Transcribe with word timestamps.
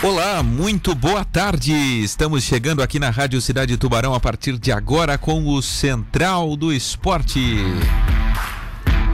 Olá, 0.00 0.44
muito 0.44 0.94
boa 0.94 1.24
tarde. 1.24 1.72
Estamos 1.72 2.44
chegando 2.44 2.80
aqui 2.80 3.00
na 3.00 3.10
Rádio 3.10 3.40
Cidade 3.40 3.76
Tubarão 3.76 4.14
a 4.14 4.20
partir 4.20 4.56
de 4.56 4.70
agora 4.70 5.18
com 5.18 5.44
o 5.48 5.60
Central 5.60 6.56
do 6.56 6.72
Esporte. 6.72 7.40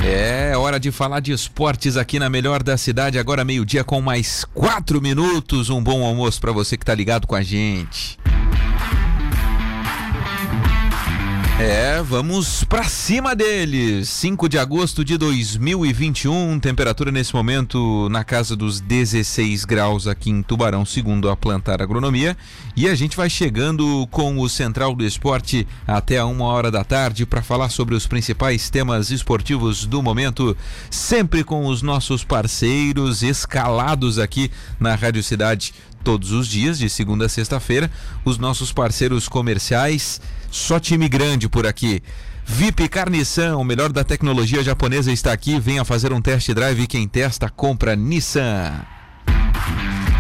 É 0.05 0.55
hora 0.55 0.79
de 0.79 0.93
falar 0.93 1.21
de 1.21 1.33
esportes 1.33 1.97
aqui 1.97 2.19
na 2.19 2.29
melhor 2.29 2.63
da 2.63 2.77
cidade, 2.77 3.19
agora 3.19 3.47
meio-dia 3.47 3.83
com 3.83 4.03
mais 4.03 4.45
quatro 4.53 5.01
minutos. 5.01 5.71
Um 5.71 5.83
bom 5.83 6.05
almoço 6.05 6.39
para 6.39 6.53
você 6.53 6.77
que 6.77 6.85
tá 6.85 6.95
ligado 6.95 7.27
com 7.27 7.35
a 7.35 7.43
gente. 7.43 8.19
É, 11.57 12.03
vamos 12.03 12.65
para 12.65 12.83
cima 12.83 13.35
deles. 13.35 14.09
5 14.09 14.49
de 14.49 14.59
agosto 14.59 15.05
de 15.05 15.17
2021, 15.17 16.59
temperatura 16.59 17.13
nesse 17.13 17.33
momento 17.33 18.09
na 18.09 18.25
casa 18.25 18.57
dos 18.57 18.81
16 18.81 19.65
graus 19.65 20.09
aqui 20.09 20.31
em 20.31 20.43
Tubarão, 20.43 20.85
segundo 20.85 21.31
a 21.31 21.37
Plantar 21.37 21.81
Agronomia. 21.81 22.37
E 22.75 22.89
a 22.89 22.95
gente 22.97 23.17
vai 23.17 23.31
chegando 23.31 24.05
com 24.11 24.41
o 24.41 24.49
Central 24.49 24.97
do 24.97 25.05
Esporte 25.05 25.65
até 25.87 26.19
a 26.19 26.27
uma 26.27 26.47
hora 26.47 26.73
da 26.73 26.83
tarde 26.83 27.25
para 27.25 27.41
falar 27.41 27.69
sobre 27.69 27.95
os 27.95 28.05
principais 28.05 28.69
temas 28.69 29.13
esportivos 29.13 29.87
do 29.87 30.03
momento, 30.03 30.57
sempre 30.91 31.45
com 31.45 31.67
os 31.67 31.83
nossos 31.83 32.25
parceiros 32.25 33.23
escalados 33.23 34.19
aqui 34.19 34.51
na 34.81 34.97
Rádio 34.97 35.23
Cidade 35.23 35.73
todos 36.03 36.33
os 36.33 36.49
dias, 36.49 36.79
de 36.79 36.91
segunda 36.91 37.27
a 37.27 37.29
sexta-feira, 37.29 37.91
os 38.25 38.39
nossos 38.39 38.73
parceiros 38.73 39.27
comerciais 39.27 40.21
só 40.55 40.79
time 40.79 41.09
grande 41.09 41.49
por 41.49 41.67
aqui. 41.67 42.01
VIP 42.47 42.89
Carniçan, 42.89 43.57
o 43.57 43.65
melhor 43.65 43.93
da 43.93 44.05
tecnologia 44.05 44.63
japonesa 44.63 45.11
está 45.11 45.33
aqui. 45.33 45.59
Venha 45.59 45.85
fazer 45.85 46.13
um 46.13 46.21
test 46.21 46.49
drive. 46.53 46.87
Quem 46.87 47.09
testa, 47.09 47.51
compra 47.51 47.97
Nissan. 47.97 48.87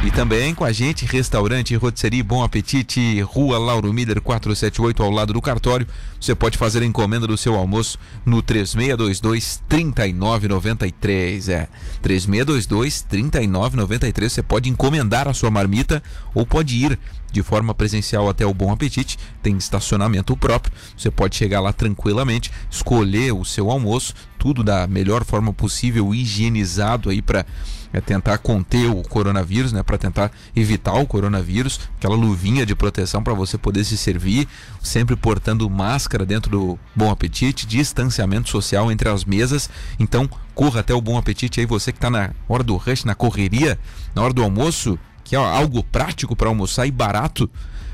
E 0.04 0.10
também 0.10 0.54
com 0.54 0.66
a 0.66 0.70
gente, 0.70 1.06
restaurante 1.06 1.74
Rotisserie 1.76 2.22
Bom 2.22 2.44
Apetite, 2.44 3.22
Rua 3.22 3.56
Lauro 3.56 3.90
Miller 3.90 4.20
478, 4.20 5.02
ao 5.02 5.10
lado 5.10 5.32
do 5.32 5.40
cartório. 5.40 5.86
Você 6.20 6.34
pode 6.34 6.58
fazer 6.58 6.82
a 6.82 6.84
encomenda 6.84 7.26
do 7.26 7.38
seu 7.38 7.54
almoço 7.54 7.98
no 8.22 8.42
3622 8.42 9.62
3993. 9.66 11.48
É, 11.48 11.68
3622 12.02 13.00
3993. 13.00 14.30
Você 14.30 14.42
pode 14.42 14.68
encomendar 14.68 15.26
a 15.26 15.32
sua 15.32 15.50
marmita 15.50 16.02
ou 16.34 16.44
pode 16.44 16.76
ir 16.76 16.98
de 17.32 17.42
forma 17.42 17.74
presencial 17.74 18.28
até 18.28 18.44
o 18.44 18.52
Bom 18.52 18.70
Apetite. 18.70 19.18
Tem 19.42 19.56
estacionamento 19.56 20.36
próprio. 20.36 20.74
Você 20.94 21.10
pode 21.10 21.34
chegar 21.34 21.60
lá 21.60 21.72
tranquilamente, 21.72 22.52
escolher 22.70 23.32
o 23.32 23.42
seu 23.42 23.70
almoço, 23.70 24.12
tudo 24.38 24.62
da 24.62 24.86
melhor 24.86 25.24
forma 25.24 25.50
possível, 25.50 26.14
higienizado 26.14 27.08
aí 27.08 27.22
para 27.22 27.46
é 27.94 28.00
tentar 28.00 28.38
conter 28.38 28.90
o 28.90 29.02
coronavírus, 29.02 29.72
né, 29.72 29.80
para 29.80 29.96
tentar 29.96 30.32
evitar 30.54 30.94
o 30.94 31.06
coronavírus, 31.06 31.78
aquela 31.96 32.16
luvinha 32.16 32.66
de 32.66 32.74
proteção 32.74 33.22
para 33.22 33.32
você 33.32 33.56
poder 33.56 33.84
se 33.84 33.96
servir, 33.96 34.48
sempre 34.82 35.14
portando 35.14 35.70
máscara 35.70 36.26
dentro 36.26 36.50
do 36.50 36.78
Bom 36.94 37.08
Apetite, 37.08 37.64
distanciamento 37.64 38.50
social 38.50 38.90
entre 38.90 39.08
as 39.08 39.24
mesas. 39.24 39.70
Então, 39.96 40.28
corra 40.56 40.80
até 40.80 40.92
o 40.92 41.00
Bom 41.00 41.16
Apetite 41.16 41.60
aí 41.60 41.66
você 41.66 41.92
que 41.92 41.98
está 41.98 42.10
na 42.10 42.32
hora 42.48 42.64
do 42.64 42.76
rush, 42.76 43.04
na 43.04 43.14
correria, 43.14 43.78
na 44.12 44.22
hora 44.22 44.32
do 44.32 44.42
almoço, 44.42 44.98
que 45.22 45.36
é 45.36 45.38
algo 45.38 45.84
prático 45.84 46.34
para 46.34 46.48
almoçar 46.48 46.86
e 46.86 46.90
barato 46.90 47.48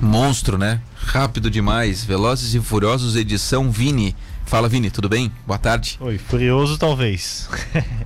Monstro, 0.00 0.58
né? 0.58 0.80
Rápido 0.96 1.50
demais. 1.50 2.04
Velozes 2.04 2.54
e 2.54 2.60
Furiosos 2.60 3.16
edição 3.16 3.70
Vini. 3.70 4.14
Fala 4.44 4.68
Vini, 4.68 4.90
tudo 4.90 5.08
bem? 5.08 5.32
Boa 5.46 5.58
tarde. 5.58 5.96
Oi, 6.00 6.18
furioso 6.18 6.76
talvez. 6.76 7.48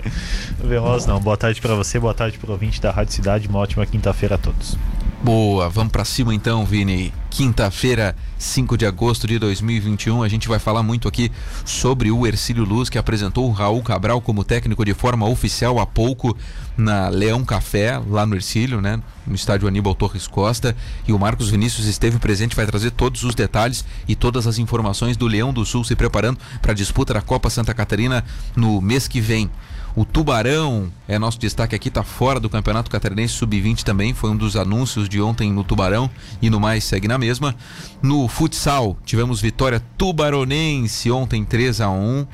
Veloz 0.63 1.05
não. 1.05 1.21
Boa 1.21 1.37
tarde 1.37 1.61
para 1.61 1.75
você, 1.75 1.99
boa 1.99 2.15
tarde 2.15 2.39
pro 2.39 2.53
ouvinte 2.53 2.81
da 2.81 2.91
Rádio 2.91 3.13
Cidade. 3.13 3.49
Uma 3.49 3.59
ótima 3.59 3.85
quinta-feira 3.85 4.37
a 4.37 4.39
todos. 4.39 4.79
Boa, 5.21 5.69
vamos 5.69 5.91
para 5.91 6.05
cima 6.05 6.33
então, 6.33 6.65
Vini. 6.65 7.13
Quinta-feira, 7.29 8.15
5 8.39 8.79
de 8.79 8.87
agosto 8.87 9.27
de 9.27 9.37
2021, 9.37 10.23
a 10.23 10.29
gente 10.29 10.47
vai 10.47 10.61
falar 10.61 10.85
muito 10.85 11.09
aqui 11.09 11.33
sobre 11.65 12.13
o 12.13 12.25
Ercílio 12.25 12.65
Luz, 12.65 12.89
que 12.89 12.99
apresentou 12.99 13.49
o 13.49 13.51
Raul 13.51 13.83
Cabral 13.83 14.21
como 14.21 14.45
técnico 14.45 14.85
de 14.85 14.95
forma 14.95 15.29
oficial 15.29 15.81
há 15.81 15.87
pouco 15.87 16.37
na 16.77 17.09
Leão 17.09 17.45
Café, 17.45 18.01
lá 18.09 18.25
no 18.25 18.37
Ercílio, 18.37 18.81
né? 18.81 19.03
No 19.27 19.35
estádio 19.35 19.67
Aníbal 19.67 19.97
Torres 19.97 20.29
Costa. 20.29 20.75
E 21.07 21.13
o 21.13 21.19
Marcos 21.19 21.51
Vinícius 21.51 21.87
esteve 21.87 22.21
presente, 22.21 22.55
vai 22.55 22.67
trazer 22.67 22.93
todos 22.93 23.25
os 23.25 23.35
detalhes 23.35 23.85
e 24.07 24.15
todas 24.15 24.47
as 24.47 24.57
informações 24.57 25.17
do 25.17 25.27
Leão 25.27 25.53
do 25.53 25.67
Sul 25.67 25.83
se 25.83 25.97
preparando 25.97 26.39
para 26.63 26.71
a 26.71 26.77
disputa 26.77 27.13
da 27.13 27.21
Copa 27.21 27.51
Santa 27.51 27.75
Catarina 27.75 28.25
no 28.55 28.81
mês 28.81 29.09
que 29.09 29.21
vem. 29.21 29.51
O 29.99 30.05
Tubarão 30.05 30.93
é 31.09 31.19
nosso 31.19 31.41
destaque 31.41 31.75
aqui, 31.75 31.89
está 31.89 32.05
fora 32.05 32.39
do 32.39 32.49
Campeonato 32.49 32.89
Catarinense 32.89 33.35
Sub-20 33.35 33.83
também, 33.83 34.15
foi 34.15 34.31
um 34.31 34.37
dos 34.37 34.55
anúncios 34.55 35.09
de 35.09 35.21
ontem 35.21 35.53
no 35.53 35.65
Tubarão 35.65 36.09
e 36.41 36.49
no 36.49 36.61
mais 36.61 36.85
segue 36.85 37.09
na 37.09 37.19
mesma. 37.19 37.53
No 38.01 38.29
futsal, 38.29 38.97
tivemos 39.05 39.41
vitória 39.41 39.83
tubaronense 39.99 41.11
ontem 41.11 41.45
3 41.45 41.81
a 41.81 41.91
1 41.91 42.23
O 42.23 42.27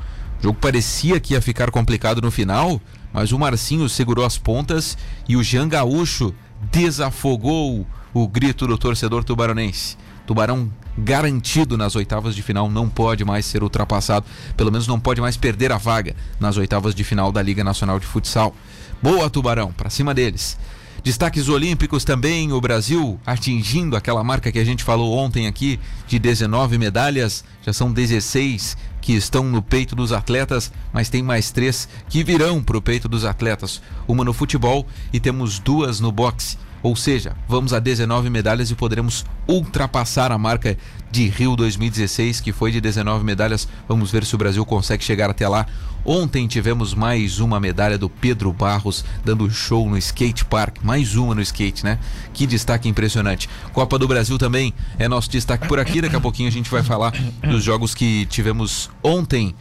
jogo 0.42 0.58
parecia 0.60 1.18
que 1.18 1.32
ia 1.32 1.40
ficar 1.40 1.70
complicado 1.70 2.20
no 2.20 2.30
final, 2.30 2.78
mas 3.14 3.32
o 3.32 3.38
Marcinho 3.38 3.88
segurou 3.88 4.26
as 4.26 4.36
pontas 4.36 4.98
e 5.26 5.34
o 5.34 5.42
Jean 5.42 5.66
Gaúcho 5.66 6.34
desafogou 6.70 7.86
o 8.12 8.28
grito 8.28 8.66
do 8.66 8.76
torcedor 8.76 9.24
tubaronense. 9.24 9.96
Tubarão 10.26 10.70
garantido 10.96 11.76
nas 11.76 11.96
oitavas 11.96 12.34
de 12.34 12.42
final, 12.42 12.70
não 12.70 12.88
pode 12.88 13.24
mais 13.24 13.44
ser 13.46 13.62
ultrapassado, 13.62 14.26
pelo 14.56 14.70
menos 14.70 14.86
não 14.86 14.98
pode 15.00 15.20
mais 15.20 15.36
perder 15.36 15.72
a 15.72 15.78
vaga 15.78 16.14
nas 16.38 16.56
oitavas 16.56 16.94
de 16.94 17.02
final 17.02 17.32
da 17.32 17.42
Liga 17.42 17.64
Nacional 17.64 17.98
de 17.98 18.06
Futsal. 18.06 18.54
Boa, 19.02 19.28
Tubarão, 19.28 19.72
para 19.72 19.90
cima 19.90 20.14
deles. 20.14 20.56
Destaques 21.02 21.48
olímpicos 21.48 22.02
também, 22.02 22.50
o 22.50 22.60
Brasil 22.60 23.20
atingindo 23.26 23.94
aquela 23.94 24.24
marca 24.24 24.50
que 24.50 24.58
a 24.58 24.64
gente 24.64 24.82
falou 24.82 25.18
ontem 25.18 25.46
aqui 25.46 25.78
de 26.06 26.18
19 26.18 26.78
medalhas, 26.78 27.44
já 27.62 27.74
são 27.74 27.92
16 27.92 28.74
que 29.02 29.12
estão 29.12 29.44
no 29.44 29.60
peito 29.60 29.94
dos 29.94 30.12
atletas, 30.12 30.72
mas 30.94 31.10
tem 31.10 31.22
mais 31.22 31.50
três 31.50 31.86
que 32.08 32.24
virão 32.24 32.62
para 32.62 32.78
o 32.78 32.80
peito 32.80 33.06
dos 33.06 33.26
atletas. 33.26 33.82
Uma 34.08 34.24
no 34.24 34.32
futebol 34.32 34.86
e 35.12 35.20
temos 35.20 35.58
duas 35.58 36.00
no 36.00 36.10
boxe. 36.10 36.56
Ou 36.84 36.94
seja, 36.94 37.34
vamos 37.48 37.72
a 37.72 37.78
19 37.78 38.28
medalhas 38.28 38.70
e 38.70 38.74
poderemos 38.74 39.24
ultrapassar 39.48 40.30
a 40.30 40.36
marca 40.36 40.76
de 41.10 41.26
Rio 41.28 41.56
2016, 41.56 42.42
que 42.42 42.52
foi 42.52 42.70
de 42.70 42.78
19 42.78 43.24
medalhas. 43.24 43.66
Vamos 43.88 44.10
ver 44.10 44.22
se 44.22 44.34
o 44.34 44.38
Brasil 44.38 44.62
consegue 44.66 45.02
chegar 45.02 45.30
até 45.30 45.48
lá. 45.48 45.66
Ontem 46.04 46.46
tivemos 46.46 46.92
mais 46.92 47.40
uma 47.40 47.58
medalha 47.58 47.96
do 47.96 48.10
Pedro 48.10 48.52
Barros 48.52 49.02
dando 49.24 49.50
show 49.50 49.88
no 49.88 49.96
skate 49.96 50.44
park, 50.44 50.76
mais 50.82 51.16
uma 51.16 51.34
no 51.34 51.40
skate, 51.40 51.82
né? 51.82 51.98
Que 52.34 52.46
destaque 52.46 52.86
impressionante. 52.86 53.48
Copa 53.72 53.98
do 53.98 54.06
Brasil 54.06 54.36
também 54.36 54.74
é 54.98 55.08
nosso 55.08 55.30
destaque 55.30 55.66
por 55.66 55.80
aqui. 55.80 56.02
Daqui 56.02 56.16
a 56.16 56.20
pouquinho 56.20 56.50
a 56.50 56.52
gente 56.52 56.70
vai 56.70 56.82
falar 56.82 57.14
dos 57.48 57.64
jogos 57.64 57.94
que 57.94 58.26
tivemos 58.26 58.90
ontem, 59.02 59.54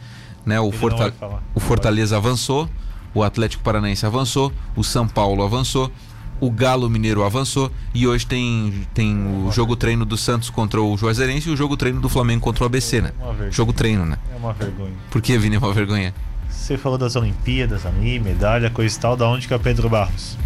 né? 0.44 0.60
O, 0.60 0.70
Forta 0.70 1.14
o 1.54 1.60
Fortaleza 1.60 2.18
avançou, 2.18 2.68
o 3.14 3.22
Atlético 3.22 3.62
Paranaense 3.62 4.04
avançou, 4.04 4.52
o 4.76 4.84
São 4.84 5.08
Paulo 5.08 5.42
avançou 5.42 5.90
o 6.40 6.50
Galo 6.50 6.88
Mineiro 6.90 7.24
avançou 7.24 7.70
e 7.94 8.06
hoje 8.06 8.26
tem, 8.26 8.86
tem 8.92 9.16
o 9.16 9.50
jogo 9.52 9.76
treino 9.76 10.04
do 10.04 10.16
Santos 10.16 10.50
contra 10.50 10.80
o 10.80 10.96
Juazeirense 10.96 11.48
e 11.48 11.52
o 11.52 11.56
jogo 11.56 11.76
treino 11.76 12.00
do 12.00 12.08
Flamengo 12.08 12.42
contra 12.42 12.64
o 12.64 12.66
ABC, 12.66 13.00
né? 13.00 13.12
Jogo 13.50 13.72
treino, 13.72 14.04
né? 14.04 14.18
É 14.32 14.36
uma 14.36 14.52
vergonha. 14.52 14.92
Por 15.10 15.22
que, 15.22 15.36
Vini, 15.38 15.56
é 15.56 15.58
uma 15.58 15.72
vergonha? 15.72 16.14
Você 16.48 16.76
falou 16.78 16.96
das 16.98 17.16
Olimpíadas 17.16 17.84
ali, 17.84 18.18
medalha, 18.18 18.70
coisa 18.70 18.96
e 18.96 19.00
tal, 19.00 19.16
da 19.16 19.28
onde 19.28 19.46
que 19.46 19.52
é 19.52 19.56
o 19.56 19.60
Pedro 19.60 19.88
Barros? 19.88 20.36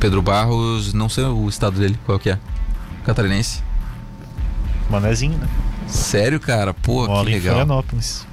Pedro 0.00 0.22
Barros, 0.22 0.94
não 0.94 1.08
sei 1.08 1.24
o 1.24 1.48
estado 1.48 1.78
dele, 1.78 1.98
qual 2.06 2.18
que 2.18 2.30
é? 2.30 2.38
Catarinense? 3.04 3.62
Manezinho, 4.90 5.36
né? 5.36 5.48
Sério, 5.86 6.38
cara? 6.38 6.72
Pô, 6.72 7.06
Mora 7.06 7.24
que 7.24 7.32
legal. 7.32 7.56
Florianópolis. 7.56 8.26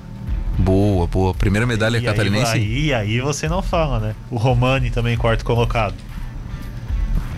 Boa, 0.58 1.06
boa. 1.08 1.34
Primeira 1.34 1.66
medalha 1.66 1.98
e 1.98 2.02
catarinense. 2.02 2.52
Aí, 2.52 2.94
aí, 2.94 3.16
aí 3.16 3.22
você 3.22 3.48
não 3.48 3.62
fala, 3.62 4.00
né? 4.00 4.16
O 4.32 4.38
Romani 4.38 4.90
também 4.90 5.18
quarto 5.18 5.44
colocado. 5.44 5.96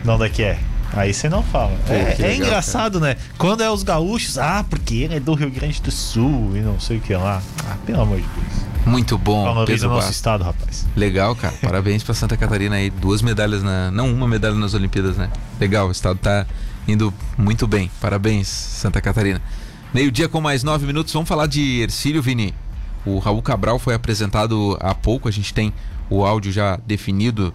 De 0.08 0.12
onde 0.12 0.24
é 0.24 0.30
que 0.30 0.42
é? 0.42 0.58
Aí 0.94 1.14
você 1.14 1.28
não 1.28 1.44
fala. 1.44 1.78
Pô, 1.86 1.92
é, 1.92 2.16
legal, 2.16 2.30
é, 2.30 2.36
engraçado, 2.38 2.98
cara. 2.98 3.14
né? 3.14 3.20
Quando 3.38 3.62
é 3.62 3.70
os 3.70 3.84
gaúchos, 3.84 4.38
ah, 4.38 4.66
porque 4.70 4.96
ele 4.96 5.16
é 5.16 5.20
do 5.20 5.34
Rio 5.34 5.52
Grande 5.52 5.82
do 5.82 5.92
Sul 5.92 6.56
e 6.56 6.62
não 6.62 6.80
sei 6.80 6.96
o 6.96 7.02
que 7.02 7.14
lá. 7.14 7.42
Ah, 7.66 7.76
pelo 7.86 8.04
amor 8.04 8.16
de 8.22 8.24
Deus. 8.26 8.68
Muito 8.86 9.18
bom. 9.18 9.44
Valoriza 9.44 9.86
o 9.86 9.90
nosso 9.90 10.10
estado, 10.10 10.46
rapaz. 10.46 10.88
Legal, 10.96 11.36
cara. 11.36 11.54
Parabéns 11.62 12.04
pra 12.04 12.14
Santa 12.14 12.38
Catarina 12.38 12.78
aí. 12.78 12.90
Duas 12.90 13.22
medalhas 13.22 13.62
na. 13.62 13.92
Não, 13.92 14.10
uma 14.10 14.30
medalha 14.30 14.56
nas 14.56 14.74
Olimpíadas, 14.74 15.18
né? 15.18 15.30
Legal, 15.60 15.90
o 15.90 15.92
estado 15.92 16.18
tá 16.20 16.48
indo 16.88 17.14
muito 17.38 17.68
bem. 17.68 17.92
Parabéns, 18.00 18.48
Santa 18.48 19.02
Catarina. 19.02 19.42
Meio-dia 19.94 20.30
com 20.30 20.40
mais 20.40 20.64
nove 20.64 20.86
minutos. 20.86 21.12
Vamos 21.12 21.28
falar 21.28 21.48
de 21.48 21.82
Ercílio 21.82 22.22
Vini. 22.22 22.54
O 23.06 23.20
Raul 23.20 23.42
Cabral 23.42 23.78
foi 23.78 23.94
apresentado 23.94 24.78
há 24.80 24.96
pouco. 24.96 25.28
A 25.28 25.32
gente 25.32 25.54
tem 25.54 25.74
o 26.10 26.24
áudio 26.26 26.50
já 26.50 26.80
definido 26.88 27.54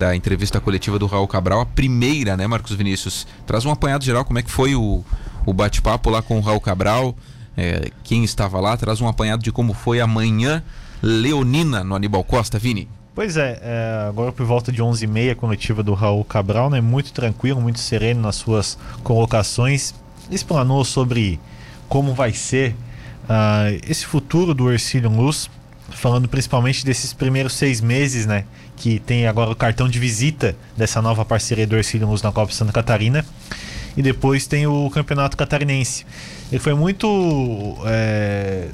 da 0.00 0.16
entrevista 0.16 0.58
coletiva 0.58 0.98
do 0.98 1.04
Raul 1.04 1.28
Cabral, 1.28 1.60
a 1.60 1.66
primeira, 1.66 2.34
né, 2.34 2.46
Marcos 2.46 2.72
Vinícius? 2.72 3.26
Traz 3.46 3.66
um 3.66 3.70
apanhado 3.70 4.02
geral, 4.02 4.24
como 4.24 4.38
é 4.38 4.42
que 4.42 4.50
foi 4.50 4.74
o, 4.74 5.04
o 5.44 5.52
bate-papo 5.52 6.08
lá 6.08 6.22
com 6.22 6.38
o 6.38 6.40
Raul 6.40 6.60
Cabral, 6.60 7.14
é, 7.54 7.90
quem 8.02 8.24
estava 8.24 8.58
lá, 8.58 8.74
traz 8.78 9.02
um 9.02 9.06
apanhado 9.06 9.42
de 9.42 9.52
como 9.52 9.74
foi 9.74 10.00
a 10.00 10.06
manhã 10.06 10.62
leonina 11.02 11.84
no 11.84 11.94
Aníbal 11.94 12.24
Costa, 12.24 12.58
Vini. 12.58 12.88
Pois 13.14 13.36
é, 13.36 13.60
é, 13.62 14.06
agora 14.08 14.32
por 14.32 14.46
volta 14.46 14.72
de 14.72 14.82
11h30 14.82 15.32
a 15.32 15.34
coletiva 15.34 15.82
do 15.82 15.92
Raul 15.92 16.24
Cabral, 16.24 16.70
né, 16.70 16.80
muito 16.80 17.12
tranquilo, 17.12 17.60
muito 17.60 17.78
sereno 17.78 18.22
nas 18.22 18.36
suas 18.36 18.78
colocações, 19.02 19.92
explanou 20.30 20.82
sobre 20.82 21.38
como 21.90 22.14
vai 22.14 22.32
ser 22.32 22.70
uh, 23.24 23.78
esse 23.86 24.06
futuro 24.06 24.54
do 24.54 24.72
Ercílio 24.72 25.10
Luz, 25.10 25.50
falando 25.90 26.26
principalmente 26.26 26.86
desses 26.86 27.12
primeiros 27.12 27.52
seis 27.52 27.82
meses, 27.82 28.24
né, 28.24 28.46
que 28.80 28.98
tem 28.98 29.26
agora 29.26 29.50
o 29.50 29.54
cartão 29.54 29.86
de 29.86 29.98
visita 29.98 30.56
dessa 30.74 31.02
nova 31.02 31.22
parceria 31.22 31.66
do 31.66 31.76
Ercílio 31.76 32.08
Luz 32.08 32.22
na 32.22 32.32
Copa 32.32 32.50
Santa 32.50 32.72
Catarina. 32.72 33.22
E 33.94 34.00
depois 34.00 34.46
tem 34.46 34.66
o 34.66 34.88
Campeonato 34.88 35.36
Catarinense. 35.36 36.06
Ele 36.50 36.58
foi 36.58 36.72
muito 36.72 37.76
é, 37.84 38.68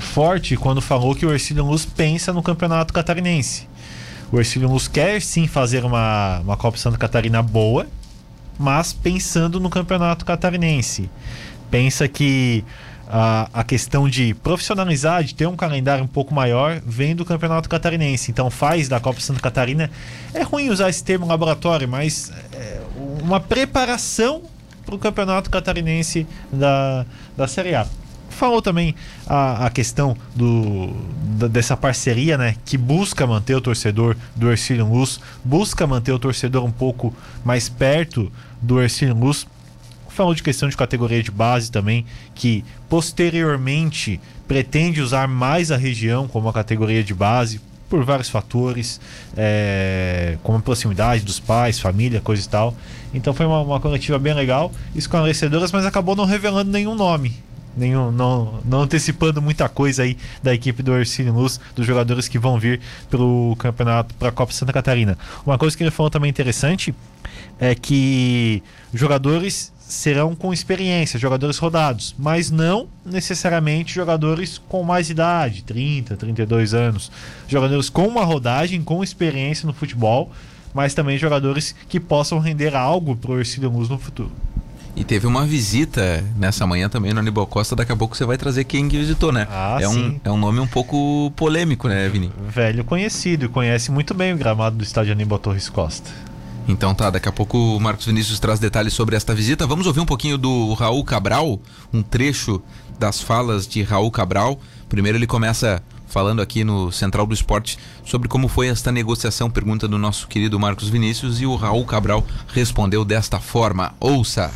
forte 0.00 0.56
quando 0.56 0.82
falou 0.82 1.14
que 1.14 1.24
o 1.24 1.32
Ercílio 1.32 1.64
Luz 1.64 1.84
pensa 1.84 2.32
no 2.32 2.42
Campeonato 2.42 2.92
Catarinense. 2.92 3.68
O 4.32 4.40
Ercílio 4.40 4.68
Luz 4.68 4.88
quer 4.88 5.22
sim 5.22 5.46
fazer 5.46 5.84
uma, 5.84 6.40
uma 6.40 6.56
Copa 6.56 6.76
Santa 6.76 6.98
Catarina 6.98 7.40
boa, 7.42 7.86
mas 8.58 8.92
pensando 8.92 9.60
no 9.60 9.70
Campeonato 9.70 10.24
Catarinense. 10.24 11.08
Pensa 11.70 12.08
que 12.08 12.64
a, 13.14 13.46
a 13.52 13.62
questão 13.62 14.08
de 14.08 14.32
profissionalizar, 14.32 15.22
de 15.22 15.34
ter 15.34 15.46
um 15.46 15.54
calendário 15.54 16.02
um 16.02 16.08
pouco 16.08 16.34
maior, 16.34 16.80
vem 16.86 17.14
do 17.14 17.26
Campeonato 17.26 17.68
Catarinense. 17.68 18.30
Então 18.30 18.48
faz 18.50 18.88
da 18.88 18.98
Copa 18.98 19.20
Santa 19.20 19.38
Catarina. 19.38 19.90
É 20.32 20.42
ruim 20.42 20.70
usar 20.70 20.88
esse 20.88 21.04
termo 21.04 21.26
laboratório, 21.26 21.86
mas 21.86 22.32
é 22.54 22.80
uma 23.22 23.38
preparação 23.38 24.42
para 24.86 24.94
o 24.94 24.98
Campeonato 24.98 25.50
Catarinense 25.50 26.26
da, 26.50 27.04
da 27.36 27.46
Série 27.46 27.74
A 27.74 27.86
falou 28.32 28.62
também 28.62 28.94
a, 29.26 29.66
a 29.66 29.70
questão 29.70 30.16
do, 30.34 30.90
da, 31.38 31.46
dessa 31.46 31.76
parceria, 31.76 32.38
né? 32.38 32.56
Que 32.64 32.78
busca 32.78 33.26
manter 33.26 33.54
o 33.54 33.60
torcedor 33.60 34.16
do 34.34 34.50
Ercílio 34.50 34.88
Luz, 34.88 35.20
busca 35.44 35.86
manter 35.86 36.12
o 36.12 36.18
torcedor 36.18 36.64
um 36.64 36.72
pouco 36.72 37.14
mais 37.44 37.68
perto 37.68 38.32
do 38.60 38.80
Ercílio 38.80 39.14
Luz 39.14 39.46
falou 40.12 40.34
de 40.34 40.42
questão 40.42 40.68
de 40.68 40.76
categoria 40.76 41.22
de 41.22 41.30
base 41.30 41.70
também, 41.70 42.04
que 42.34 42.64
posteriormente 42.88 44.20
pretende 44.46 45.00
usar 45.00 45.26
mais 45.26 45.70
a 45.70 45.76
região 45.76 46.28
como 46.28 46.48
a 46.48 46.52
categoria 46.52 47.02
de 47.02 47.14
base, 47.14 47.60
por 47.88 48.04
vários 48.04 48.30
fatores, 48.30 48.98
é, 49.36 50.38
como 50.42 50.56
a 50.56 50.60
proximidade 50.62 51.24
dos 51.24 51.38
pais, 51.38 51.78
família, 51.78 52.22
coisa 52.22 52.42
e 52.42 52.48
tal. 52.48 52.74
Então 53.12 53.34
foi 53.34 53.44
uma, 53.44 53.60
uma 53.60 53.80
coletiva 53.80 54.18
bem 54.18 54.32
legal, 54.32 54.72
esclarecedoras, 54.94 55.70
mas 55.72 55.84
acabou 55.84 56.16
não 56.16 56.24
revelando 56.24 56.70
nenhum 56.70 56.94
nome. 56.94 57.36
Nenhum, 57.76 58.10
não, 58.10 58.60
não 58.64 58.82
antecipando 58.82 59.40
muita 59.40 59.68
coisa 59.68 60.02
aí 60.02 60.16
da 60.42 60.54
equipe 60.54 60.82
do 60.82 60.94
Ercílio 60.94 61.32
Luz, 61.34 61.58
dos 61.74 61.86
jogadores 61.86 62.28
que 62.28 62.38
vão 62.38 62.58
vir 62.58 62.80
pelo 63.10 63.56
campeonato 63.58 64.14
para 64.14 64.28
a 64.28 64.32
Copa 64.32 64.52
Santa 64.52 64.72
Catarina. 64.72 65.18
Uma 65.44 65.58
coisa 65.58 65.76
que 65.76 65.82
ele 65.82 65.90
falou 65.90 66.08
também 66.08 66.30
interessante 66.30 66.94
é 67.58 67.74
que 67.74 68.62
jogadores 68.92 69.72
serão 69.92 70.34
com 70.34 70.54
experiência, 70.54 71.18
jogadores 71.18 71.58
rodados, 71.58 72.14
mas 72.18 72.50
não 72.50 72.88
necessariamente 73.04 73.94
jogadores 73.94 74.56
com 74.56 74.82
mais 74.82 75.10
idade, 75.10 75.62
30, 75.62 76.16
32 76.16 76.72
anos. 76.72 77.12
Jogadores 77.46 77.90
com 77.90 78.08
uma 78.08 78.24
rodagem, 78.24 78.82
com 78.82 79.04
experiência 79.04 79.66
no 79.66 79.74
futebol, 79.74 80.32
mas 80.72 80.94
também 80.94 81.18
jogadores 81.18 81.74
que 81.90 82.00
possam 82.00 82.38
render 82.38 82.74
algo 82.74 83.14
para 83.14 83.32
o 83.32 83.38
Ercílio 83.38 83.68
Luz 83.68 83.90
no 83.90 83.98
futuro. 83.98 84.32
E 84.96 85.04
teve 85.04 85.26
uma 85.26 85.44
visita 85.44 86.24
nessa 86.36 86.66
manhã 86.66 86.88
também 86.88 87.12
no 87.12 87.20
Aníbal 87.20 87.46
Costa. 87.46 87.76
Daqui 87.76 87.92
a 87.92 87.96
pouco 87.96 88.16
você 88.16 88.24
vai 88.24 88.38
trazer 88.38 88.64
quem 88.64 88.88
visitou, 88.88 89.30
né? 89.30 89.46
Ah, 89.50 89.76
é, 89.78 89.86
sim. 89.86 90.20
um, 90.24 90.30
é 90.30 90.32
um 90.32 90.38
nome 90.38 90.58
um 90.58 90.66
pouco 90.66 91.30
polêmico, 91.36 91.86
né, 91.86 92.08
Vini? 92.08 92.32
Velho 92.48 92.82
conhecido 92.82 93.44
e 93.44 93.48
conhece 93.48 93.90
muito 93.90 94.14
bem 94.14 94.32
o 94.32 94.38
gramado 94.38 94.76
do 94.76 94.82
estádio 94.82 95.12
Aníbal 95.12 95.38
Torres 95.38 95.68
Costa. 95.68 96.10
Então 96.68 96.94
tá, 96.94 97.10
daqui 97.10 97.28
a 97.28 97.32
pouco 97.32 97.58
o 97.58 97.80
Marcos 97.80 98.06
Vinícius 98.06 98.38
traz 98.38 98.58
detalhes 98.58 98.92
sobre 98.92 99.16
esta 99.16 99.34
visita. 99.34 99.66
Vamos 99.66 99.86
ouvir 99.86 100.00
um 100.00 100.06
pouquinho 100.06 100.38
do 100.38 100.74
Raul 100.74 101.04
Cabral, 101.04 101.60
um 101.92 102.02
trecho 102.02 102.62
das 102.98 103.20
falas 103.20 103.66
de 103.66 103.82
Raul 103.82 104.10
Cabral. 104.10 104.58
Primeiro 104.88 105.18
ele 105.18 105.26
começa 105.26 105.82
falando 106.06 106.42
aqui 106.42 106.62
no 106.62 106.92
Central 106.92 107.26
do 107.26 107.34
Esporte 107.34 107.78
sobre 108.04 108.28
como 108.28 108.46
foi 108.46 108.68
esta 108.68 108.92
negociação, 108.92 109.50
pergunta 109.50 109.88
do 109.88 109.96
nosso 109.96 110.28
querido 110.28 110.60
Marcos 110.60 110.88
Vinícius, 110.88 111.40
e 111.40 111.46
o 111.46 111.56
Raul 111.56 111.86
Cabral 111.86 112.24
respondeu 112.48 113.04
desta 113.04 113.40
forma. 113.40 113.94
Ouça! 113.98 114.52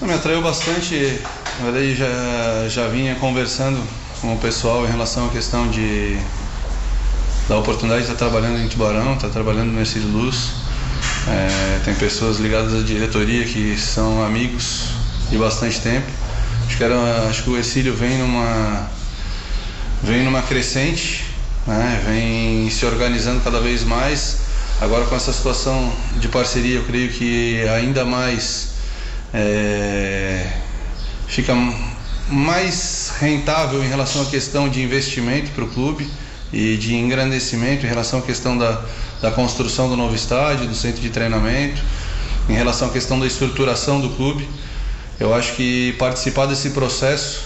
Me 0.00 0.12
atraiu 0.12 0.42
bastante, 0.42 1.20
na 1.60 1.70
verdade 1.70 1.94
já, 1.94 2.68
já 2.68 2.88
vinha 2.88 3.14
conversando 3.14 3.80
com 4.20 4.34
o 4.34 4.38
pessoal 4.38 4.84
em 4.84 4.90
relação 4.90 5.26
à 5.26 5.28
questão 5.30 5.68
de 5.70 6.18
da 7.48 7.58
oportunidade 7.58 8.06
de 8.06 8.12
estar 8.12 8.28
trabalhando 8.28 8.58
em 8.58 8.68
Tubarão, 8.68 9.14
estar 9.14 9.28
trabalhando 9.28 9.68
no 9.68 9.74
Mercedes 9.74 10.08
Luz 10.08 10.61
é, 11.28 11.80
tem 11.84 11.94
pessoas 11.94 12.38
ligadas 12.38 12.74
à 12.74 12.82
diretoria 12.82 13.44
que 13.44 13.78
são 13.78 14.24
amigos 14.24 14.88
de 15.30 15.38
bastante 15.38 15.80
tempo. 15.80 16.06
Acho 16.66 16.76
que, 16.76 16.84
era, 16.84 17.28
acho 17.28 17.44
que 17.44 17.50
o 17.50 17.56
Exílio 17.56 17.94
vem 17.94 18.18
numa, 18.18 18.90
vem 20.02 20.24
numa 20.24 20.42
crescente, 20.42 21.24
né? 21.66 22.02
vem 22.04 22.68
se 22.70 22.84
organizando 22.84 23.40
cada 23.40 23.60
vez 23.60 23.84
mais. 23.84 24.38
Agora 24.80 25.04
com 25.04 25.14
essa 25.14 25.32
situação 25.32 25.92
de 26.18 26.26
parceria, 26.28 26.76
eu 26.76 26.84
creio 26.84 27.12
que 27.12 27.62
ainda 27.68 28.04
mais 28.04 28.70
é, 29.32 30.44
fica 31.28 31.54
mais 32.28 33.12
rentável 33.20 33.84
em 33.84 33.88
relação 33.88 34.22
à 34.22 34.24
questão 34.24 34.68
de 34.68 34.82
investimento 34.82 35.50
para 35.52 35.64
o 35.64 35.68
clube 35.68 36.10
e 36.52 36.76
de 36.76 36.94
engrandecimento 36.94 37.86
em 37.86 37.88
relação 37.88 38.18
à 38.18 38.22
questão 38.22 38.58
da, 38.58 38.82
da 39.20 39.30
construção 39.30 39.88
do 39.88 39.96
novo 39.96 40.14
estádio, 40.14 40.66
do 40.66 40.74
centro 40.74 41.00
de 41.00 41.10
treinamento, 41.10 41.80
em 42.48 42.54
relação 42.54 42.88
à 42.88 42.90
questão 42.90 43.18
da 43.18 43.26
estruturação 43.26 44.00
do 44.00 44.10
clube. 44.10 44.48
Eu 45.18 45.34
acho 45.34 45.54
que 45.54 45.94
participar 45.98 46.46
desse 46.46 46.70
processo 46.70 47.44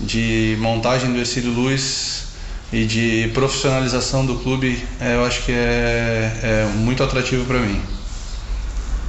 de 0.00 0.56
montagem 0.58 1.12
do 1.12 1.18
Ercílio 1.18 1.52
Luz 1.52 2.24
e 2.72 2.84
de 2.84 3.30
profissionalização 3.32 4.26
do 4.26 4.36
clube, 4.36 4.82
é, 5.00 5.14
eu 5.14 5.24
acho 5.24 5.42
que 5.44 5.52
é, 5.52 6.40
é 6.42 6.70
muito 6.74 7.02
atrativo 7.02 7.44
para 7.44 7.60
mim. 7.60 7.80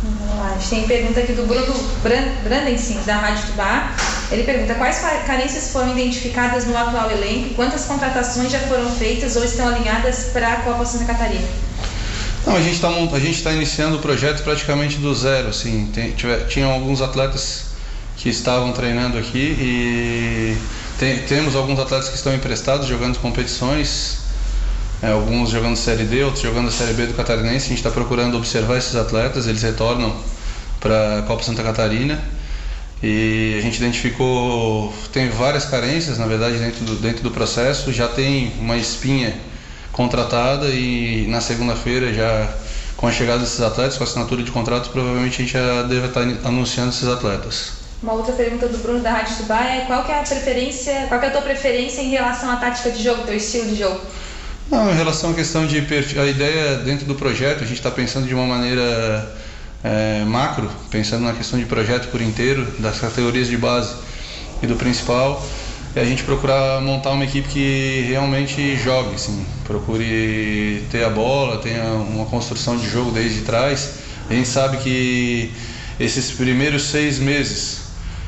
Vamos 0.04 0.38
lá, 0.38 0.54
a 0.56 0.60
gente 0.60 0.70
tem 0.70 0.88
pergunta 0.88 1.20
aqui 1.20 1.34
do 1.34 1.46
Bruno 1.46 1.74
Brandensin, 2.44 3.00
da 3.06 3.16
Rádio 3.16 3.48
Tubá. 3.48 3.96
Ele 4.32 4.44
pergunta 4.44 4.76
quais 4.76 5.00
carências 5.26 5.72
foram 5.72 5.98
identificadas 5.98 6.66
no 6.66 6.78
atual 6.78 7.10
elenco 7.12 7.54
quantas 7.56 7.86
contratações 7.86 8.52
já 8.52 8.60
foram 8.60 8.90
feitas 8.92 9.36
ou 9.36 9.44
estão 9.44 9.68
alinhadas 9.68 10.30
para 10.34 10.54
a 10.54 10.56
Copa 10.58 10.86
Santa 10.86 11.06
Catarina? 11.06 11.48
Não, 12.46 12.56
a 12.56 12.62
gente 12.62 12.76
está 12.76 12.90
a 12.90 13.20
gente 13.20 13.44
tá 13.44 13.52
iniciando 13.52 13.98
o 13.98 14.00
projeto 14.00 14.44
praticamente 14.44 14.98
do 14.98 15.14
zero, 15.16 15.48
assim, 15.48 15.90
tem, 15.94 16.12
tiver, 16.12 16.46
tinham 16.48 16.72
alguns 16.72 17.02
atletas 17.02 17.66
que 18.18 18.30
estavam 18.30 18.72
treinando 18.72 19.18
aqui 19.18 19.56
e 19.60 20.58
tem, 21.00 21.20
temos 21.24 21.56
alguns 21.56 21.80
atletas 21.80 22.10
que 22.10 22.16
estão 22.16 22.34
emprestados 22.34 22.88
jogando 22.88 23.18
competições, 23.20 24.20
é, 25.02 25.12
alguns 25.12 25.50
jogando 25.50 25.76
Série 25.76 26.04
D, 26.04 26.24
outros 26.24 26.44
jogando 26.44 26.70
a 26.70 26.72
Série 26.72 26.94
B 26.94 27.08
do 27.08 27.14
Catarinense. 27.14 27.66
A 27.66 27.70
gente 27.70 27.78
está 27.78 27.92
procurando 27.92 28.38
observar 28.38 28.78
esses 28.78 28.96
atletas, 28.96 29.48
eles 29.48 29.62
retornam 29.62 30.16
para 30.80 31.20
a 31.20 31.22
Copa 31.24 31.44
Santa 31.44 31.64
Catarina. 31.64 32.20
E 33.04 33.56
a 33.60 33.62
gente 33.62 33.78
identificou 33.78 34.94
tem 35.12 35.30
várias 35.30 35.66
carências 35.66 36.18
na 36.18 36.26
verdade 36.26 36.58
dentro 36.58 36.86
do, 36.86 36.96
dentro 36.96 37.24
do 37.24 37.32
processo. 37.32 37.92
Já 37.92 38.08
tem 38.08 38.54
uma 38.60 38.78
espinha 38.78 39.34
contratada 39.92 40.68
e 40.70 41.26
na 41.30 41.40
segunda-feira 41.40 42.14
já 42.14 42.50
com 42.98 43.08
a 43.08 43.12
chegada 43.12 43.40
desses 43.40 43.62
atletas 43.62 43.98
com 43.98 44.04
a 44.04 44.08
assinatura 44.08 44.44
de 44.44 44.52
contrato 44.52 44.90
provavelmente 44.90 45.36
a 45.36 45.46
gente 45.46 45.54
já 45.54 45.84
deve 45.84 46.08
estar 46.08 46.22
anunciando 46.48 46.90
esses 46.90 47.08
atletas. 47.08 47.74
Uma 48.04 48.14
outra 48.14 48.34
pergunta 48.34 48.68
do 48.68 48.78
Bruno 48.80 49.00
da 49.00 49.12
Rádio 49.12 49.38
Tubá 49.38 49.64
é 49.64 49.86
qual 49.86 50.04
que 50.04 50.12
é 50.12 50.20
a 50.20 50.24
preferência 50.24 51.06
qual 51.08 51.22
é 51.22 51.28
a 51.28 51.32
tua 51.32 51.42
preferência 51.42 52.02
em 52.02 52.10
relação 52.10 52.50
à 52.52 52.58
tática 52.58 52.92
de 52.92 53.04
jogo 53.04 53.24
teu 53.24 53.36
estilo 53.36 53.68
de 53.68 53.76
jogo 53.76 54.02
não, 54.70 54.92
em 54.92 54.96
relação 54.96 55.32
à 55.32 55.34
questão 55.34 55.66
de 55.66 55.82
perfil, 55.84 56.22
a 56.22 56.28
ideia 56.28 56.78
dentro 56.78 57.06
do 57.06 57.16
projeto, 57.16 57.64
a 57.64 57.68
gente 57.68 57.78
está 57.78 57.92
pensando 57.92 58.28
de 58.28 58.34
uma 58.34 58.46
maneira 58.46 59.36
é, 59.84 60.24
macro, 60.26 60.70
pensando 60.90 61.24
na 61.24 61.34
questão 61.34 61.60
de 61.60 61.66
projeto 61.66 62.10
por 62.10 62.22
inteiro, 62.22 62.66
das 62.80 63.00
categorias 63.00 63.48
de 63.48 63.58
base 63.58 63.96
e 64.64 64.68
do 64.68 64.76
principal, 64.76 65.46
é 65.96 66.02
a 66.02 66.06
gente 66.06 66.24
procurar 66.24 66.82
montar 66.82 67.12
uma 67.12 67.24
equipe 67.24 67.48
que 67.48 68.06
realmente 68.10 68.76
jogue, 68.76 69.16
assim, 69.16 69.46
procure 69.64 70.84
ter 70.92 71.06
a 71.06 71.10
bola, 71.10 71.58
tenha 71.60 71.84
uma 71.84 72.26
construção 72.26 72.76
de 72.76 72.90
jogo 72.90 73.12
desde 73.12 73.42
trás. 73.42 73.92
A 74.30 74.34
gente 74.34 74.48
sabe 74.48 74.78
que 74.78 75.54
esses 76.00 76.32
primeiros 76.32 76.84
seis 76.84 77.18
meses 77.18 77.85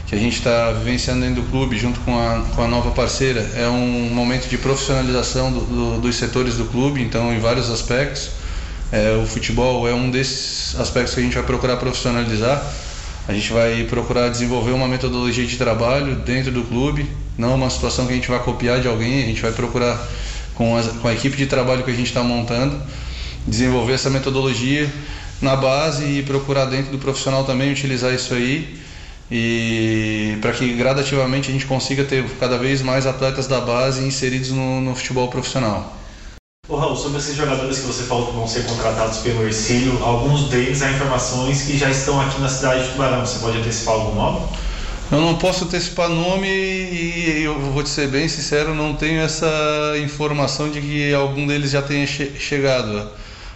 que 0.08 0.16
a 0.16 0.18
gente 0.18 0.38
está 0.38 0.72
vivenciando 0.72 1.20
dentro 1.20 1.42
do 1.42 1.50
clube, 1.50 1.78
junto 1.78 2.00
com 2.00 2.18
a, 2.18 2.42
com 2.56 2.64
a 2.64 2.68
nova 2.68 2.92
parceira, 2.92 3.42
é 3.56 3.68
um 3.68 4.10
momento 4.10 4.48
de 4.48 4.58
profissionalização 4.58 5.52
do, 5.52 5.60
do, 5.60 6.02
dos 6.02 6.16
setores 6.16 6.56
do 6.56 6.64
clube, 6.64 7.02
então, 7.02 7.34
em 7.34 7.40
vários 7.40 7.70
aspectos. 7.70 8.32
É, 8.90 9.20
o 9.22 9.28
futebol 9.28 9.86
é 9.86 9.94
um 9.94 10.10
desses 10.10 10.80
aspectos 10.80 11.14
que 11.14 11.20
a 11.20 11.24
gente 11.24 11.34
vai 11.34 11.44
procurar 11.44 11.76
profissionalizar. 11.76 12.64
A 13.28 13.34
gente 13.34 13.52
vai 13.52 13.84
procurar 13.84 14.30
desenvolver 14.30 14.72
uma 14.72 14.88
metodologia 14.88 15.46
de 15.46 15.58
trabalho 15.58 16.16
dentro 16.16 16.54
do 16.54 16.64
clube, 16.64 17.06
não 17.38 17.56
uma 17.56 17.70
situação 17.70 18.08
que 18.08 18.14
a 18.14 18.16
gente 18.16 18.30
vai 18.30 18.40
copiar 18.40 18.80
de 18.80 18.88
alguém, 18.88 19.24
a 19.24 19.26
gente 19.26 19.42
vai 19.42 19.52
procurar, 19.52 20.02
com 20.56 20.78
a, 20.78 20.84
com 20.84 21.10
a 21.10 21.14
equipe 21.14 21.36
de 21.36 21.48
trabalho 21.48 21.84
que 21.84 21.92
a 21.92 21.94
gente 21.94 22.08
está 22.08 22.24
montando, 22.24 22.82
desenvolver 23.46 23.92
essa 23.92 24.10
metodologia 24.10 24.90
na 25.42 25.58
base 25.58 26.06
e 26.06 26.24
procurar 26.24 26.64
dentro 26.64 26.94
do 26.94 26.98
profissional 26.98 27.44
também 27.44 27.70
utilizar 27.74 28.14
isso 28.14 28.34
aí 28.34 28.87
e 29.30 30.38
para 30.42 30.54
que 30.54 30.74
gradativamente 30.74 31.50
a 31.50 31.54
gente 31.54 31.66
consiga 31.66 32.04
ter 32.04 32.24
cada 32.40 32.58
vez 32.58 32.82
mais 32.82 33.06
atletas 33.06 33.48
da 33.48 33.60
base 33.60 34.06
inseridos 34.06 34.52
no, 34.52 34.82
no 34.82 34.96
futebol 34.96 35.28
profissional. 35.28 35.94
Ô 36.70 36.76
Raul, 36.76 36.96
sobre 36.96 37.20
esses 37.20 37.36
jogadores 37.36 37.80
que 37.80 37.88
você 37.88 38.04
falou 38.04 38.28
que 38.28 38.34
vão 38.34 38.48
ser 38.48 38.66
contratados 38.66 39.20
pelo 39.20 39.44
Ercílio, 39.44 40.04
alguns 40.04 40.50
deles 40.50 40.82
há 40.82 40.92
informações 40.92 41.64
que 41.64 41.78
já 41.78 41.90
estão 41.90 42.20
aqui 42.20 42.42
na 42.42 42.50
cidade 42.50 42.84
de 42.84 42.92
Tubarão. 42.92 43.26
Você 43.26 43.40
pode 43.40 43.58
antecipar 43.58 43.96
algum 43.96 44.16
nome? 44.16 44.42
Eu 45.10 45.22
não 45.22 45.36
posso 45.36 45.64
antecipar 45.64 46.10
nome 46.10 46.48
e 46.50 47.44
eu 47.44 47.58
vou 47.72 47.82
te 47.82 47.90
ser 47.90 48.10
bem 48.10 48.28
sincero, 48.28 48.76
não 48.76 48.94
tenho 48.94 49.22
essa 49.22 49.48
informação 50.04 50.70
de 50.70 50.82
que 50.82 51.14
algum 51.14 51.48
deles 51.48 51.72
já 51.72 51.82
tenha 51.82 52.06
che 52.06 52.34
chegado. 52.38 53.10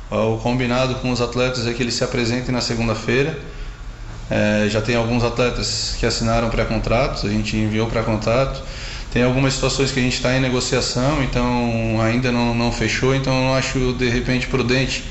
O 0.09 0.37
combinado 0.37 0.95
com 0.95 1.11
os 1.11 1.19
atletas 1.19 1.67
é 1.67 1.73
que 1.73 1.83
eles 1.83 1.93
se 1.93 2.03
apresentem 2.05 2.53
na 2.53 2.61
segunda-feira 2.61 3.37
é, 4.31 4.69
já 4.69 4.79
tem 4.79 4.95
alguns 4.95 5.25
atletas 5.25 5.97
que 5.99 6.05
assinaram 6.05 6.49
pré-contratos, 6.49 7.25
a 7.25 7.29
gente 7.29 7.57
enviou 7.57 7.87
pré-contrato. 7.87 8.63
Tem 9.11 9.23
algumas 9.23 9.55
situações 9.55 9.91
que 9.91 9.99
a 9.99 10.03
gente 10.03 10.15
está 10.15 10.33
em 10.37 10.39
negociação, 10.39 11.21
então 11.21 11.99
ainda 12.01 12.31
não, 12.31 12.55
não 12.55 12.71
fechou, 12.71 13.13
então 13.13 13.47
eu 13.47 13.53
acho 13.55 13.91
de 13.93 14.07
repente 14.07 14.47
prudente 14.47 15.03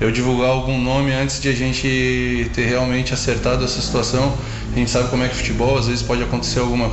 eu 0.00 0.12
divulgar 0.12 0.50
algum 0.50 0.80
nome 0.80 1.12
antes 1.12 1.40
de 1.40 1.48
a 1.48 1.52
gente 1.52 2.48
ter 2.54 2.66
realmente 2.66 3.12
acertado 3.12 3.64
essa 3.64 3.80
situação. 3.80 4.32
A 4.72 4.78
gente 4.78 4.88
sabe 4.92 5.08
como 5.08 5.24
é 5.24 5.26
que 5.26 5.34
é 5.34 5.36
futebol, 5.36 5.76
às 5.76 5.88
vezes 5.88 6.04
pode 6.04 6.22
acontecer 6.22 6.60
alguma, 6.60 6.88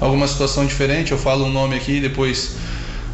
alguma 0.00 0.26
situação 0.26 0.64
diferente. 0.64 1.12
Eu 1.12 1.18
falo 1.18 1.44
um 1.44 1.52
nome 1.52 1.76
aqui, 1.76 2.00
depois 2.00 2.56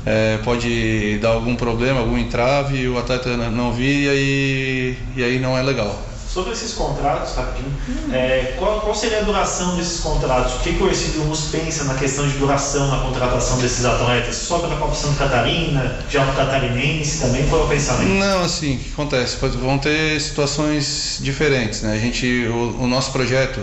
é, 0.07 0.39
pode 0.45 1.19
dar 1.19 1.31
algum 1.31 1.57
problema, 1.57 1.99
algum 1.99 2.17
entrave, 2.17 2.87
o 2.87 2.97
atleta 2.97 3.37
não 3.37 3.73
vir 3.73 4.09
e 4.15 4.97
e 5.17 5.25
aí 5.25 5.41
não 5.41 5.59
é 5.59 5.63
legal. 5.65 6.14
Sobre 6.35 6.53
esses 6.53 6.73
contratos, 6.73 7.33
rapidinho, 7.37 7.73
é, 8.13 8.57
qual, 8.59 8.81
qual, 8.81 8.93
seria 8.93 9.21
a 9.21 9.23
duração 9.23 9.77
desses 9.77 10.01
contratos? 10.01 10.55
O 10.55 10.59
que, 10.59 10.73
que 10.73 10.83
o 10.83 10.89
Ercílio 10.89 11.27
Mus 11.27 11.43
pensa 11.53 11.85
na 11.85 11.95
questão 11.95 12.27
de 12.27 12.37
duração 12.39 12.89
na 12.89 12.99
contratação 13.05 13.57
desses 13.59 13.85
atletas? 13.85 14.35
Só 14.35 14.59
pela 14.59 14.75
Copa 14.75 14.97
Santa 14.97 15.15
Catarina, 15.15 15.97
já 16.11 16.25
no 16.25 16.33
catarinense 16.33 17.21
também? 17.21 17.47
Qual 17.49 17.63
é 17.63 17.65
o 17.67 17.69
pensamento? 17.69 18.09
Não, 18.15 18.43
assim, 18.43 18.75
o 18.75 18.79
que 18.81 18.93
acontece? 18.95 19.37
Vão 19.37 19.79
ter 19.79 20.21
situações 20.21 21.21
diferentes, 21.21 21.83
né? 21.83 21.93
A 21.93 22.01
gente, 22.01 22.27
o, 22.49 22.81
o 22.81 22.87
nosso 22.89 23.13
projeto, 23.13 23.61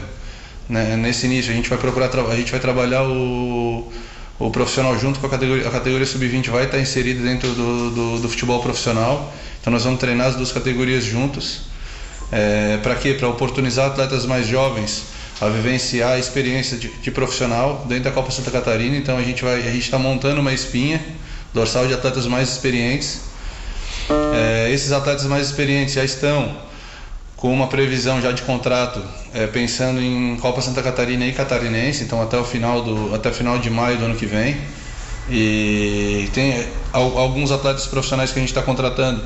né, 0.69 0.95
nesse 0.95 1.25
início, 1.25 1.51
a 1.51 1.53
gente 1.53 1.69
vai 1.69 1.77
procurar, 1.77 2.09
a 2.09 2.35
gente 2.37 2.51
vai 2.51 2.59
trabalhar 2.61 3.03
o 3.03 3.91
o 4.39 4.49
profissional 4.49 4.97
junto 4.97 5.19
com 5.19 5.27
a 5.27 5.29
categoria, 5.29 5.67
a 5.67 5.71
categoria 5.71 6.05
sub-20 6.05 6.49
vai 6.49 6.65
estar 6.65 6.79
inserida 6.79 7.21
dentro 7.21 7.49
do, 7.49 7.91
do, 7.91 8.19
do, 8.21 8.29
futebol 8.29 8.59
profissional. 8.59 9.31
Então 9.59 9.71
nós 9.71 9.83
vamos 9.83 9.99
treinar 9.99 10.29
as 10.29 10.35
duas 10.35 10.51
categorias 10.51 11.03
juntos. 11.03 11.69
É, 12.31 12.77
para 12.77 12.95
quê? 12.95 13.13
Para 13.13 13.27
oportunizar 13.27 13.87
atletas 13.87 14.25
mais 14.25 14.47
jovens 14.47 15.03
a 15.41 15.49
vivenciar 15.49 16.11
a 16.11 16.19
experiência 16.19 16.77
de, 16.77 16.87
de, 16.87 17.09
profissional 17.09 17.83
dentro 17.87 18.05
da 18.05 18.11
Copa 18.11 18.29
Santa 18.29 18.51
Catarina. 18.51 18.95
Então 18.95 19.17
a 19.17 19.23
gente 19.23 19.43
vai, 19.43 19.55
a 19.55 19.71
gente 19.71 19.79
está 19.79 19.97
montando 19.97 20.39
uma 20.39 20.53
espinha 20.53 21.03
dorsal 21.51 21.87
de 21.87 21.93
atletas 21.93 22.27
mais 22.27 22.49
experientes. 22.49 23.21
É, 24.33 24.71
esses 24.71 24.91
atletas 24.91 25.25
mais 25.25 25.47
experientes 25.47 25.95
já 25.95 26.03
estão 26.03 26.55
com 27.35 27.51
uma 27.51 27.67
previsão 27.67 28.21
já 28.21 28.31
de 28.31 28.43
contrato, 28.43 29.01
é, 29.33 29.47
pensando 29.47 29.99
em 29.99 30.37
Copa 30.37 30.61
Santa 30.61 30.83
Catarina 30.83 31.25
e 31.25 31.33
Catarinense, 31.33 32.03
então 32.03 32.21
até 32.21 32.37
o 32.37 32.43
final 32.43 32.83
do 32.83 33.15
até 33.15 33.31
final 33.31 33.57
de 33.57 33.69
maio 33.69 33.97
do 33.97 34.05
ano 34.05 34.15
que 34.15 34.27
vem. 34.27 34.55
E 35.27 36.29
tem 36.33 36.67
alguns 36.93 37.51
atletas 37.51 37.87
profissionais 37.87 38.31
que 38.31 38.37
a 38.37 38.41
gente 38.41 38.49
está 38.49 38.61
contratando 38.61 39.23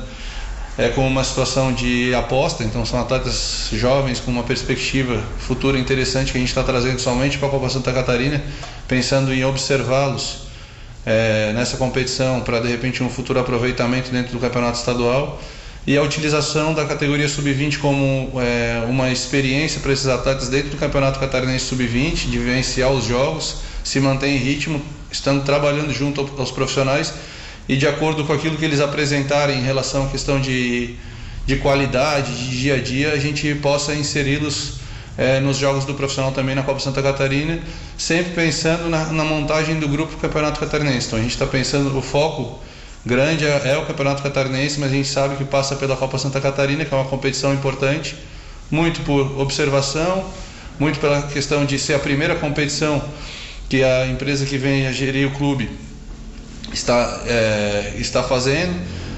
é, 0.78 0.88
com 0.90 1.06
uma 1.06 1.24
situação 1.24 1.72
de 1.72 2.14
aposta, 2.14 2.62
então 2.62 2.84
são 2.84 3.00
atletas 3.00 3.68
jovens 3.72 4.20
com 4.20 4.30
uma 4.30 4.42
perspectiva 4.42 5.22
futura 5.38 5.78
interessante 5.78 6.32
que 6.32 6.38
a 6.38 6.40
gente 6.40 6.50
está 6.50 6.62
trazendo 6.62 6.98
somente 7.00 7.38
para 7.38 7.48
a 7.48 7.50
Copa 7.50 7.68
Santa 7.68 7.92
Catarina, 7.92 8.42
pensando 8.86 9.32
em 9.32 9.44
observá-los 9.44 10.46
é, 11.06 11.52
nessa 11.54 11.76
competição 11.76 12.40
para 12.40 12.60
de 12.60 12.68
repente 12.68 13.02
um 13.02 13.08
futuro 13.08 13.38
aproveitamento 13.38 14.10
dentro 14.10 14.32
do 14.32 14.38
campeonato 14.38 14.78
estadual 14.78 15.40
e 15.86 15.96
a 15.96 16.02
utilização 16.02 16.74
da 16.74 16.84
categoria 16.84 17.28
sub-20 17.28 17.78
como 17.78 18.32
é, 18.40 18.84
uma 18.88 19.10
experiência 19.10 19.80
para 19.80 19.92
esses 19.92 20.08
atletas 20.08 20.48
dentro 20.48 20.70
do 20.70 20.76
campeonato 20.76 21.20
catarinense 21.20 21.66
sub-20, 21.66 22.28
de 22.28 22.38
vivenciar 22.38 22.90
os 22.90 23.04
jogos, 23.04 23.58
se 23.84 24.00
manter 24.00 24.26
em 24.26 24.36
ritmo, 24.36 24.82
estando 25.12 25.44
trabalhando 25.44 25.94
junto 25.94 26.28
aos 26.36 26.50
profissionais 26.50 27.14
e 27.68 27.76
de 27.76 27.86
acordo 27.86 28.24
com 28.24 28.32
aquilo 28.32 28.56
que 28.56 28.64
eles 28.64 28.80
apresentarem 28.80 29.58
em 29.58 29.62
relação 29.62 30.06
à 30.06 30.08
questão 30.08 30.40
de, 30.40 30.94
de 31.46 31.56
qualidade, 31.56 32.32
de 32.32 32.58
dia 32.58 32.74
a 32.74 32.78
dia, 32.78 33.12
a 33.12 33.18
gente 33.18 33.54
possa 33.56 33.94
inseri-los 33.94 34.74
é, 35.18 35.40
nos 35.40 35.56
jogos 35.56 35.84
do 35.84 35.94
profissional 35.94 36.30
também 36.32 36.54
na 36.54 36.62
Copa 36.62 36.78
Santa 36.78 37.02
Catarina, 37.02 37.58
sempre 37.96 38.32
pensando 38.32 38.88
na, 38.88 39.06
na 39.06 39.24
montagem 39.24 39.80
do 39.80 39.88
grupo 39.88 40.16
Campeonato 40.18 40.60
Catarinense. 40.60 41.06
Então 41.08 41.18
a 41.18 41.22
gente 41.22 41.32
está 41.32 41.46
pensando, 41.46 41.96
o 41.96 42.02
foco 42.02 42.60
grande 43.04 43.44
é, 43.44 43.62
é, 43.72 43.78
o 43.78 43.86
Campeonato 43.86 44.22
Catarinense, 44.22 44.78
mas 44.78 44.92
a 44.92 44.94
gente 44.94 45.08
sabe 45.08 45.36
que 45.36 45.44
passa 45.44 45.74
pela 45.76 45.96
Copa 45.96 46.18
Santa 46.18 46.40
Catarina, 46.40 46.84
que 46.84 46.94
é 46.94 46.96
uma 46.96 47.06
competição 47.06 47.52
importante, 47.52 48.16
muito 48.70 49.00
por 49.02 49.40
observação, 49.40 50.24
muito 50.78 51.00
pela 51.00 51.22
questão 51.22 51.64
de 51.64 51.78
ser 51.78 51.94
a 51.94 51.98
primeira 51.98 52.34
competição 52.36 53.02
que 53.68 53.82
a 53.82 54.06
empresa 54.06 54.44
que 54.46 54.58
vem 54.58 54.86
a 54.86 54.92
gerir 54.92 55.26
o 55.26 55.30
clube 55.32 55.68
está, 56.72 57.22
é, 57.26 57.94
está 57.98 58.22
fazendo, 58.22 58.74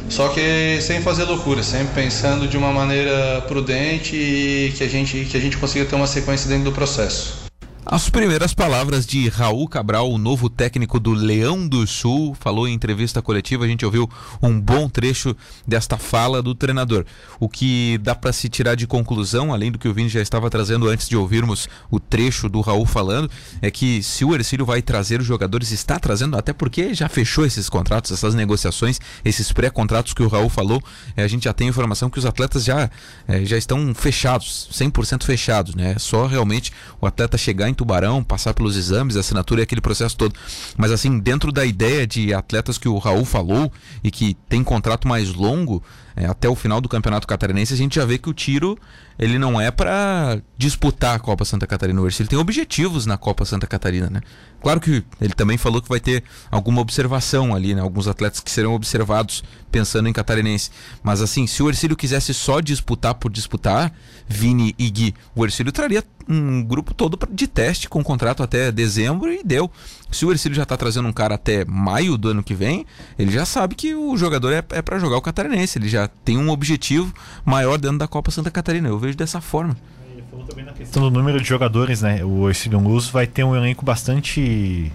só 0.08 0.28
que 0.28 0.80
sem 0.80 1.02
fazer 1.02 1.24
loucura, 1.24 1.62
sempre 1.62 1.94
pensando 1.94 2.48
de 2.48 2.56
uma 2.56 2.72
maneira 2.72 3.42
prudente 3.46 4.16
e 4.16 4.72
que 4.76 4.84
a 4.84 4.88
gente, 4.88 5.24
que 5.24 5.36
a 5.36 5.40
gente 5.40 5.56
consiga 5.56 5.84
ter 5.84 5.96
uma 5.96 6.06
sequência 6.06 6.48
dentro 6.48 6.64
do 6.64 6.72
processo. 6.72 7.47
As 7.90 8.10
primeiras 8.10 8.52
palavras 8.52 9.06
de 9.06 9.30
Raul 9.30 9.66
Cabral, 9.66 10.12
o 10.12 10.18
novo 10.18 10.50
técnico 10.50 11.00
do 11.00 11.14
Leão 11.14 11.66
do 11.66 11.86
Sul, 11.86 12.36
falou 12.38 12.68
em 12.68 12.74
entrevista 12.74 13.22
coletiva. 13.22 13.64
A 13.64 13.66
gente 13.66 13.82
ouviu 13.82 14.06
um 14.42 14.60
bom 14.60 14.90
trecho 14.90 15.34
desta 15.66 15.96
fala 15.96 16.42
do 16.42 16.54
treinador. 16.54 17.06
O 17.40 17.48
que 17.48 17.96
dá 18.02 18.14
para 18.14 18.30
se 18.30 18.46
tirar 18.50 18.74
de 18.74 18.86
conclusão, 18.86 19.54
além 19.54 19.72
do 19.72 19.78
que 19.78 19.88
o 19.88 19.94
Vini 19.94 20.10
já 20.10 20.20
estava 20.20 20.50
trazendo 20.50 20.86
antes 20.86 21.08
de 21.08 21.16
ouvirmos 21.16 21.66
o 21.90 21.98
trecho 21.98 22.46
do 22.46 22.60
Raul 22.60 22.84
falando, 22.84 23.30
é 23.62 23.70
que 23.70 24.02
se 24.02 24.22
o 24.22 24.34
Ercílio 24.34 24.66
vai 24.66 24.82
trazer 24.82 25.18
os 25.18 25.26
jogadores, 25.26 25.72
está 25.72 25.98
trazendo, 25.98 26.36
até 26.36 26.52
porque 26.52 26.92
já 26.92 27.08
fechou 27.08 27.46
esses 27.46 27.70
contratos, 27.70 28.12
essas 28.12 28.34
negociações, 28.34 29.00
esses 29.24 29.50
pré-contratos 29.50 30.12
que 30.12 30.22
o 30.22 30.28
Raul 30.28 30.50
falou, 30.50 30.82
é, 31.16 31.22
a 31.22 31.28
gente 31.28 31.44
já 31.44 31.54
tem 31.54 31.68
informação 31.68 32.10
que 32.10 32.18
os 32.18 32.26
atletas 32.26 32.64
já, 32.64 32.90
é, 33.26 33.46
já 33.46 33.56
estão 33.56 33.94
fechados, 33.94 34.68
100% 34.74 35.24
fechados, 35.24 35.74
né? 35.74 35.94
É 35.96 35.98
só 35.98 36.26
realmente 36.26 36.70
o 37.00 37.06
atleta 37.06 37.38
chegar 37.38 37.66
em 37.66 37.77
Tubarão, 37.78 38.24
passar 38.24 38.52
pelos 38.54 38.76
exames, 38.76 39.16
assinatura 39.16 39.60
e 39.60 39.62
aquele 39.62 39.80
processo 39.80 40.16
todo. 40.16 40.34
Mas 40.76 40.90
assim, 40.90 41.20
dentro 41.20 41.52
da 41.52 41.64
ideia 41.64 42.04
de 42.04 42.34
atletas 42.34 42.76
que 42.76 42.88
o 42.88 42.98
Raul 42.98 43.24
falou 43.24 43.72
e 44.02 44.10
que 44.10 44.34
tem 44.48 44.64
contrato 44.64 45.06
mais 45.06 45.32
longo, 45.32 45.80
é, 46.18 46.26
até 46.26 46.48
o 46.48 46.56
final 46.56 46.80
do 46.80 46.88
Campeonato 46.88 47.28
Catarinense, 47.28 47.72
a 47.72 47.76
gente 47.76 47.94
já 47.94 48.04
vê 48.04 48.18
que 48.18 48.28
o 48.28 48.34
tiro 48.34 48.76
ele 49.16 49.38
não 49.38 49.60
é 49.60 49.70
para 49.70 50.40
disputar 50.56 51.14
a 51.14 51.18
Copa 51.20 51.44
Santa 51.44 51.64
Catarina. 51.64 52.00
Ele 52.00 52.28
tem 52.28 52.38
objetivos 52.38 53.06
na 53.06 53.16
Copa 53.16 53.44
Santa 53.44 53.68
Catarina, 53.68 54.10
né? 54.10 54.20
Claro 54.60 54.80
que 54.80 55.04
ele 55.20 55.32
também 55.32 55.56
falou 55.56 55.80
que 55.80 55.88
vai 55.88 56.00
ter 56.00 56.24
alguma 56.50 56.80
observação 56.80 57.54
ali, 57.54 57.72
né? 57.72 57.80
Alguns 57.80 58.08
atletas 58.08 58.40
que 58.40 58.50
serão 58.50 58.74
observados 58.74 59.44
pensando 59.70 60.08
em 60.08 60.12
catarinense. 60.12 60.72
Mas 61.04 61.20
assim, 61.20 61.46
se 61.46 61.62
o 61.62 61.68
Ercílio 61.68 61.96
quisesse 61.96 62.34
só 62.34 62.58
disputar 62.58 63.14
por 63.14 63.30
disputar, 63.30 63.92
Vini 64.26 64.74
e 64.76 64.90
Gui, 64.90 65.14
o 65.36 65.44
Ercílio 65.44 65.70
traria 65.70 66.02
um 66.28 66.62
grupo 66.62 66.92
todo 66.92 67.16
de 67.30 67.46
teste 67.46 67.88
com 67.88 68.02
contrato 68.02 68.42
até 68.42 68.72
dezembro 68.72 69.32
e 69.32 69.42
deu. 69.44 69.70
Se 70.10 70.24
o 70.24 70.30
Ercílio 70.30 70.56
já 70.56 70.62
está 70.62 70.76
trazendo 70.76 71.08
um 71.08 71.12
cara 71.12 71.34
até 71.34 71.64
maio 71.64 72.16
do 72.16 72.28
ano 72.28 72.42
que 72.42 72.54
vem, 72.54 72.86
ele 73.18 73.30
já 73.30 73.44
sabe 73.44 73.74
que 73.74 73.94
o 73.94 74.16
jogador 74.16 74.52
é, 74.52 74.64
é 74.70 74.82
para 74.82 74.98
jogar 74.98 75.16
o 75.16 75.22
catarinense. 75.22 75.78
Ele 75.78 75.88
já 75.88 76.08
tem 76.24 76.38
um 76.38 76.50
objetivo 76.50 77.12
maior 77.44 77.78
dentro 77.78 77.98
da 77.98 78.08
Copa 78.08 78.30
Santa 78.30 78.50
Catarina. 78.50 78.88
Eu 78.88 78.98
vejo 78.98 79.16
dessa 79.16 79.40
forma. 79.40 79.76
Ele 80.10 80.24
falou 80.30 80.46
também 80.46 80.64
na 80.64 80.72
questão 80.72 81.02
do 81.02 81.10
número 81.10 81.40
de 81.40 81.46
jogadores, 81.46 82.02
né? 82.02 82.24
O 82.24 82.48
Ercílio 82.48 82.80
Luz 82.80 83.08
vai 83.08 83.26
ter 83.26 83.44
um 83.44 83.54
elenco 83.54 83.84
bastante 83.84 84.90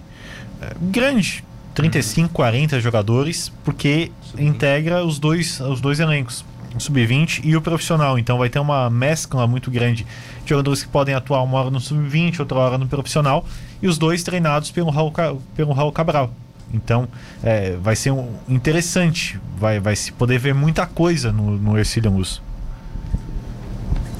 é, 0.60 0.74
grande. 0.80 1.44
35, 1.74 2.32
40 2.32 2.80
jogadores, 2.80 3.52
porque 3.64 4.12
integra 4.38 5.04
os 5.04 5.18
dois, 5.18 5.60
os 5.60 5.80
dois 5.80 5.98
elencos, 5.98 6.44
sub-20 6.80 7.40
e 7.44 7.56
o 7.56 7.60
profissional. 7.60 8.18
Então 8.18 8.38
vai 8.38 8.48
ter 8.48 8.58
uma 8.58 8.88
mescla 8.90 9.46
muito 9.46 9.70
grande 9.70 10.04
de 10.44 10.50
jogadores 10.50 10.82
que 10.82 10.88
podem 10.88 11.14
atuar 11.14 11.42
uma 11.42 11.58
hora 11.58 11.70
no 11.70 11.80
sub-20, 11.80 12.40
outra 12.40 12.58
hora 12.58 12.78
no 12.78 12.86
profissional, 12.86 13.44
e 13.80 13.86
os 13.86 13.98
dois 13.98 14.22
treinados 14.22 14.70
pelo 14.70 14.90
Raul, 14.90 15.12
pelo 15.54 15.72
Raul 15.72 15.92
Cabral. 15.92 16.32
Então 16.72 17.08
é, 17.42 17.76
vai 17.76 17.94
ser 17.94 18.10
um, 18.10 18.28
interessante, 18.48 19.38
vai, 19.56 19.78
vai 19.78 19.94
se 19.94 20.12
poder 20.12 20.38
ver 20.38 20.54
muita 20.54 20.86
coisa 20.86 21.32
no, 21.32 21.56
no 21.56 21.78
Ercílio 21.78 22.10
Luz. 22.10 22.42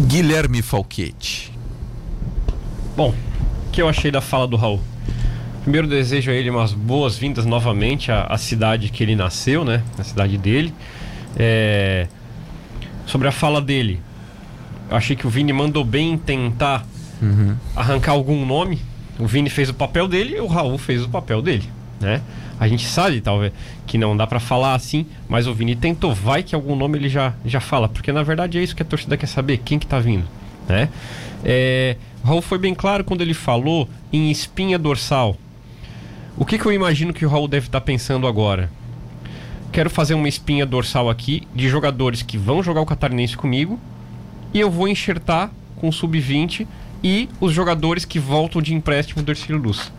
Guilherme 0.00 0.62
Falquete. 0.62 1.52
Bom, 2.96 3.14
o 3.68 3.70
que 3.70 3.82
eu 3.82 3.88
achei 3.88 4.10
da 4.10 4.20
fala 4.20 4.46
do 4.46 4.56
Raul? 4.56 4.80
Primeiro 5.62 5.88
desejo 5.88 6.30
a 6.30 6.34
ele 6.34 6.50
umas 6.50 6.72
boas-vindas 6.72 7.46
novamente 7.46 8.12
à, 8.12 8.24
à, 8.24 8.36
cidade 8.36 8.90
que 8.90 9.02
ele 9.02 9.16
nasceu, 9.16 9.64
né? 9.64 9.82
Na 9.96 10.04
cidade 10.04 10.36
dele. 10.36 10.74
É... 11.36 12.06
Sobre 13.06 13.28
a 13.28 13.32
fala 13.32 13.60
dele, 13.60 14.00
eu 14.90 14.96
achei 14.96 15.16
que 15.16 15.26
o 15.26 15.30
Vini 15.30 15.52
mandou 15.52 15.84
bem 15.84 16.12
em 16.12 16.18
tentar 16.18 16.86
uhum. 17.20 17.56
arrancar 17.74 18.12
algum 18.12 18.44
nome. 18.44 18.80
O 19.18 19.26
Vini 19.26 19.48
fez 19.48 19.68
o 19.68 19.74
papel 19.74 20.08
dele 20.08 20.36
e 20.36 20.40
o 20.40 20.46
Raul 20.46 20.78
fez 20.78 21.02
o 21.02 21.08
papel 21.08 21.40
dele, 21.40 21.68
né? 22.00 22.20
A 22.58 22.68
gente 22.68 22.86
sabe, 22.86 23.20
talvez, 23.20 23.52
que 23.86 23.98
não 23.98 24.16
dá 24.16 24.26
para 24.26 24.40
falar 24.40 24.74
assim, 24.74 25.06
mas 25.28 25.46
o 25.46 25.54
Vini 25.54 25.74
tentou, 25.74 26.14
vai 26.14 26.42
que 26.42 26.54
algum 26.54 26.76
nome 26.76 26.98
ele 26.98 27.08
já, 27.08 27.34
já 27.44 27.60
fala, 27.60 27.88
porque 27.88 28.12
na 28.12 28.22
verdade 28.22 28.58
é 28.58 28.62
isso 28.62 28.76
que 28.76 28.82
a 28.82 28.86
torcida 28.86 29.16
quer 29.16 29.26
saber, 29.26 29.58
quem 29.58 29.78
que 29.78 29.86
tá 29.86 29.98
vindo, 29.98 30.24
né? 30.68 30.88
É, 31.44 31.96
o 32.22 32.26
Raul 32.28 32.42
foi 32.42 32.58
bem 32.58 32.74
claro 32.74 33.04
quando 33.04 33.20
ele 33.20 33.34
falou 33.34 33.88
em 34.12 34.30
espinha 34.30 34.78
dorsal. 34.78 35.36
O 36.36 36.44
que, 36.44 36.58
que 36.58 36.66
eu 36.66 36.72
imagino 36.72 37.12
que 37.12 37.24
o 37.26 37.28
Raul 37.28 37.46
deve 37.46 37.66
estar 37.66 37.80
tá 37.80 37.84
pensando 37.84 38.26
agora? 38.26 38.70
Quero 39.74 39.90
fazer 39.90 40.14
uma 40.14 40.28
espinha 40.28 40.64
dorsal 40.64 41.10
aqui 41.10 41.42
de 41.52 41.68
jogadores 41.68 42.22
que 42.22 42.38
vão 42.38 42.62
jogar 42.62 42.80
o 42.80 42.86
Catarinense 42.86 43.36
comigo 43.36 43.76
e 44.52 44.60
eu 44.60 44.70
vou 44.70 44.86
enxertar 44.86 45.50
com 45.74 45.88
o 45.88 45.92
sub-20 45.92 46.64
e 47.02 47.28
os 47.40 47.52
jogadores 47.52 48.04
que 48.04 48.20
voltam 48.20 48.62
de 48.62 48.72
empréstimo 48.72 49.20
do 49.20 49.32
Ercílio 49.32 49.60
Luz 49.60 49.92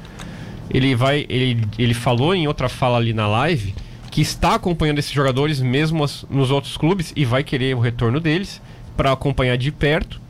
ele 0.70 0.96
vai. 0.96 1.26
Ele, 1.28 1.62
ele 1.78 1.94
falou 1.94 2.34
em 2.34 2.48
outra 2.48 2.70
fala 2.70 2.96
ali 2.96 3.12
na 3.12 3.28
live 3.28 3.76
que 4.10 4.22
está 4.22 4.56
acompanhando 4.56 5.00
esses 5.00 5.12
jogadores 5.12 5.60
mesmo 5.60 6.06
as, 6.06 6.26
nos 6.30 6.52
outros 6.52 6.78
clubes 6.78 7.12
e 7.14 7.26
vai 7.26 7.44
querer 7.44 7.76
o 7.76 7.82
retorno 7.82 8.22
deles 8.22 8.62
para 8.96 9.12
acompanhar 9.12 9.58
de 9.58 9.74
perto. 9.74 10.22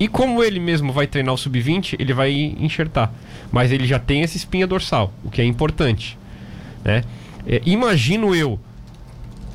E 0.00 0.08
como 0.08 0.42
ele 0.42 0.58
mesmo 0.58 0.90
vai 0.90 1.06
treinar 1.06 1.34
o 1.34 1.36
sub-20, 1.36 1.96
ele 1.98 2.14
vai 2.14 2.32
enxertar. 2.58 3.12
Mas 3.52 3.70
ele 3.70 3.86
já 3.86 3.98
tem 3.98 4.22
essa 4.22 4.38
espinha 4.38 4.66
dorsal, 4.66 5.12
o 5.22 5.30
que 5.30 5.42
é 5.42 5.44
importante. 5.44 6.18
Né? 6.82 7.04
É, 7.46 7.60
imagino 7.64 8.34
eu 8.34 8.58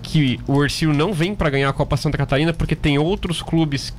que 0.02 0.40
o 0.48 0.64
Ercílio 0.64 0.94
não 0.94 1.14
vem 1.14 1.36
para 1.36 1.50
ganhar 1.50 1.70
a 1.70 1.74
Copa 1.74 1.98
Santa 1.98 2.18
Catarina 2.18 2.54
porque 2.54 2.76
tem 2.76 2.98
outros 2.98 3.42
clubes 3.42 3.94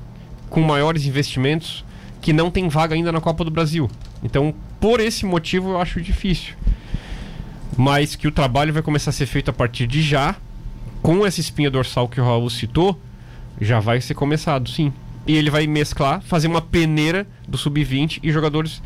com 0.49 0.61
maiores 0.61 1.05
investimentos 1.05 1.85
que 2.21 2.33
não 2.33 2.51
tem 2.51 2.69
vaga 2.69 2.95
ainda 2.95 3.13
na 3.13 3.21
Copa 3.21 3.45
do 3.45 3.51
Brasil. 3.51 3.91
Então, 4.23 4.55
por 4.81 5.01
esse 5.01 5.25
motivo, 5.25 5.71
eu 5.71 5.81
acho 5.81 6.01
difícil. 6.01 6.55
Mas 7.77 8.17
que 8.17 8.27
o 8.27 8.33
trabalho 8.33 8.73
vai 8.73 8.83
começar 8.83 9.11
a 9.11 9.13
ser 9.13 9.27
feito 9.27 9.51
a 9.51 9.53
partir 9.53 9.87
de 9.87 10.03
já, 10.03 10.35
com 11.03 11.25
essa 11.25 11.41
espinha 11.41 11.71
dorsal 11.71 12.09
que 12.09 12.21
o 12.21 12.25
Raul 12.25 12.51
citou, 12.51 13.01
já 13.61 13.79
vai 13.79 14.01
ser 14.01 14.15
começado, 14.15 14.69
sim. 14.69 14.93
E 15.27 15.37
ele 15.37 15.51
vai 15.51 15.67
mesclar, 15.67 16.21
fazer 16.23 16.49
uma 16.49 16.63
peneira 16.63 17.27
do 17.47 17.59
sub-20 17.59 18.21
e 18.23 18.33
jogadores 18.33 18.83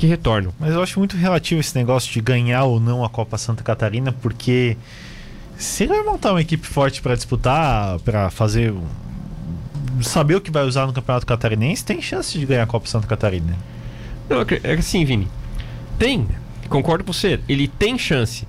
que 0.00 0.06
retornam. 0.06 0.50
Mas 0.58 0.72
eu 0.72 0.82
acho 0.82 0.98
muito 0.98 1.14
relativo 1.14 1.60
esse 1.60 1.76
negócio 1.76 2.10
de 2.10 2.22
ganhar 2.22 2.64
ou 2.64 2.80
não 2.80 3.04
a 3.04 3.10
Copa 3.10 3.36
Santa 3.36 3.62
Catarina, 3.62 4.10
porque 4.10 4.74
se 5.58 5.84
ele 5.84 5.92
vai 5.92 6.02
montar 6.02 6.30
uma 6.30 6.40
equipe 6.40 6.66
forte 6.66 7.02
para 7.02 7.14
disputar, 7.14 7.98
para 7.98 8.30
fazer 8.30 8.72
saber 10.00 10.36
o 10.36 10.40
que 10.40 10.50
vai 10.50 10.64
usar 10.64 10.86
no 10.86 10.94
Campeonato 10.94 11.26
Catarinense, 11.26 11.84
tem 11.84 12.00
chance 12.00 12.38
de 12.38 12.46
ganhar 12.46 12.62
a 12.62 12.66
Copa 12.66 12.86
Santa 12.86 13.06
Catarina. 13.06 13.54
Não, 14.26 14.38
é 14.40 14.72
assim, 14.72 15.04
Vini. 15.04 15.28
Tem, 15.98 16.26
concordo 16.70 17.04
com 17.04 17.12
você. 17.12 17.38
Ele 17.46 17.68
tem 17.68 17.98
chance. 17.98 18.48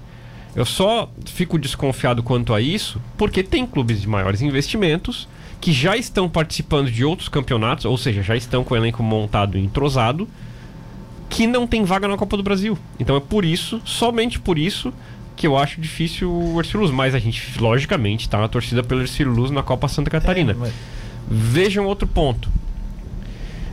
Eu 0.56 0.66
só 0.66 1.12
fico 1.26 1.60
desconfiado 1.60 2.24
quanto 2.24 2.54
a 2.54 2.62
isso, 2.62 3.02
porque 3.18 3.44
tem 3.44 3.66
clubes 3.66 4.00
de 4.00 4.08
maiores 4.08 4.42
investimentos 4.42 5.28
que 5.60 5.74
já 5.74 5.98
estão 5.98 6.30
participando 6.30 6.90
de 6.90 7.04
outros 7.04 7.28
campeonatos, 7.28 7.84
ou 7.84 7.98
seja, 7.98 8.24
já 8.24 8.38
estão 8.38 8.64
com 8.64 8.74
o 8.74 8.78
elenco 8.78 9.04
montado 9.04 9.58
e 9.58 9.62
entrosado, 9.62 10.30
que 11.32 11.48
não 11.48 11.66
tem 11.66 11.84
vaga 11.86 12.08
na 12.10 12.18
Copa 12.18 12.36
do 12.36 12.44
Brasil. 12.44 12.78
Então 13.00 13.16
é 13.16 13.20
por 13.20 13.46
isso, 13.46 13.82
somente 13.86 14.38
por 14.38 14.60
isso, 14.60 14.94
que 15.36 15.48
eu 15.48 15.58
acho 15.58 15.80
difícil 15.80 16.30
o 16.30 16.60
Ercílio 16.60 16.82
Luz. 16.82 16.92
Mas 16.92 17.16
a 17.16 17.20
gente, 17.20 17.42
logicamente, 17.58 18.28
está 18.28 18.38
na 18.38 18.50
torcida 18.50 18.84
pelo 18.84 19.02
Ercílio 19.02 19.32
Luz 19.32 19.50
na 19.50 19.64
Copa 19.64 19.88
Santa 19.88 20.10
Catarina. 20.12 20.52
É, 20.52 20.56
mas... 20.56 20.74
Vejam 21.28 21.86
outro 21.86 22.06
ponto. 22.06 22.52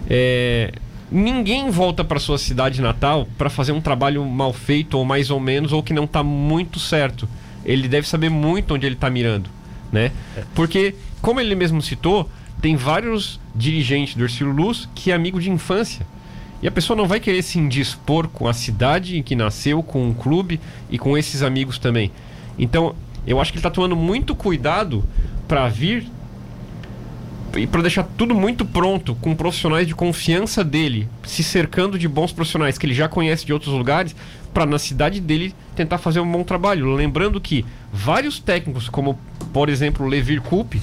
É, 0.08 0.72
ninguém 1.10 1.68
volta 1.68 2.04
para 2.04 2.20
sua 2.20 2.38
cidade 2.38 2.80
natal 2.80 3.26
para 3.36 3.50
fazer 3.50 3.72
um 3.72 3.80
trabalho 3.80 4.24
mal 4.24 4.52
feito 4.52 4.96
ou 4.96 5.04
mais 5.04 5.28
ou 5.28 5.40
menos 5.40 5.72
ou 5.72 5.82
que 5.82 5.92
não 5.92 6.04
está 6.04 6.22
muito 6.22 6.78
certo. 6.78 7.28
Ele 7.64 7.88
deve 7.88 8.08
saber 8.08 8.30
muito 8.30 8.72
onde 8.72 8.86
ele 8.86 8.94
está 8.94 9.10
mirando, 9.10 9.50
né? 9.90 10.12
É. 10.36 10.44
Porque, 10.54 10.94
como 11.20 11.40
ele 11.40 11.56
mesmo 11.56 11.82
citou, 11.82 12.30
tem 12.62 12.76
vários 12.76 13.40
dirigentes 13.52 14.14
do 14.14 14.22
Ercílio 14.22 14.52
Luz 14.52 14.88
que 14.94 15.10
é 15.10 15.14
amigo 15.14 15.40
de 15.40 15.50
infância. 15.50 16.06
E 16.62 16.66
a 16.66 16.70
pessoa 16.70 16.96
não 16.96 17.06
vai 17.06 17.20
querer 17.20 17.42
se 17.42 17.58
indispor 17.58 18.28
com 18.28 18.48
a 18.48 18.52
cidade 18.52 19.16
em 19.16 19.22
que 19.22 19.36
nasceu, 19.36 19.82
com 19.82 20.10
o 20.10 20.14
clube 20.14 20.60
e 20.90 20.98
com 20.98 21.16
esses 21.16 21.42
amigos 21.42 21.78
também. 21.78 22.10
Então, 22.58 22.94
eu 23.26 23.40
acho 23.40 23.52
que 23.52 23.58
ele 23.58 23.60
está 23.60 23.70
tomando 23.70 23.94
muito 23.94 24.34
cuidado 24.34 25.04
para 25.46 25.68
vir 25.68 26.06
e 27.56 27.66
para 27.66 27.82
deixar 27.82 28.02
tudo 28.16 28.34
muito 28.34 28.64
pronto, 28.64 29.14
com 29.16 29.34
profissionais 29.34 29.86
de 29.86 29.94
confiança 29.94 30.62
dele, 30.62 31.08
se 31.24 31.42
cercando 31.42 31.98
de 31.98 32.06
bons 32.06 32.32
profissionais 32.32 32.76
que 32.76 32.84
ele 32.84 32.94
já 32.94 33.08
conhece 33.08 33.46
de 33.46 33.52
outros 33.52 33.72
lugares, 33.72 34.14
para 34.52 34.66
na 34.66 34.78
cidade 34.78 35.20
dele 35.20 35.54
tentar 35.74 35.98
fazer 35.98 36.20
um 36.20 36.30
bom 36.30 36.42
trabalho. 36.44 36.94
Lembrando 36.94 37.40
que 37.40 37.64
vários 37.92 38.38
técnicos, 38.38 38.88
como 38.88 39.18
por 39.52 39.68
exemplo 39.68 40.06
Levir 40.06 40.42
Coupe, 40.42 40.80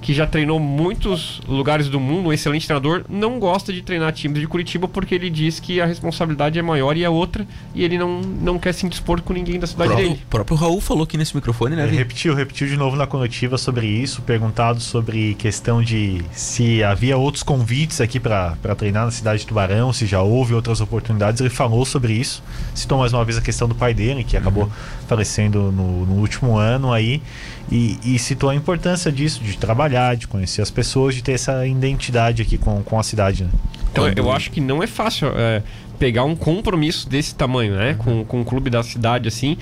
que 0.00 0.14
já 0.14 0.26
treinou 0.26 0.58
muitos 0.58 1.40
lugares 1.46 1.88
do 1.88 1.98
mundo, 1.98 2.28
um 2.28 2.32
excelente 2.32 2.66
treinador, 2.66 3.04
não 3.08 3.38
gosta 3.38 3.72
de 3.72 3.82
treinar 3.82 4.12
times 4.12 4.40
de 4.40 4.46
Curitiba 4.46 4.88
porque 4.88 5.14
ele 5.14 5.30
diz 5.30 5.60
que 5.60 5.80
a 5.80 5.86
responsabilidade 5.86 6.58
é 6.58 6.62
maior 6.62 6.96
e 6.96 7.04
é 7.04 7.10
outra 7.10 7.46
e 7.74 7.84
ele 7.84 7.98
não, 7.98 8.20
não 8.20 8.58
quer 8.58 8.72
se 8.72 8.86
indispor 8.86 9.20
com 9.22 9.32
ninguém 9.32 9.58
da 9.58 9.66
cidade 9.66 9.88
próprio, 9.88 10.08
dele. 10.08 10.22
o 10.24 10.28
próprio 10.28 10.56
Raul 10.56 10.80
falou 10.80 11.04
aqui 11.04 11.16
nesse 11.16 11.34
microfone, 11.34 11.76
né, 11.76 11.86
Ele 11.86 11.96
repetiu, 11.96 12.34
repetiu 12.34 12.66
de 12.66 12.76
novo 12.76 12.96
na 12.96 13.06
coletiva 13.06 13.58
sobre 13.58 13.86
isso, 13.86 14.22
perguntado 14.22 14.80
sobre 14.80 15.34
questão 15.34 15.82
de 15.82 16.22
se 16.32 16.82
havia 16.82 17.16
outros 17.16 17.42
convites 17.42 18.00
aqui 18.00 18.20
para 18.20 18.56
treinar 18.76 19.04
na 19.04 19.10
cidade 19.10 19.40
de 19.40 19.46
Tubarão, 19.46 19.92
se 19.92 20.06
já 20.06 20.22
houve 20.22 20.54
outras 20.54 20.80
oportunidades. 20.80 21.40
Ele 21.40 21.50
falou 21.50 21.84
sobre 21.84 22.12
isso, 22.12 22.42
citou 22.74 22.98
mais 22.98 23.12
uma 23.12 23.24
vez 23.24 23.38
a 23.38 23.42
questão 23.42 23.68
do 23.68 23.74
pai 23.74 23.94
dele, 23.94 24.24
que 24.24 24.36
acabou 24.36 24.70
falecendo 25.06 25.72
no, 25.72 26.06
no 26.06 26.14
último 26.14 26.56
ano 26.56 26.92
aí, 26.92 27.22
e, 27.70 27.98
e 28.04 28.18
citou 28.18 28.48
a 28.50 28.54
importância 28.54 29.10
disso, 29.12 29.40
de 29.42 29.56
trabalhar, 29.58 30.16
de 30.16 30.26
conhecer 30.26 30.62
as 30.62 30.70
pessoas, 30.70 31.14
de 31.14 31.22
ter 31.22 31.32
essa 31.32 31.66
identidade 31.66 32.42
aqui 32.42 32.56
com, 32.58 32.82
com 32.82 32.98
a 32.98 33.02
cidade. 33.02 33.44
Né? 33.44 33.50
Então 33.92 34.04
eu 34.08 34.30
acho 34.32 34.50
que 34.50 34.60
não 34.60 34.82
é 34.82 34.86
fácil 34.86 35.28
é, 35.36 35.62
pegar 35.98 36.24
um 36.24 36.34
compromisso 36.36 37.08
desse 37.08 37.34
tamanho, 37.34 37.74
né? 37.74 37.94
Com, 37.98 38.24
com 38.24 38.40
um 38.40 38.44
clube 38.44 38.70
da 38.70 38.82
cidade 38.82 39.28
assim. 39.28 39.56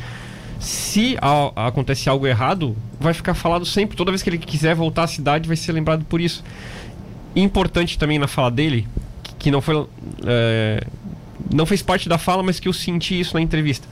Se 0.60 1.16
a- 1.20 1.66
acontece 1.66 2.08
algo 2.08 2.26
errado, 2.26 2.76
vai 3.00 3.12
ficar 3.14 3.34
falado 3.34 3.64
sempre. 3.66 3.96
Toda 3.96 4.10
vez 4.10 4.22
que 4.22 4.30
ele 4.30 4.38
quiser 4.38 4.74
voltar 4.74 5.04
à 5.04 5.06
cidade, 5.06 5.46
vai 5.48 5.56
ser 5.56 5.72
lembrado 5.72 6.04
por 6.04 6.20
isso. 6.20 6.42
Importante 7.34 7.98
também 7.98 8.18
na 8.18 8.26
fala 8.26 8.50
dele, 8.50 8.86
que 9.38 9.50
não 9.50 9.60
foi. 9.60 9.86
é, 10.24 10.82
não 11.52 11.66
fez 11.66 11.82
parte 11.82 12.08
da 12.08 12.16
fala, 12.18 12.42
mas 12.42 12.58
que 12.58 12.66
eu 12.68 12.72
senti 12.72 13.18
isso 13.20 13.34
na 13.34 13.40
entrevista. 13.42 13.86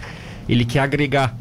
Ele 0.48 0.64
quer 0.64 0.80
agregar. 0.80 1.36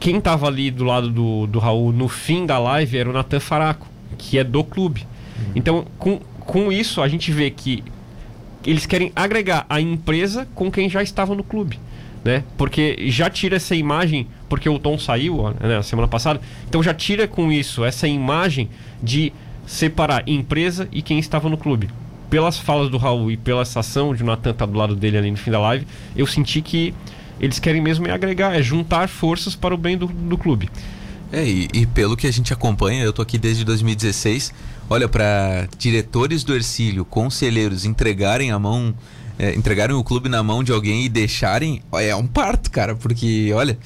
Quem 0.00 0.20
tava 0.20 0.46
ali 0.46 0.70
do 0.70 0.84
lado 0.84 1.10
do, 1.10 1.46
do 1.46 1.58
Raul 1.58 1.92
no 1.92 2.08
fim 2.08 2.44
da 2.44 2.58
live 2.58 2.98
era 2.98 3.08
o 3.08 3.12
Natan 3.12 3.40
Faraco, 3.40 3.86
que 4.18 4.38
é 4.38 4.44
do 4.44 4.62
clube. 4.62 5.06
Então, 5.54 5.86
com, 5.98 6.20
com 6.40 6.70
isso, 6.70 7.00
a 7.00 7.08
gente 7.08 7.32
vê 7.32 7.50
que 7.50 7.82
eles 8.64 8.86
querem 8.86 9.12
agregar 9.14 9.66
a 9.68 9.80
empresa 9.80 10.46
com 10.54 10.70
quem 10.70 10.88
já 10.88 11.02
estava 11.02 11.34
no 11.34 11.44
clube. 11.44 11.78
Né? 12.24 12.42
Porque 12.56 12.96
já 13.10 13.28
tira 13.28 13.56
essa 13.56 13.74
imagem, 13.74 14.26
porque 14.48 14.68
o 14.68 14.78
Tom 14.78 14.98
saiu 14.98 15.50
né, 15.60 15.76
na 15.76 15.82
semana 15.82 16.08
passada, 16.08 16.40
então 16.66 16.82
já 16.82 16.94
tira 16.94 17.28
com 17.28 17.52
isso 17.52 17.84
essa 17.84 18.08
imagem 18.08 18.70
de 19.02 19.30
separar 19.66 20.26
empresa 20.26 20.88
e 20.90 21.02
quem 21.02 21.18
estava 21.18 21.50
no 21.50 21.58
clube. 21.58 21.90
Pelas 22.30 22.58
falas 22.58 22.88
do 22.88 22.96
Raul 22.96 23.30
e 23.30 23.36
pela 23.36 23.60
essa 23.60 23.80
ação 23.80 24.14
de 24.14 24.24
Natan 24.24 24.50
estar 24.50 24.64
do 24.64 24.76
lado 24.76 24.96
dele 24.96 25.18
ali 25.18 25.30
no 25.30 25.36
fim 25.36 25.50
da 25.50 25.60
live, 25.60 25.86
eu 26.16 26.26
senti 26.26 26.62
que 26.62 26.94
eles 27.40 27.58
querem 27.58 27.80
mesmo 27.80 28.06
é 28.06 28.10
agregar, 28.12 28.54
é 28.54 28.62
juntar 28.62 29.08
forças 29.08 29.54
para 29.54 29.74
o 29.74 29.78
bem 29.78 29.96
do, 29.96 30.06
do 30.06 30.36
clube. 30.38 30.70
É, 31.32 31.44
e, 31.44 31.68
e 31.72 31.86
pelo 31.86 32.16
que 32.16 32.26
a 32.26 32.32
gente 32.32 32.52
acompanha, 32.52 33.02
eu 33.02 33.12
tô 33.12 33.20
aqui 33.22 33.38
desde 33.38 33.64
2016. 33.64 34.52
Olha, 34.88 35.08
para 35.08 35.66
diretores 35.78 36.44
do 36.44 36.54
Ercílio, 36.54 37.04
conselheiros 37.04 37.84
entregarem 37.84 38.50
a 38.52 38.58
mão, 38.58 38.94
é, 39.38 39.54
entregarem 39.54 39.96
o 39.96 40.04
clube 40.04 40.28
na 40.28 40.42
mão 40.42 40.62
de 40.62 40.70
alguém 40.70 41.04
e 41.04 41.08
deixarem, 41.08 41.82
é 41.94 42.14
um 42.14 42.26
parto, 42.26 42.70
cara, 42.70 42.94
porque 42.94 43.50
olha, 43.54 43.78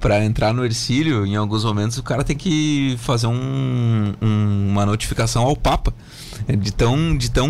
para 0.00 0.24
entrar 0.24 0.52
no 0.54 0.64
Ercílio, 0.64 1.26
em 1.26 1.36
alguns 1.36 1.64
momentos 1.64 1.98
o 1.98 2.02
cara 2.02 2.24
tem 2.24 2.36
que 2.36 2.96
fazer 3.00 3.26
um- 3.26 4.14
um- 4.22 4.68
uma 4.70 4.86
notificação 4.86 5.42
ao 5.44 5.54
Papa. 5.56 5.92
É, 6.46 6.56
De 6.56 6.72
tão, 6.72 7.16
de 7.16 7.30
tão, 7.30 7.48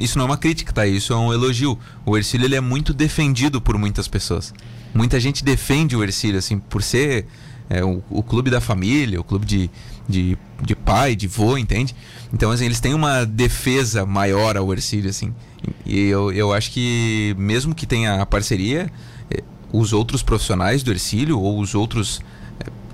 isso 0.00 0.18
não 0.18 0.24
é 0.24 0.28
uma 0.28 0.36
crítica, 0.38 0.72
tá? 0.72 0.86
Isso 0.86 1.12
é 1.12 1.16
um 1.16 1.32
elogio. 1.32 1.78
O 2.04 2.16
Ercílio 2.16 2.46
ele 2.46 2.56
é 2.56 2.60
muito 2.60 2.92
defendido 2.92 3.60
por 3.60 3.78
muitas 3.78 4.08
pessoas. 4.08 4.52
Muita 4.94 5.18
gente 5.18 5.44
defende 5.44 5.96
o 5.96 6.02
Ercílio, 6.02 6.38
assim, 6.38 6.58
por 6.58 6.82
ser 6.82 7.26
é, 7.68 7.82
o, 7.84 8.02
o 8.10 8.22
clube 8.22 8.50
da 8.50 8.60
família, 8.60 9.20
o 9.20 9.24
clube 9.24 9.46
de, 9.46 9.70
de, 10.08 10.36
de 10.62 10.76
pai, 10.76 11.16
de 11.16 11.26
vô, 11.26 11.56
entende? 11.56 11.94
Então, 12.32 12.50
assim, 12.50 12.66
eles 12.66 12.80
têm 12.80 12.94
uma 12.94 13.24
defesa 13.24 14.04
maior 14.04 14.56
ao 14.56 14.72
Ercílio, 14.72 15.08
assim. 15.08 15.34
E 15.86 16.06
eu, 16.08 16.32
eu 16.32 16.52
acho 16.52 16.70
que, 16.70 17.34
mesmo 17.38 17.74
que 17.74 17.86
tenha 17.86 18.20
a 18.20 18.26
parceria, 18.26 18.90
eh, 19.30 19.42
os 19.72 19.92
outros 19.92 20.22
profissionais 20.22 20.82
do 20.82 20.90
Ercílio 20.90 21.38
ou 21.40 21.58
os 21.60 21.74
outros 21.74 22.20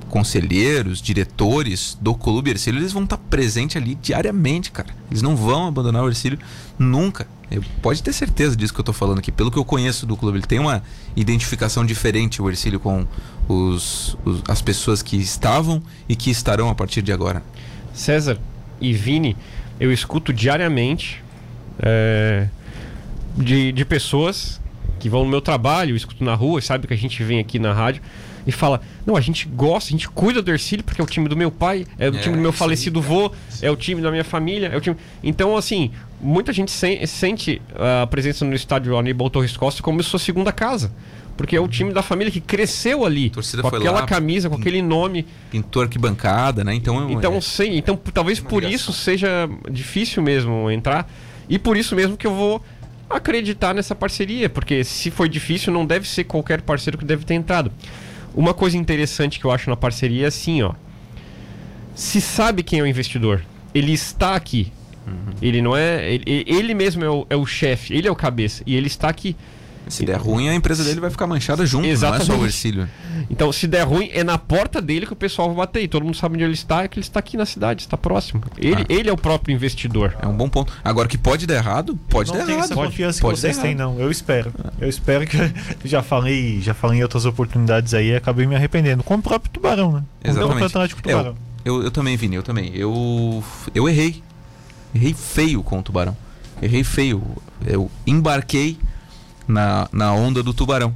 conselheiros, 0.09 1.01
diretores 1.01 1.97
do 2.01 2.15
clube 2.15 2.51
Ercílio, 2.51 2.81
eles 2.81 2.93
vão 2.93 3.05
estar 3.05 3.17
presentes 3.19 3.77
ali 3.77 3.95
diariamente, 3.95 4.71
cara. 4.71 4.89
Eles 5.11 5.23
não 5.23 5.37
vão 5.37 5.67
abandonar 5.67 6.03
o 6.05 6.09
Ercílio 6.09 6.39
nunca. 6.79 7.27
Eu, 7.51 7.63
pode 7.81 8.03
ter 8.03 8.13
certeza 8.13 8.55
disso 8.57 8.75
que 8.75 8.81
eu 8.81 8.85
tô 8.85 8.93
falando 8.93 9.19
aqui. 9.21 9.33
Pelo 9.33 9.51
que 9.51 9.59
eu 9.59 9.65
conheço 9.65 10.05
do 10.05 10.17
clube, 10.17 10.39
ele 10.39 10.47
tem 10.47 10.59
uma 10.59 10.83
identificação 11.17 11.85
diferente, 11.85 12.43
o 12.43 12.49
Ercílio, 12.49 12.79
com 12.81 13.07
os, 13.49 14.17
os- 14.25 14.43
as 14.49 14.61
pessoas 14.61 15.03
que 15.03 15.17
estavam 15.17 15.83
e 16.09 16.15
que 16.17 16.31
estarão 16.31 16.69
a 16.69 16.75
partir 16.75 17.01
de 17.03 17.13
agora. 17.13 17.43
César 17.95 18.39
e 18.81 18.93
Vini, 18.93 19.37
eu 19.81 19.91
escuto 19.93 20.33
diariamente 20.33 21.23
é, 21.79 22.49
de, 23.37 23.73
de 23.73 23.85
pessoas 23.85 24.61
que 24.99 25.09
vão 25.09 25.25
no 25.25 25.31
meu 25.31 25.41
trabalho, 25.41 25.93
eu 25.93 25.97
escuto 25.97 26.23
na 26.25 26.35
rua, 26.35 26.61
sabe 26.61 26.87
que 26.87 26.93
a 26.95 26.97
gente 26.97 27.23
vem 27.25 27.39
aqui 27.39 27.59
na 27.59 27.73
rádio 27.73 28.03
e 28.49 28.53
fala: 28.53 28.81
Não, 29.07 29.15
a 29.15 29.21
gente 29.21 29.47
gosta, 29.47 29.91
a 29.91 29.93
gente 29.93 30.09
cuida 30.09 30.41
do 30.43 30.51
Ercílio 30.51 30.83
porque 30.83 31.01
é 31.01 31.05
o 31.05 31.07
time 31.07 31.29
do 31.29 31.37
meu 31.37 31.51
pai, 31.51 31.87
é 31.99 32.09
o 32.11 32.17
É, 32.17 32.19
time 32.19 32.35
do 32.37 32.41
meu 32.43 32.51
falecido 32.53 33.01
vô, 33.03 33.31
é 33.63 33.71
o 33.71 33.77
time 33.77 34.01
da 34.03 34.11
minha 34.11 34.25
família, 34.25 34.69
é 34.69 34.77
o 34.77 34.81
time. 34.81 34.97
Então, 35.23 35.57
assim, 35.57 35.91
muita 36.21 36.53
gente 36.53 36.71
sen- 36.73 37.05
sente 37.07 37.61
a 38.03 38.07
presença 38.07 38.45
no 38.45 38.55
estádio 38.55 38.97
Aníbal 38.99 39.29
Torres 39.31 39.57
Costa 39.57 39.83
como 39.83 40.03
sua 40.03 40.19
segunda 40.19 40.51
casa. 40.51 40.91
Porque 41.37 41.55
é 41.55 41.61
o 41.61 41.69
time 41.69 41.93
da 41.93 42.03
família 42.03 42.33
que 42.33 42.41
cresceu 42.41 43.05
ali. 43.07 43.31
torcida 43.31 43.63
com 43.63 43.69
aquela 43.69 44.01
lá, 44.01 44.07
camisa, 44.07 44.49
com 44.51 44.57
aquele 44.57 44.83
nome. 44.83 45.25
Pintor 45.53 45.85
arquibancada, 45.85 46.65
né? 46.65 46.75
Então, 46.75 47.09
Então, 47.13 47.35
é, 47.37 47.41
sim, 47.41 47.77
então 47.77 47.97
talvez 48.13 48.41
uma 48.41 48.49
por 48.51 48.65
isso 48.65 48.93
seja 48.93 49.49
difícil 49.71 50.21
mesmo 50.21 50.69
entrar. 50.69 51.09
E 51.49 51.57
por 51.57 51.77
isso 51.77 51.95
mesmo 51.95 52.17
que 52.17 52.27
eu 52.27 52.35
vou 52.35 52.61
acreditar 53.09 53.73
nessa 53.73 53.95
parceria, 53.95 54.49
porque 54.49 54.83
se 54.83 55.11
foi 55.13 55.29
difícil, 55.29 55.73
não 55.73 55.87
deve 55.87 56.09
ser 56.09 56.25
qualquer 56.25 56.61
parceiro 56.61 56.99
que 56.99 57.05
deve 57.05 57.25
ter 57.25 57.35
entrado. 57.35 57.71
Uma 58.35 58.55
coisa 58.55 58.77
interessante 58.77 59.39
que 59.39 59.45
eu 59.45 59.51
acho 59.51 59.69
na 59.69 59.77
parceria 59.77 60.25
é 60.25 60.29
assim, 60.29 60.63
ó. 60.63 60.73
Se 61.95 62.21
sabe 62.21 62.63
quem 62.63 62.79
é 62.79 62.83
o 62.83 62.87
investidor, 62.87 63.45
ele 63.75 63.93
está 63.93 64.35
aqui. 64.35 64.73
Uhum. 65.07 65.35
Ele 65.43 65.61
não 65.63 65.77
é. 65.77 66.13
Ele, 66.13 66.45
ele 66.47 66.75
mesmo 66.75 67.05
é 67.05 67.11
o, 67.11 67.27
é 67.31 67.37
o 67.37 67.47
chefe, 67.47 67.95
ele 67.95 68.07
é 68.07 68.11
o 68.11 68.17
cabeça. 68.17 68.63
E 68.67 68.77
ele 68.77 68.87
está 68.87 69.09
aqui. 69.09 69.37
Se 69.89 70.05
der 70.05 70.17
ruim, 70.19 70.49
a 70.49 70.55
empresa 70.55 70.83
dele 70.85 71.01
vai 71.01 71.11
ficar 71.11 71.27
manchada 71.27 71.65
junto, 71.67 71.85
não 71.87 71.93
é 71.93 71.97
só 71.97 72.07
o 72.07 72.15
Exatamente. 72.15 72.45
Ercílio. 72.45 72.89
Então, 73.31 73.53
se 73.53 73.67
der 73.67 73.83
ruim, 73.83 74.09
é 74.13 74.23
na 74.25 74.39
porta 74.39 74.81
dele 74.81 75.07
que 75.07 75.13
o 75.13 75.17
pessoal 75.17 75.49
vai 75.49 75.57
bater. 75.59 75.83
E 75.83 75.89
todo 75.89 76.05
mundo 76.05 76.17
sabe 76.17 76.35
onde 76.35 76.45
ele 76.45 76.55
está, 76.55 76.83
é 76.85 76.89
que 76.89 76.99
ele 76.99 77.05
está 77.07 77.21
aqui 77.21 77.37
na 77.37 77.45
cidade, 77.47 77.83
está 77.83 77.97
próximo. 77.97 78.43
Ele, 78.57 78.83
Ah. 78.83 78.87
ele 78.89 79.09
é 79.09 79.13
o 79.13 79.17
próprio 79.17 79.55
investidor. 79.55 80.17
É 80.21 80.27
um 80.27 80.37
bom 80.37 80.49
ponto. 80.49 80.73
Agora, 80.85 81.09
que 81.09 81.19
pode 81.19 81.47
dar 81.47 81.55
errado, 81.57 81.99
pode 82.09 82.31
não 82.31 82.39
dar 82.39 82.45
tenho 82.47 82.57
errado. 82.57 82.65
essa 82.67 82.75
Pode, 82.75 82.91
confiança 82.91 83.21
pode 83.21 83.35
que 83.35 83.41
vocês 83.41 83.59
têm, 83.59 83.75
não. 83.75 83.99
Eu 83.99 84.11
espero. 84.11 84.53
Eu 84.81 84.89
espero 84.89 85.27
que 85.27 85.37
já 85.89 86.03
falei, 86.03 86.61
já 86.61 86.75
falei 86.75 87.01
em 87.01 87.03
outras 87.03 87.25
oportunidades 87.25 87.95
aí 87.95 88.09
e 88.11 88.17
acabei 88.17 88.47
me 88.47 88.55
arrependendo. 88.55 89.03
Com 89.03 89.15
o 89.15 89.23
próprio 89.23 89.51
Tubarão, 89.53 89.93
né? 89.93 90.03
Com 90.23 90.29
o 90.29 90.31
Exatamente. 90.31 90.49
próprio 90.59 90.67
Atlético 90.67 91.01
É, 91.05 91.13
Tubarão. 91.13 91.35
Eu, 91.65 91.83
eu 91.83 91.91
também, 91.91 92.17
Vini, 92.17 92.37
eu 92.37 92.43
também. 92.43 92.71
Eu, 92.75 93.43
eu 93.75 93.89
errei. 93.89 94.23
Errei 94.95 95.13
feio 95.13 95.63
com 95.63 95.81
o 95.81 95.83
tubarão. 95.83 96.17
Errei 96.63 96.83
feio. 96.83 97.23
Eu 97.67 97.91
embarquei 98.07 98.79
na, 99.49 99.89
na 99.91 100.13
onda 100.13 100.43
do 100.43 100.53
tubarão. 100.55 100.95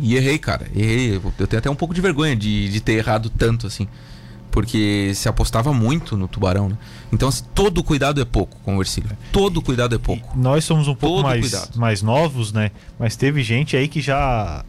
E 0.00 0.16
errei, 0.16 0.38
cara. 0.38 0.66
Errei. 0.74 1.20
Eu 1.38 1.46
tenho 1.46 1.58
até 1.58 1.70
um 1.70 1.74
pouco 1.74 1.92
de 1.94 2.00
vergonha 2.00 2.34
de, 2.34 2.68
de 2.68 2.80
ter 2.80 2.92
errado 2.94 3.28
tanto 3.30 3.66
assim. 3.66 3.86
Porque 4.50 5.12
se 5.14 5.28
apostava 5.28 5.72
muito 5.74 6.16
no 6.16 6.26
tubarão, 6.26 6.70
né? 6.70 6.78
Então, 7.12 7.28
assim, 7.28 7.44
todo 7.54 7.84
cuidado 7.84 8.20
é 8.20 8.24
pouco 8.24 8.56
com 8.64 8.76
o 8.78 8.82
Ercílio. 8.82 9.10
Todo 9.30 9.60
cuidado 9.60 9.94
é 9.94 9.98
pouco. 9.98 10.36
E 10.36 10.38
Nós 10.40 10.64
somos 10.64 10.88
um 10.88 10.94
pouco 10.94 11.16
Todo 11.16 11.26
mais, 11.26 11.40
cuidado. 11.40 11.78
mais 11.78 12.02
novos, 12.02 12.52
né? 12.52 12.70
Mas 12.98 13.14
teve 13.14 13.42
gente 13.42 13.76
aí 13.76 13.86
que 13.88 14.00
já 14.00 14.64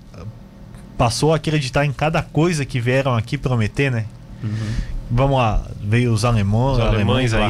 passou 0.98 1.32
a 1.32 1.38
acreditar 1.38 1.86
em 1.86 1.94
cada 1.94 2.22
coisa 2.22 2.66
que 2.66 2.80
vieram 2.80 3.16
aqui 3.16 3.38
prometer, 3.38 3.90
né? 3.90 4.06
Vamos 5.10 5.38
lá, 5.38 5.66
veio 5.82 6.14
os 6.14 6.24
alemães, 6.26 6.74
Os 6.78 6.80
alemães 6.84 7.34
alemães 7.34 7.34
lá. 7.34 7.48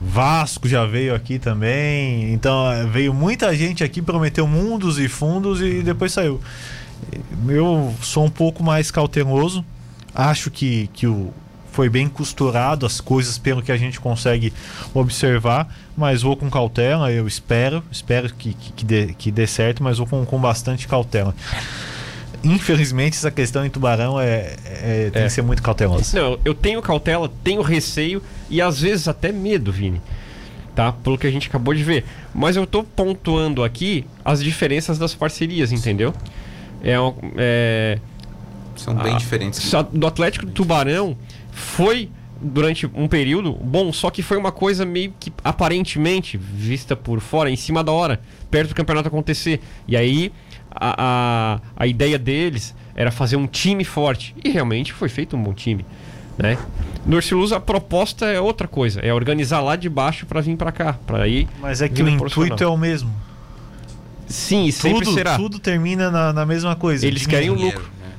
Vasco 0.00 0.66
já 0.66 0.86
veio 0.86 1.14
aqui 1.14 1.38
também. 1.38 2.32
Então 2.32 2.70
eh, 2.72 2.86
veio 2.86 3.12
muita 3.12 3.54
gente 3.54 3.84
aqui, 3.84 4.00
prometeu 4.00 4.46
mundos 4.46 4.98
e 4.98 5.08
fundos 5.08 5.60
e 5.60 5.82
depois 5.82 6.12
saiu. 6.12 6.40
Eu 7.48 7.94
sou 8.00 8.24
um 8.24 8.30
pouco 8.30 8.62
mais 8.62 8.90
cauteloso. 8.90 9.64
Acho 10.14 10.50
que, 10.50 10.88
que 10.92 11.06
o, 11.06 11.32
foi 11.70 11.88
bem 11.88 12.08
costurado 12.08 12.86
as 12.86 13.00
coisas 13.00 13.38
pelo 13.38 13.62
que 13.62 13.70
a 13.70 13.76
gente 13.76 14.00
consegue 14.00 14.52
observar, 14.92 15.72
mas 15.96 16.22
vou 16.22 16.36
com 16.36 16.50
cautela, 16.50 17.12
eu 17.12 17.26
espero, 17.28 17.82
espero 17.90 18.32
que, 18.34 18.54
que, 18.54 18.72
que 18.72 18.84
dê, 18.84 19.14
que 19.16 19.30
dê 19.30 19.46
certo, 19.46 19.82
mas 19.82 19.98
vou 19.98 20.06
com, 20.06 20.24
com 20.24 20.38
bastante 20.38 20.88
cautela. 20.88 21.34
Infelizmente, 22.42 23.16
essa 23.16 23.30
questão 23.30 23.64
em 23.66 23.70
Tubarão 23.70 24.18
é, 24.20 24.54
é- 24.64 25.10
tem 25.12 25.22
É. 25.22 25.26
que 25.26 25.30
ser 25.32 25.42
muito 25.42 25.62
cautelosa. 25.62 26.18
Não, 26.18 26.38
eu 26.44 26.54
tenho 26.54 26.80
cautela, 26.80 27.30
tenho 27.44 27.60
receio 27.62 28.22
e 28.48 28.60
às 28.62 28.80
vezes 28.80 29.08
até 29.08 29.30
medo, 29.30 29.70
Vini. 29.70 30.00
Tá? 30.74 30.92
Pelo 30.92 31.18
que 31.18 31.26
a 31.26 31.30
gente 31.30 31.48
acabou 31.48 31.74
de 31.74 31.82
ver. 31.82 32.04
Mas 32.34 32.56
eu 32.56 32.66
tô 32.66 32.82
pontuando 32.82 33.62
aqui 33.62 34.06
as 34.24 34.42
diferenças 34.42 34.98
das 34.98 35.14
parcerias, 35.14 35.72
entendeu? 35.72 36.14
É, 36.82 36.98
um- 36.98 37.14
é, 37.36 37.98
São 38.76 38.94
bem 38.94 39.14
Ah, 39.14 39.18
diferentes. 39.18 39.60
Só 39.62 39.82
do 39.82 40.06
Atlético 40.06 40.46
do 40.46 40.52
Tubarão 40.52 41.14
foi 41.52 42.08
durante 42.40 42.86
um 42.94 43.06
período 43.06 43.52
bom, 43.52 43.92
só 43.92 44.08
que 44.08 44.22
foi 44.22 44.38
uma 44.38 44.50
coisa 44.50 44.86
meio 44.86 45.12
que 45.20 45.30
aparentemente 45.44 46.38
vista 46.38 46.96
por 46.96 47.20
fora, 47.20 47.50
em 47.50 47.56
cima 47.56 47.84
da 47.84 47.92
hora, 47.92 48.18
perto 48.50 48.70
do 48.70 48.74
campeonato 48.74 49.08
acontecer. 49.08 49.60
E 49.86 49.94
aí 49.94 50.32
a, 50.70 51.56
a, 51.56 51.60
a 51.76 51.86
ideia 51.86 52.18
deles 52.18 52.74
era 52.94 53.10
fazer 53.10 53.36
um 53.36 53.46
time 53.46 53.84
forte. 53.84 54.34
E 54.44 54.50
realmente 54.50 54.92
foi 54.92 55.08
feito 55.08 55.36
um 55.36 55.42
bom 55.42 55.52
time. 55.54 55.84
Né? 56.38 56.56
No 57.04 57.16
Ercilus 57.16 57.52
a 57.52 57.60
proposta 57.60 58.26
é 58.26 58.40
outra 58.40 58.66
coisa, 58.66 59.00
é 59.00 59.12
organizar 59.12 59.60
lá 59.60 59.76
de 59.76 59.88
baixo 59.88 60.24
para 60.26 60.40
vir 60.40 60.56
para 60.56 60.72
cá, 60.72 60.94
para 61.06 61.28
ir. 61.28 61.46
Mas 61.60 61.82
é 61.82 61.88
que 61.88 62.02
o 62.02 62.08
intuito 62.08 62.62
é 62.62 62.66
o 62.66 62.76
mesmo. 62.76 63.12
Sim, 64.26 64.70
sempre 64.70 65.04
tudo, 65.04 65.14
será. 65.14 65.36
Tudo 65.36 65.58
termina 65.58 66.10
na, 66.10 66.32
na 66.32 66.46
mesma 66.46 66.76
coisa. 66.76 67.06
Eles 67.06 67.26
querem 67.26 67.50
o 67.50 67.54
lucro. 67.54 67.82
né? 68.00 68.12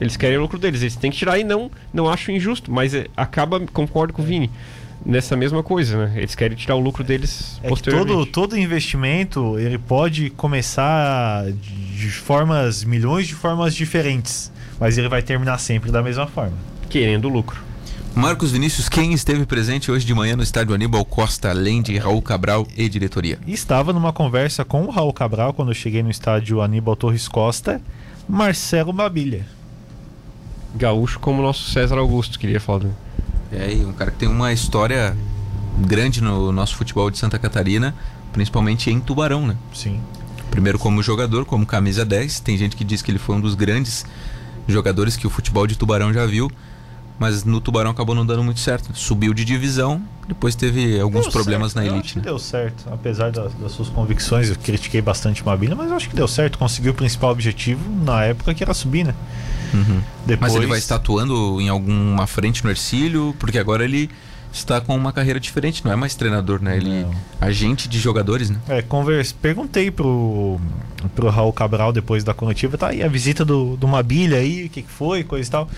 Eles 0.00 0.16
querem 0.16 0.38
o 0.38 0.40
lucro 0.40 0.58
deles. 0.58 0.80
Eles 0.80 0.96
têm 0.96 1.10
que 1.10 1.16
tirar 1.18 1.38
e 1.38 1.44
não, 1.44 1.70
não 1.92 2.08
acho 2.08 2.32
injusto, 2.32 2.72
mas 2.72 2.94
é, 2.94 3.06
acaba, 3.16 3.60
concordo 3.60 4.12
com 4.12 4.22
o 4.22 4.24
Vini, 4.24 4.50
nessa 5.04 5.36
mesma 5.36 5.62
coisa, 5.62 6.06
né? 6.06 6.12
Eles 6.16 6.34
querem 6.34 6.56
tirar 6.56 6.74
o 6.74 6.80
lucro 6.80 7.02
deles 7.04 7.58
É 7.58 7.62
que 7.62 7.68
posteriormente. 7.68 8.12
todo, 8.12 8.26
todo 8.26 8.58
investimento 8.58 9.58
ele 9.58 9.78
pode 9.78 10.30
começar 10.30 11.44
de 11.50 12.10
formas, 12.10 12.84
milhões 12.84 13.26
de 13.26 13.34
formas 13.34 13.74
diferentes, 13.74 14.52
mas 14.78 14.98
ele 14.98 15.08
vai 15.08 15.22
terminar 15.22 15.58
sempre 15.58 15.90
da 15.90 16.02
mesma 16.02 16.26
forma. 16.26 16.56
Querendo 16.88 17.26
o 17.26 17.28
lucro. 17.28 17.68
Marcos 18.14 18.50
Vinícius, 18.50 18.88
quem 18.88 19.12
esteve 19.12 19.46
presente 19.46 19.92
hoje 19.92 20.04
de 20.04 20.12
manhã 20.12 20.34
no 20.34 20.42
estádio 20.42 20.74
Aníbal 20.74 21.04
Costa, 21.04 21.50
além 21.50 21.80
de 21.80 21.96
Raul 21.98 22.20
Cabral 22.20 22.66
e 22.76 22.88
diretoria? 22.88 23.38
Estava 23.46 23.92
numa 23.92 24.12
conversa 24.12 24.64
com 24.64 24.82
o 24.84 24.90
Raul 24.90 25.12
Cabral 25.12 25.52
quando 25.54 25.70
eu 25.70 25.74
cheguei 25.74 26.02
no 26.02 26.10
estádio 26.10 26.60
Aníbal 26.60 26.96
Torres 26.96 27.28
Costa, 27.28 27.80
Marcelo 28.28 28.92
Babilha. 28.92 29.46
Gaúcho 30.74 31.20
como 31.20 31.40
o 31.40 31.42
nosso 31.44 31.70
César 31.70 31.98
Augusto, 31.98 32.38
queria 32.38 32.60
falar. 32.60 32.90
É, 33.52 33.72
e 33.72 33.84
um 33.84 33.92
cara 33.92 34.10
que 34.10 34.18
tem 34.18 34.28
uma 34.28 34.52
história 34.52 35.16
grande 35.78 36.20
no 36.20 36.52
nosso 36.52 36.76
futebol 36.76 37.10
de 37.10 37.18
Santa 37.18 37.38
Catarina, 37.38 37.94
principalmente 38.32 38.90
em 38.90 39.00
Tubarão, 39.00 39.46
né? 39.46 39.56
Sim. 39.72 40.00
Primeiro 40.50 40.78
como 40.78 41.02
jogador, 41.02 41.44
como 41.44 41.64
camisa 41.66 42.04
10. 42.04 42.40
Tem 42.40 42.56
gente 42.56 42.76
que 42.76 42.84
diz 42.84 43.02
que 43.02 43.10
ele 43.10 43.18
foi 43.18 43.36
um 43.36 43.40
dos 43.40 43.54
grandes 43.54 44.04
jogadores 44.66 45.16
que 45.16 45.26
o 45.26 45.30
futebol 45.30 45.66
de 45.66 45.76
Tubarão 45.76 46.12
já 46.12 46.26
viu. 46.26 46.50
Mas 47.18 47.42
no 47.44 47.60
Tubarão 47.60 47.90
acabou 47.90 48.14
não 48.14 48.24
dando 48.24 48.44
muito 48.44 48.60
certo. 48.60 48.96
Subiu 48.96 49.34
de 49.34 49.44
divisão, 49.44 50.00
depois 50.28 50.54
teve 50.54 51.00
alguns 51.00 51.22
Deu 51.22 51.32
problemas 51.32 51.72
certo, 51.72 51.84
na 51.84 51.90
eu 51.90 51.94
elite. 51.94 52.06
acho 52.06 52.12
que 52.14 52.18
né? 52.20 52.24
deu 52.26 52.38
certo, 52.38 52.84
apesar 52.92 53.32
das, 53.32 53.52
das 53.54 53.72
suas 53.72 53.88
convicções. 53.88 54.48
Eu 54.48 54.56
critiquei 54.56 55.02
bastante 55.02 55.42
o 55.42 55.46
Mabilha, 55.46 55.74
mas 55.74 55.90
eu 55.90 55.96
acho 55.96 56.08
que 56.08 56.14
deu 56.14 56.28
certo. 56.28 56.58
Conseguiu 56.58 56.92
o 56.92 56.94
principal 56.94 57.30
objetivo 57.32 57.80
na 58.04 58.22
época 58.24 58.54
que 58.54 58.62
era 58.62 58.72
subir, 58.72 59.04
né? 59.04 59.14
Uhum. 59.74 60.00
Depois, 60.24 60.52
Mas 60.52 60.54
ele 60.54 60.66
vai 60.66 60.78
estar 60.78 60.96
atuando 60.96 61.60
em 61.60 61.68
alguma 61.68 62.26
frente 62.26 62.64
no 62.64 62.70
Ercílio, 62.70 63.34
porque 63.38 63.58
agora 63.58 63.84
ele 63.84 64.08
está 64.52 64.80
com 64.80 64.94
uma 64.96 65.12
carreira 65.12 65.38
diferente, 65.38 65.84
não 65.84 65.92
é 65.92 65.96
mais 65.96 66.14
treinador, 66.14 66.62
né? 66.62 66.76
Ele 66.76 67.02
Não. 67.02 67.10
agente 67.40 67.88
de 67.88 67.98
jogadores, 67.98 68.48
né? 68.50 68.58
É, 68.68 68.82
converse, 68.82 69.34
perguntei 69.34 69.90
pro, 69.90 70.58
pro 71.14 71.28
Raul 71.28 71.52
Cabral 71.52 71.92
depois 71.92 72.24
da 72.24 72.32
coletiva, 72.32 72.78
tá 72.78 72.88
aí 72.88 73.02
a 73.02 73.08
visita 73.08 73.44
do, 73.44 73.76
do 73.76 73.86
Mabilha 73.86 74.38
aí, 74.38 74.66
o 74.66 74.70
que, 74.70 74.82
que 74.82 74.90
foi, 74.90 75.22
coisa 75.22 75.48
e 75.48 75.50
tal. 75.50 75.68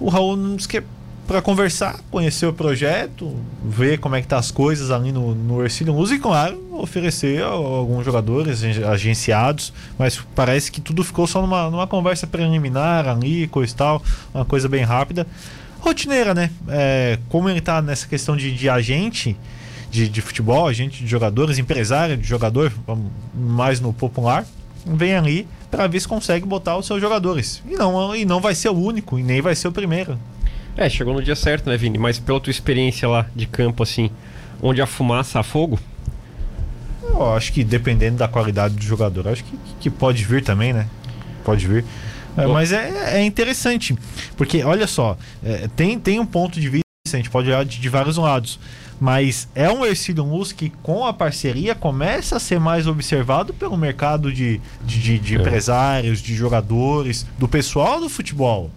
O 0.00 0.08
Raul 0.08 0.56
disse 0.56 0.68
que 0.68 0.82
pra 1.26 1.42
conversar, 1.42 2.00
conhecer 2.10 2.46
o 2.46 2.52
projeto, 2.54 3.36
ver 3.62 3.98
como 3.98 4.16
é 4.16 4.22
que 4.22 4.26
tá 4.26 4.38
as 4.38 4.50
coisas 4.50 4.90
ali 4.90 5.12
no, 5.12 5.34
no 5.34 5.62
Ercílio 5.62 5.92
Luz 5.92 6.10
e, 6.10 6.18
claro, 6.18 6.58
oferecer 6.72 7.42
alguns 7.42 8.02
jogadores 8.04 8.64
agen- 8.64 8.84
agenciados, 8.84 9.72
mas 9.98 10.18
parece 10.34 10.72
que 10.72 10.80
tudo 10.80 11.04
ficou 11.04 11.26
só 11.26 11.42
numa, 11.42 11.68
numa 11.68 11.86
conversa 11.86 12.26
preliminar 12.26 13.06
ali, 13.06 13.46
coisa 13.48 13.70
e 13.72 13.76
tal, 13.76 14.02
uma 14.32 14.44
coisa 14.46 14.68
bem 14.70 14.84
rápida. 14.84 15.26
Rotineira, 15.80 16.32
né? 16.32 16.50
É, 16.68 17.18
como 17.28 17.48
ele 17.50 17.60
tá 17.60 17.82
nessa 17.82 18.06
questão 18.08 18.34
de, 18.34 18.50
de 18.50 18.68
agente, 18.70 19.36
de, 19.90 20.08
de 20.08 20.20
futebol, 20.22 20.66
agente 20.66 21.02
de 21.04 21.10
jogadores, 21.10 21.58
empresário 21.58 22.16
de 22.16 22.26
jogador, 22.26 22.72
mais 23.34 23.80
no 23.80 23.92
popular, 23.92 24.46
vem 24.86 25.14
ali 25.14 25.48
para 25.70 25.86
ver 25.86 26.00
se 26.00 26.08
consegue 26.08 26.46
botar 26.46 26.76
os 26.76 26.86
seus 26.86 27.00
jogadores. 27.00 27.62
E 27.68 27.74
não, 27.76 28.14
e 28.14 28.24
não 28.24 28.40
vai 28.40 28.54
ser 28.54 28.68
o 28.68 28.76
único, 28.76 29.18
e 29.18 29.22
nem 29.22 29.40
vai 29.40 29.54
ser 29.54 29.68
o 29.68 29.72
primeiro. 29.72 30.18
É, 30.76 30.88
chegou 30.88 31.12
no 31.12 31.22
dia 31.22 31.34
certo, 31.34 31.68
né, 31.68 31.76
Vini? 31.76 31.98
Mas 31.98 32.18
pela 32.18 32.40
tua 32.40 32.50
experiência 32.50 33.08
lá 33.08 33.26
de 33.34 33.46
campo, 33.46 33.82
assim, 33.82 34.10
onde 34.62 34.80
a 34.80 34.86
fumaça 34.86 35.40
a 35.40 35.42
fogo, 35.42 35.78
Eu 37.02 37.34
acho 37.34 37.52
que 37.52 37.64
dependendo 37.64 38.18
da 38.18 38.28
qualidade 38.28 38.74
do 38.76 38.82
jogador, 38.82 39.28
acho 39.28 39.42
que, 39.42 39.58
que 39.80 39.90
pode 39.90 40.24
vir 40.24 40.42
também, 40.42 40.72
né? 40.72 40.86
Pode 41.44 41.66
vir. 41.66 41.84
É, 42.36 42.46
mas 42.46 42.70
é, 42.70 43.18
é 43.18 43.24
interessante, 43.24 43.96
porque 44.36 44.62
olha 44.62 44.86
só, 44.86 45.16
é, 45.42 45.68
tem, 45.74 45.98
tem 45.98 46.20
um 46.20 46.26
ponto 46.26 46.60
de 46.60 46.68
vista, 46.68 46.87
a 47.16 47.18
gente 47.18 47.30
pode 47.30 47.48
olhar 47.48 47.64
de, 47.64 47.78
de 47.80 47.88
vários 47.88 48.16
lados, 48.16 48.58
mas 49.00 49.48
é 49.54 49.70
um 49.70 49.84
Ercílio 49.84 50.24
Luz 50.24 50.50
que 50.52 50.70
com 50.82 51.06
a 51.06 51.12
parceria 51.12 51.74
começa 51.74 52.36
a 52.36 52.40
ser 52.40 52.58
mais 52.58 52.86
observado 52.86 53.54
pelo 53.54 53.76
mercado 53.76 54.32
de, 54.32 54.60
de, 54.84 54.98
de- 55.00 55.18
de 55.18 55.36
É. 55.36 55.38
empresários, 55.38 56.20
de 56.20 56.34
jogadores, 56.34 57.24
do 57.38 57.46
pessoal 57.48 58.00
do 58.00 58.08
futebol. 58.08 58.70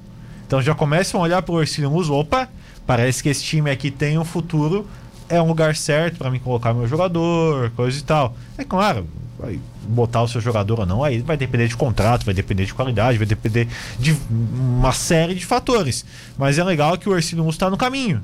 Então 0.47 0.61
já 0.61 0.75
começam 0.75 1.19
a 1.19 1.23
olhar 1.23 1.41
para 1.41 1.55
o 1.55 1.61
Ercílio 1.61 1.89
Luz, 1.91 2.09
opa, 2.09 2.47
parece 2.85 3.23
que 3.23 3.29
esse 3.29 3.43
time 3.43 3.71
aqui 3.71 3.89
tem 3.89 4.17
um 4.17 4.25
futuro, 4.25 4.85
é 5.29 5.41
um 5.41 5.47
lugar 5.47 5.75
certo 5.75 6.17
para 6.17 6.29
mim 6.29 6.39
colocar 6.39 6.73
meu 6.73 6.87
jogador, 6.87 7.71
coisa 7.71 7.97
e 7.97 8.03
tal. 8.03 8.35
É 8.57 8.63
claro, 8.63 9.07
vai 9.41 9.59
botar 9.87 10.21
o 10.21 10.27
seu 10.27 10.39
jogador 10.39 10.79
ou 10.81 10.85
não, 10.85 11.03
aí 11.03 11.19
vai 11.21 11.35
depender 11.35 11.67
de 11.67 11.75
contrato, 11.75 12.23
vai 12.25 12.33
depender 12.33 12.65
de 12.65 12.73
qualidade, 12.73 13.17
vai 13.17 13.25
depender 13.27 13.67
de 13.99 14.15
uma 14.29 14.91
série 14.93 15.33
de 15.33 15.45
fatores. 15.45 16.05
Mas 16.37 16.59
é 16.59 16.63
legal 16.63 16.97
que 16.97 17.09
o 17.09 17.15
Ercílio 17.15 17.43
Luz 17.43 17.55
está 17.55 17.69
no 17.69 17.77
caminho. 17.77 18.23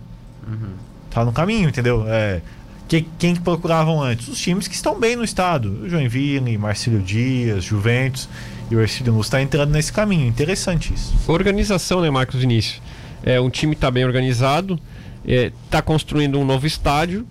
Tá 1.10 1.26
no 1.26 1.32
caminho, 1.32 1.70
entendeu? 1.70 2.06
É, 2.08 2.42
que- 2.88 3.06
quem 3.18 3.34
que 3.34 3.42
procuravam 3.42 4.02
antes? 4.02 4.28
Os 4.28 4.40
times 4.40 4.68
que 4.68 4.76
estão 4.76 5.00
bem 5.00 5.16
no 5.16 5.24
estado. 5.24 5.82
O 5.84 5.90
Joinville, 5.90 6.58
Marcílio 6.58 7.02
Dias, 7.02 7.64
Juventus. 7.64 8.30
E 8.70 8.76
o 8.76 8.82
Ercílio 8.82 9.14
Luz 9.14 9.28
está 9.28 9.42
entrando 9.42 9.72
nesse 9.72 9.92
caminho. 9.92 10.28
Interessante 10.28 10.94
isso. 10.94 11.16
organização, 11.28 12.02
né, 12.02 12.10
Marcos 12.10 12.40
Vinícius? 12.40 12.82
É, 13.24 13.40
um 13.42 13.50
time 13.50 13.76
tá 13.76 13.90
bem 13.90 14.06
organizado, 14.06 14.80
é, 15.28 15.52
tá 15.70 15.82
construindo 15.82 16.38
um 16.40 16.46
novo 16.46 16.68
estádio 16.68 17.26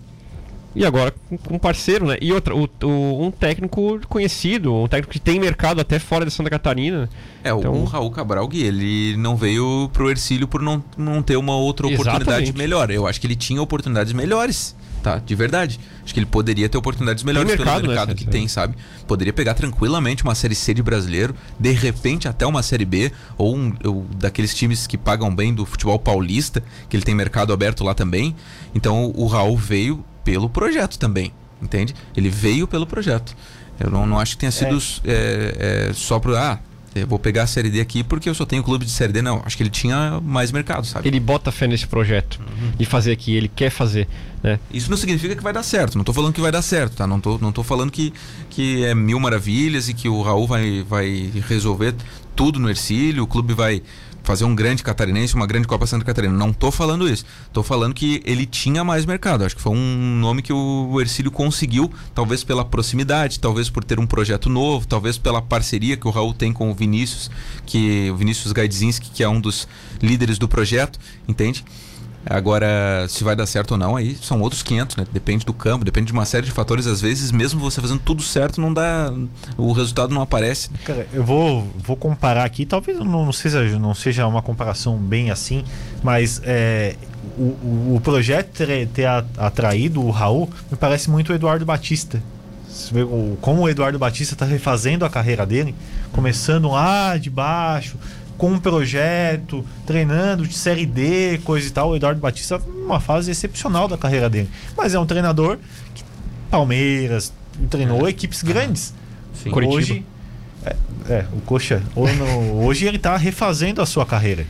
e 0.77 0.85
agora 0.85 1.13
com, 1.45 1.57
um 1.57 1.59
parceiro, 1.59 2.07
né? 2.07 2.17
E 2.21 2.33
outra, 2.33 2.55
o, 2.55 2.69
o- 2.85 3.27
um 3.27 3.31
técnico 3.31 3.99
conhecido, 4.09 4.73
um 4.75 4.87
técnico 4.87 5.13
que 5.13 5.19
tem 5.19 5.41
mercado 5.41 5.81
até 5.81 5.99
fora 5.99 6.25
de 6.25 6.31
Santa 6.31 6.51
Catarina. 6.51 7.09
É, 7.43 7.53
o- 7.53 7.59
Então- 7.59 7.75
o 7.75 7.85
Raul 7.85 8.11
Cabral, 8.11 8.47
Gui, 8.47 8.63
ele 8.63 9.17
não 9.17 9.37
veio 9.37 9.89
pro 9.93 10.11
Ercílio 10.11 10.47
por 10.47 10.61
não, 10.63 10.85
não 10.97 11.23
ter 11.23 11.37
uma 11.37 11.57
outra 11.57 11.87
oportunidade 11.87 12.23
Exatamente. 12.45 12.57
melhor. 12.57 12.91
Eu 12.91 13.07
acho 13.07 13.21
que 13.21 13.27
ele 13.27 13.35
tinha 13.37 13.61
oportunidades 13.61 14.13
melhores, 14.13 14.77
tá? 15.03 15.19
De 15.19 15.35
verdade. 15.35 15.81
Acho 16.05 16.15
que 16.15 16.21
ele 16.21 16.27
poderia 16.27 16.69
ter 16.69 16.79
oportunidades 16.79 17.25
melhores 17.25 17.49
mercado, 17.49 17.81
pelo 17.81 17.89
né, 17.89 17.89
mercado 17.89 18.15
que 18.15 18.21
César? 18.21 18.31
tem, 18.31 18.47
sabe? 18.47 18.77
Poderia 19.09 19.33
pegar 19.33 19.55
tranquilamente 19.55 20.23
uma 20.23 20.35
Série 20.37 20.55
C 20.55 20.73
de 20.73 20.83
brasileiro, 20.83 21.35
de 21.59 21.73
repente 21.73 22.29
até 22.29 22.47
uma 22.47 22.63
Série 22.63 22.85
B, 22.85 23.11
ou, 23.37 23.57
um, 23.57 23.73
ou 23.85 24.07
daqueles 24.17 24.55
times 24.55 24.87
que 24.87 24.97
pagam 24.97 25.35
bem 25.35 25.53
do 25.53 25.67
futebol 25.67 25.99
paulista, 25.99 26.63
que 26.89 26.97
ele 26.97 27.03
tem 27.05 27.15
mercado 27.15 27.53
aberto 27.53 27.83
lá 27.83 27.93
também. 27.95 28.37
Então 28.75 29.11
o 29.17 29.27
Raul 29.27 29.57
veio 29.57 30.05
pelo 30.27 30.51
projeto 30.51 30.99
também, 30.99 31.33
entende? 31.63 31.95
Ele 32.17 32.29
veio 32.29 32.67
pelo 32.67 32.85
projeto. 32.85 33.37
Eu 33.79 33.89
não, 33.89 34.05
não 34.05 34.19
acho 34.19 34.33
que 34.33 34.39
tenha 34.39 34.51
sido 34.51 34.77
é, 35.05 35.89
é, 35.89 35.93
só 35.95 36.19
pro. 36.19 36.37
Ah, 36.37 36.59
eu 36.97 37.07
vou 37.07 37.19
pegar 37.19 37.45
a 37.45 37.47
Série 37.47 37.71
D 37.71 37.81
aqui 37.81 38.03
porque 38.03 38.29
eu 38.29 38.35
só 38.35 38.45
tenho 38.45 38.63
clube 38.65 38.85
de 38.85 38.91
Série 38.91 39.13
D. 39.13 39.23
Não, 39.23 39.41
acho 39.45 39.57
que 39.57 39.63
ele 39.63 39.71
tinha 39.71 40.21
mais 40.21 40.51
mercado, 40.51 40.85
sabe? 40.85 41.07
Ele 41.07 41.21
bota 41.21 41.53
fé 41.53 41.69
nesse 41.69 41.87
projeto 41.87 42.41
de 42.77 42.85
fazer 42.85 43.13
aqui, 43.13 43.37
ele 43.37 43.49
quer 43.49 43.71
fazer, 43.71 44.09
né? 44.43 44.59
Isso 44.73 44.91
não 44.91 44.97
significa 44.97 45.37
que 45.37 45.43
vai 45.43 45.53
dar 45.53 45.63
certo. 45.63 45.97
Não 45.97 46.05
tô 46.05 46.13
falando 46.13 46.33
que 46.33 46.41
vai 46.41 46.51
dar 46.51 46.63
certo, 46.63 46.97
tá? 46.97 47.07
Não 47.07 47.21
tô, 47.21 47.39
não 47.39 47.53
tô 47.53 47.63
falando 47.63 47.93
que, 47.93 48.13
que 48.51 48.85
é 48.85 48.95
mil 48.97 49.21
maravilhas 49.21 49.89
e 49.89 49.95
que 49.95 50.09
o 50.09 50.23
Raul 50.23 50.49
vai, 50.49 50.83
vai 50.83 51.31
resolver 51.49 51.95
tudo 52.35 52.59
no 52.59 52.69
Ercílio, 52.69 53.23
o 53.23 53.27
clube 53.27 53.55
vai 53.55 53.83
fazer 54.27 54.45
um 54.45 54.55
grande 54.57 54.83
catarinense, 54.83 55.37
uma 55.37 55.47
grande 55.47 55.69
Copa 55.69 55.87
Santa 55.87 56.05
Catarina. 56.05 56.35
Não 56.35 56.53
tô 56.53 56.73
falando 56.73 57.09
isso. 57.09 57.25
Tô 57.53 57.63
falando 57.63 57.95
que 57.95 58.21
ele 58.27 58.45
tinha 58.45 58.83
mais 58.83 59.07
mercado. 59.07 59.45
Acho 59.45 59.55
que 59.55 59.63
foi 59.63 59.73
um 59.73 60.19
nome 60.19 60.43
que 60.43 60.53
o 60.53 61.01
Ercílio 61.01 61.31
conseguiu, 61.31 61.91
talvez 62.13 62.43
pela 62.43 62.65
proximidade, 62.65 63.39
talvez 63.39 63.71
por 63.71 63.85
ter 63.85 64.01
um 64.01 64.07
projeto 64.07 64.51
novo, 64.51 64.85
talvez 64.85 65.17
pela 65.17 65.41
parceria 65.41 65.97
que 65.97 66.09
o 66.09 66.11
Raul 66.11 66.35
tem 66.35 66.53
com 66.53 66.71
o 66.71 66.75
Vinícius, 66.75 67.31
que 67.65 68.11
o 68.11 68.17
Vinícius 68.17 68.53
Gaidzinski, 68.53 69.11
que 69.11 69.23
é 69.23 69.29
um 69.29 69.41
dos 69.41 69.69
líderes 70.03 70.39
do 70.39 70.49
projeto, 70.49 70.99
entende? 71.29 71.65
Agora, 72.29 73.07
se 73.09 73.23
vai 73.23 73.37
dar 73.37 73.47
certo 73.47 73.73
ou 73.73 73.79
não, 73.79 73.95
aí 73.95 74.17
são 74.17 74.41
outros 74.41 74.63
500, 74.63 74.97
né? 74.97 75.07
Depende 75.13 75.47
do 75.47 75.53
campo, 75.53 75.85
depende 75.85 76.09
de 76.09 76.13
uma 76.13 76.25
série 76.25 76.45
de 76.45 76.51
fatores. 76.51 76.87
Às 76.87 77.01
vezes, 77.01 77.31
mesmo 77.31 77.61
você 77.61 77.81
fazendo 77.81 78.01
tudo 78.01 78.21
certo, 78.21 78.61
não 78.61 78.75
dá. 78.75 79.13
O 79.57 79.73
resultado 79.73 80.13
não 80.13 80.21
aparece. 80.21 80.69
Cara, 80.85 81.07
eu 81.13 81.23
vou, 81.23 81.69
vou 81.77 81.97
comparar 81.97 82.45
aqui, 82.45 82.67
talvez 82.67 82.99
não, 82.99 83.33
seja, 83.33 83.63
não 83.79 83.95
seja 83.95 84.27
uma 84.27 84.43
comparação 84.43 84.97
bem 84.97 85.31
assim, 85.31 85.65
mas 86.03 86.41
é, 86.45 86.97
o, 87.39 87.95
o, 87.95 88.01
projeto 88.03 88.49
ter, 88.49 88.89
ter 88.89 89.07
atraído 89.37 90.03
o 90.03 90.11
Raul 90.11 90.51
me 90.71 90.77
parece 90.77 91.09
muito 91.09 91.33
o 91.33 91.35
Eduardo 91.35 91.65
Batista. 91.65 92.21
Como 93.41 93.63
o 93.63 93.69
Eduardo 93.69 93.99
Batista 93.99 94.35
está 94.35 94.45
refazendo 94.45 95.05
a 95.05 95.11
carreira 95.11 95.47
dele, 95.47 95.75
começando 96.13 96.69
lá 96.69 97.17
de 97.17 97.31
baixo, 97.31 97.97
com 98.37 98.53
um 98.53 98.59
projeto, 98.59 99.65
treinando 99.87 100.47
de 100.47 100.55
Série 100.55 100.87
D, 100.87 101.39
coisa 101.45 101.67
e 101.67 101.71
tal. 101.71 101.91
O 101.91 101.97
Eduardo 101.97 102.21
Batista, 102.21 102.61
uma 102.85 103.01
fase 103.01 103.31
excepcional 103.31 103.89
da 103.89 103.97
carreira 103.97 104.29
dele. 104.29 104.49
Mas 104.77 104.95
é 104.95 104.99
um 104.99 105.07
treinador 105.07 105.59
que 105.95 106.05
Palmeiras, 106.51 107.33
treinou 107.71 108.09
equipes 108.09 108.43
grandes. 108.43 108.95
Sim. 109.35 109.51
Hoje, 109.53 110.05
é, 110.65 110.77
é, 111.09 111.27
o 111.33 111.41
Coxa, 111.41 111.83
hoje, 111.95 112.87
ele 112.87 112.97
está 112.97 113.17
refazendo 113.17 113.81
a 113.81 113.87
sua 113.87 114.05
carreira. 114.05 114.47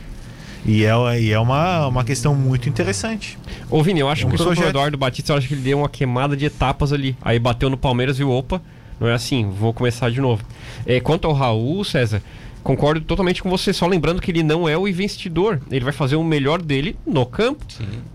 E 0.65 0.83
é, 0.83 1.21
e 1.21 1.31
é 1.31 1.39
uma, 1.39 1.87
uma 1.87 2.03
questão 2.03 2.35
muito 2.35 2.67
interessante. 2.67 3.37
Ô, 3.69 3.81
Vini, 3.81 4.01
eu 4.01 4.09
acho 4.09 4.27
Um 4.27 4.31
que 4.31 4.37
sobre 4.37 4.53
o 4.53 4.55
projeto. 4.55 4.69
Eduardo 4.69 4.97
Batista, 4.97 5.31
eu 5.31 5.37
acho 5.37 5.47
que 5.47 5.53
ele 5.53 5.61
deu 5.61 5.79
uma 5.79 5.89
queimada 5.89 6.35
de 6.35 6.45
etapas 6.45 6.91
ali. 6.91 7.15
Aí 7.21 7.39
bateu 7.39 7.69
no 7.69 7.77
Palmeiras 7.77 8.19
e 8.19 8.23
opa, 8.23 8.61
não 8.99 9.07
é 9.07 9.13
assim, 9.13 9.49
vou 9.49 9.73
começar 9.73 10.09
de 10.09 10.19
novo. 10.19 10.43
É, 10.85 10.99
quanto 10.99 11.27
ao 11.27 11.33
Raul, 11.33 11.83
César, 11.83 12.21
concordo 12.67 13.01
totalmente 13.01 13.41
com 13.41 13.49
você, 13.49 13.71
só 13.71 13.87
lembrando 13.87 14.21
que 14.21 14.29
ele 14.29 14.43
não 14.43 14.67
é 14.67 14.77
o 14.77 14.87
investidor. 14.87 15.61
Ele 15.71 15.83
vai 15.85 15.93
fazer 15.93 16.17
o 16.17 16.23
melhor 16.23 16.61
dele 16.61 16.97
no 17.05 17.25
campo, 17.25 17.65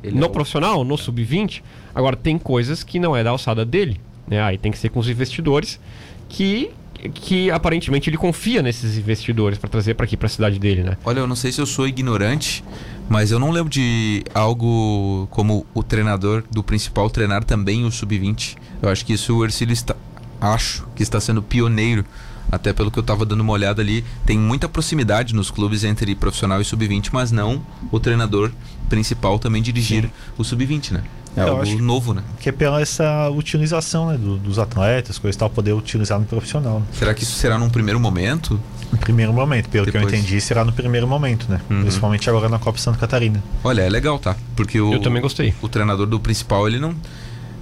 ele 0.04 0.16
no 0.16 0.24
é 0.24 0.28
o- 0.28 0.30
profissional, 0.30 0.84
no 0.84 0.96
sub-20. 0.98 1.62
Agora, 1.94 2.14
tem 2.16 2.38
coisas 2.38 2.82
que 2.84 2.98
não 2.98 3.16
é 3.16 3.24
da 3.24 3.30
alçada 3.30 3.64
dele. 3.64 3.98
Né? 4.28 4.40
Aí 4.42 4.58
tem 4.58 4.70
que 4.70 4.78
ser 4.78 4.90
com 4.90 5.00
os 5.00 5.08
investidores 5.08 5.80
que, 6.28 6.70
que 7.14 7.50
aparentemente 7.50 8.08
ele 8.10 8.16
confia 8.18 8.62
nesses 8.62 8.96
investidores 8.98 9.58
para 9.58 9.68
trazer 9.70 9.94
para 9.94 10.04
aqui, 10.04 10.16
para 10.16 10.26
a 10.26 10.30
cidade 10.30 10.58
dele, 10.58 10.82
né? 10.82 10.96
Olha, 11.04 11.20
eu 11.20 11.26
não 11.26 11.34
sei 11.36 11.50
se 11.50 11.60
eu 11.60 11.66
sou 11.66 11.88
ignorante, 11.88 12.62
mas 13.08 13.30
eu 13.30 13.38
não 13.38 13.50
lembro 13.50 13.70
de 13.70 14.22
algo 14.34 15.26
como 15.30 15.66
o 15.74 15.82
treinador 15.82 16.44
do 16.50 16.62
principal 16.62 17.08
treinar 17.10 17.42
também 17.42 17.84
o 17.84 17.90
sub-20. 17.90 18.56
Eu 18.82 18.88
acho 18.88 19.04
que 19.04 19.14
isso 19.14 19.34
o 19.36 19.44
Ercílio 19.44 19.72
está. 19.72 19.96
Acho 20.40 20.86
que 20.94 21.02
está 21.02 21.20
sendo 21.20 21.42
pioneiro. 21.42 22.04
Até 22.52 22.70
pelo 22.74 22.90
que 22.90 22.98
eu 22.98 23.00
estava 23.00 23.24
dando 23.24 23.40
uma 23.40 23.52
olhada 23.54 23.80
ali, 23.80 24.04
tem 24.26 24.38
muita 24.38 24.68
proximidade 24.68 25.34
nos 25.34 25.50
clubes 25.50 25.84
entre 25.84 26.14
profissional 26.14 26.60
e 26.60 26.64
sub-20, 26.66 27.08
mas 27.10 27.32
não 27.32 27.62
o 27.90 27.98
treinador 27.98 28.52
principal 28.90 29.38
também 29.38 29.62
dirigir 29.62 30.10
o 30.36 30.44
sub-20, 30.44 30.90
né? 30.92 31.02
É 31.34 31.40
Eu 31.40 31.48
algo 31.48 31.62
acho 31.62 31.76
que- 31.76 31.80
novo, 31.82 32.12
né? 32.12 32.22
Que 32.38 32.50
é 32.50 32.52
pela 32.52 32.78
essa 32.82 33.30
utilização 33.30 34.08
né, 34.10 34.18
do- 34.18 34.36
dos 34.36 34.58
atletas, 34.58 35.18
coisa 35.18 35.34
e 35.34 35.38
tal, 35.38 35.48
poder 35.48 35.72
utilizar 35.72 36.20
no 36.20 36.26
profissional. 36.26 36.80
Né? 36.80 36.86
Será 36.92 37.14
que 37.14 37.22
isso 37.22 37.32
será 37.36 37.56
num 37.56 37.70
primeiro 37.70 37.98
momento? 37.98 38.60
No 38.92 38.98
primeiro 38.98 39.32
momento, 39.32 39.70
pelo 39.70 39.86
que 39.86 39.96
eu 39.96 40.02
Depois. 40.02 40.12
entendi, 40.12 40.38
será 40.42 40.62
no 40.62 40.74
primeiro 40.74 41.08
momento, 41.08 41.46
né? 41.50 41.58
Uhum. 41.70 41.80
Principalmente 41.80 42.28
agora 42.28 42.50
na 42.50 42.58
Copa 42.58 42.76
Santa 42.78 42.98
Catarina. 42.98 43.42
Olha, 43.64 43.80
é 43.80 43.88
legal, 43.88 44.18
tá? 44.18 44.36
Porque 44.54 44.78
o, 44.78 44.92
Eu 44.92 45.00
também 45.00 45.22
gostei. 45.22 45.54
o 45.62 45.68
treinador 45.70 46.06
do 46.06 46.20
principal, 46.20 46.68
ele 46.68 46.78
não 46.78 46.94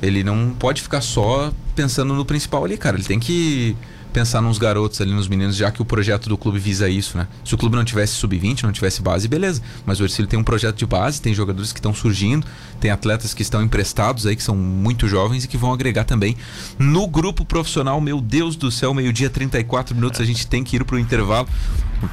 ele 0.02 0.24
não 0.24 0.50
pode 0.58 0.80
ficar 0.82 1.00
só 1.02 1.52
pensando 1.76 2.12
no 2.14 2.24
principal 2.24 2.64
ali, 2.64 2.76
cara. 2.76 2.96
Ele 2.96 3.04
tem 3.04 3.20
que 3.20 3.76
pensar 4.10 4.40
nos 4.42 4.58
garotos 4.58 5.00
ali, 5.00 5.12
nos 5.12 5.28
meninos, 5.28 5.56
já 5.56 5.70
que 5.70 5.80
o 5.80 5.84
projeto 5.84 6.28
do 6.28 6.36
clube 6.36 6.58
visa 6.58 6.88
isso, 6.88 7.16
né? 7.16 7.26
Se 7.44 7.54
o 7.54 7.58
clube 7.58 7.76
não 7.76 7.84
tivesse 7.84 8.14
sub-20, 8.14 8.64
não 8.64 8.72
tivesse 8.72 9.00
base, 9.00 9.26
beleza. 9.28 9.62
Mas 9.86 10.00
o 10.00 10.04
Ercílio 10.04 10.28
tem 10.28 10.38
um 10.38 10.44
projeto 10.44 10.76
de 10.76 10.86
base, 10.86 11.20
tem 11.20 11.32
jogadores 11.32 11.72
que 11.72 11.78
estão 11.78 11.94
surgindo, 11.94 12.46
tem 12.80 12.90
atletas 12.90 13.32
que 13.32 13.42
estão 13.42 13.62
emprestados 13.62 14.26
aí, 14.26 14.36
que 14.36 14.42
são 14.42 14.56
muito 14.56 15.08
jovens 15.08 15.44
e 15.44 15.48
que 15.48 15.56
vão 15.56 15.72
agregar 15.72 16.04
também 16.04 16.36
no 16.78 17.06
grupo 17.06 17.44
profissional. 17.44 18.00
Meu 18.00 18.20
Deus 18.20 18.56
do 18.56 18.70
céu, 18.70 18.92
meio-dia, 18.92 19.30
34 19.30 19.94
minutos, 19.94 20.20
a 20.20 20.24
gente 20.24 20.46
tem 20.46 20.64
que 20.64 20.76
ir 20.76 20.84
pro 20.84 20.98
intervalo. 20.98 21.48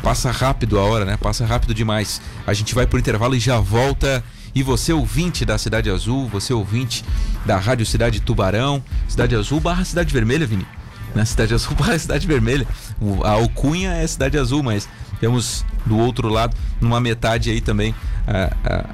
Passa 0.03 0.31
rápido 0.31 0.77
a 0.79 0.83
hora, 0.83 1.05
né? 1.05 1.17
Passa 1.17 1.45
rápido 1.45 1.73
demais. 1.73 2.21
A 2.45 2.53
gente 2.53 2.75
vai 2.75 2.85
pro 2.85 2.99
intervalo 2.99 3.35
e 3.35 3.39
já 3.39 3.59
volta. 3.59 4.23
E 4.53 4.63
você, 4.63 4.91
ouvinte 4.91 5.45
da 5.45 5.57
Cidade 5.57 5.89
Azul, 5.89 6.27
você, 6.27 6.53
ouvinte 6.53 7.03
da 7.45 7.57
Rádio 7.57 7.85
Cidade 7.85 8.19
Tubarão, 8.19 8.83
Cidade 9.07 9.35
Azul 9.35 9.59
barra 9.59 9.85
Cidade 9.85 10.11
Vermelha, 10.11 10.47
Vini. 10.47 10.76
Né? 11.15 11.25
Cidade 11.25 11.53
Azul 11.53 11.73
barra 11.79 11.97
Cidade 11.97 12.27
Vermelha. 12.27 12.67
O- 12.99 13.23
a 13.23 13.31
alcunha 13.31 13.91
é 13.93 14.05
Cidade 14.07 14.37
Azul, 14.37 14.61
mas 14.63 14.87
temos 15.19 15.65
do 15.85 15.97
outro 15.97 16.27
lado, 16.27 16.55
numa 16.81 16.99
metade 16.99 17.49
aí 17.49 17.59
também, 17.61 17.95
a, 18.27 18.51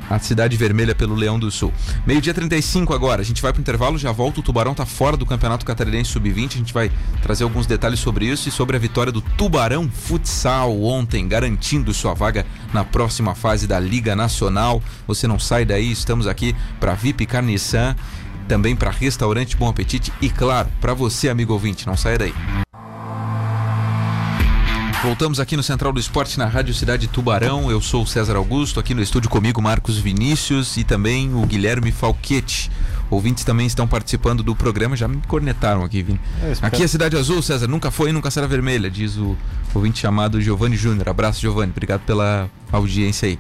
a- 0.10 0.16
a 0.16 0.20
Cidade 0.20 0.56
Vermelha 0.56 0.94
pelo 0.96 1.16
Leão 1.16 1.38
do 1.40 1.50
Sul. 1.52 1.74
Meio-dia 2.06 2.34
35 2.34 2.94
agora, 2.94 3.22
a 3.22 3.26
gente 3.26 3.42
vai 3.42 3.52
pro 3.52 3.60
intervalo, 3.62 3.98
já 3.98 4.12
volta. 4.12 4.40
O 4.40 4.44
Tubarão 4.44 4.74
tá 4.76 4.86
fora 4.86 5.18
do 5.18 5.26
Campeonato 5.26 5.66
Catarinense 5.66 6.12
Sub-20. 6.12 6.54
A 6.54 6.58
gente 6.60 6.74
vai 6.74 6.92
trazer 7.22 7.44
alguns 7.44 7.66
detalhes 7.66 8.00
sobre 8.00 8.26
isso 8.26 8.48
e 8.48 8.52
sobre 8.52 8.78
a 8.78 8.80
vitória 8.80 9.12
do 9.12 9.22
Tubarão 9.22 9.90
Futsal 9.90 10.80
ontem, 10.84 11.28
garantindo 11.28 11.94
sua 11.94 12.14
vaga 12.14 12.46
na 12.72 12.84
próxima 12.86 13.34
fase 13.36 13.66
da 13.68 13.80
Liga 13.80 14.16
Nacional. 14.16 14.82
Você 15.08 15.28
não 15.28 15.40
sai 15.40 15.66
daí, 15.66 15.92
estamos 15.92 16.28
aqui 16.28 16.56
para 16.80 16.94
VIP 16.94 17.26
Carniçan, 17.26 17.96
também 18.44 18.76
para 18.76 18.92
Restaurante 18.92 19.58
Bom 19.58 19.70
Apetite 19.70 20.12
e, 20.22 20.30
claro, 20.30 20.70
para 20.80 20.94
você, 20.94 21.30
amigo 21.30 21.54
ouvinte, 21.54 21.88
não 21.88 21.98
saia 21.98 22.18
daí. 22.18 22.34
Voltamos 25.04 25.38
aqui 25.38 25.58
no 25.58 25.64
Central 25.64 25.92
do 25.92 26.00
Esporte 26.00 26.40
na 26.40 26.46
Rádio 26.46 26.74
Cidade 26.74 27.10
Tubarão. 27.10 27.70
Eu 27.70 27.82
sou 27.82 28.04
o 28.04 28.08
César 28.08 28.38
Augusto, 28.38 28.80
aqui 28.80 28.94
no 28.94 29.02
estúdio 29.02 29.30
comigo 29.30 29.62
Marcos 29.62 29.98
Vinícius 29.98 30.78
e 30.78 30.86
também 30.86 31.34
o 31.34 31.46
Guilherme 31.46 31.92
Falquete. 31.92 32.72
Ouvintes 33.10 33.44
também 33.44 33.68
estão 33.68 33.86
participando 33.86 34.42
do 34.42 34.56
programa, 34.56 34.96
já 34.96 35.06
me 35.06 35.22
cornetaram 35.28 35.84
aqui, 35.84 36.02
Vini. 36.02 36.22
É, 36.42 36.54
Aqui 36.62 36.84
é 36.84 36.88
Cidade 36.88 37.18
Azul, 37.18 37.42
César, 37.42 37.68
nunca 37.68 37.92
foi 37.92 38.12
e 38.12 38.14
nunca 38.14 38.32
será 38.32 38.48
vermelha, 38.48 38.90
diz 38.90 39.18
o 39.18 39.36
ouvinte 39.74 40.00
chamado 40.00 40.42
Giovanni 40.42 40.78
Júnior. 40.78 41.10
Abraço, 41.10 41.42
Giovanni, 41.42 41.72
obrigado 41.72 42.02
pela 42.06 42.50
audiência 42.72 43.28
aí. 43.28 43.38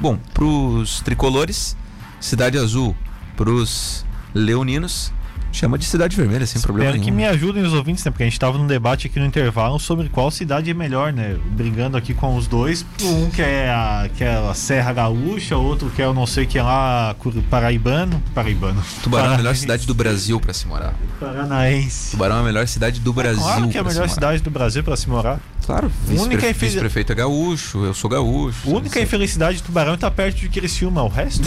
Bom, 0.00 0.18
pros 0.34 1.00
tricolores, 1.02 1.76
Cidade 2.18 2.58
Azul. 2.58 2.96
Pros 3.36 4.04
leoninos, 4.34 5.12
chama 5.52 5.76
de 5.76 5.84
Cidade 5.84 6.16
Vermelha, 6.16 6.46
sem 6.46 6.60
problema 6.60 6.90
Espero 6.90 7.04
nenhum. 7.04 7.16
que 7.16 7.22
me 7.22 7.26
ajudem 7.26 7.62
os 7.62 7.72
ouvintes, 7.72 8.04
né? 8.04 8.10
Porque 8.10 8.22
a 8.22 8.26
gente 8.26 8.38
tava 8.38 8.56
num 8.56 8.66
debate 8.66 9.06
aqui 9.06 9.18
no 9.18 9.26
intervalo 9.26 9.78
sobre 9.78 10.08
qual 10.08 10.30
cidade 10.30 10.70
é 10.70 10.74
melhor, 10.74 11.12
né? 11.12 11.36
Brigando 11.52 11.96
aqui 11.96 12.14
com 12.14 12.36
os 12.36 12.46
dois. 12.46 12.84
Um 13.02 13.30
que 13.30 13.42
é 13.42 13.68
a, 13.70 14.08
que 14.16 14.24
é 14.24 14.36
a 14.36 14.54
Serra 14.54 14.92
Gaúcha, 14.92 15.56
outro 15.56 15.90
que 15.90 16.00
é 16.00 16.08
o 16.08 16.14
não 16.14 16.26
sei 16.26 16.46
que 16.46 16.58
é 16.58 16.62
lá, 16.62 17.14
Paraibano. 17.48 18.22
Paraibano. 18.34 18.82
Tubarão 19.02 19.32
é 19.32 19.34
a 19.34 19.38
melhor 19.38 19.56
cidade 19.56 19.86
do 19.86 19.94
Brasil 19.94 20.40
para 20.40 20.52
se 20.52 20.66
morar. 20.66 20.94
Paranaense. 21.18 22.12
Tubarão 22.12 22.36
é 22.36 22.40
a 22.40 22.44
melhor 22.44 22.66
cidade 22.68 23.00
do 23.00 23.12
Brasil. 23.12 23.42
Claro 23.42 23.68
que 23.68 23.76
é 23.76 23.80
a 23.80 23.84
melhor 23.84 24.08
cidade 24.08 24.42
do 24.42 24.50
Brasil 24.50 24.84
para 24.84 24.96
se 24.96 25.08
morar. 25.08 25.40
Claro, 25.70 25.92
Única 26.08 26.50
infeliz- 26.50 26.72
vice-prefeito 26.74 27.12
é 27.12 27.14
gaúcho, 27.14 27.84
eu 27.84 27.94
sou 27.94 28.10
gaúcho. 28.10 28.68
A 28.68 28.72
única 28.76 29.00
infelicidade 29.00 29.58
de 29.58 29.62
Tubarão 29.62 29.92
é 29.92 29.94
estar 29.94 30.10
perto 30.10 30.38
de 30.38 30.48
Criciúma. 30.48 31.00
O 31.04 31.08
resto, 31.08 31.44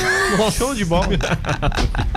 show 0.58 0.74
de 0.74 0.86
bola. 0.86 1.08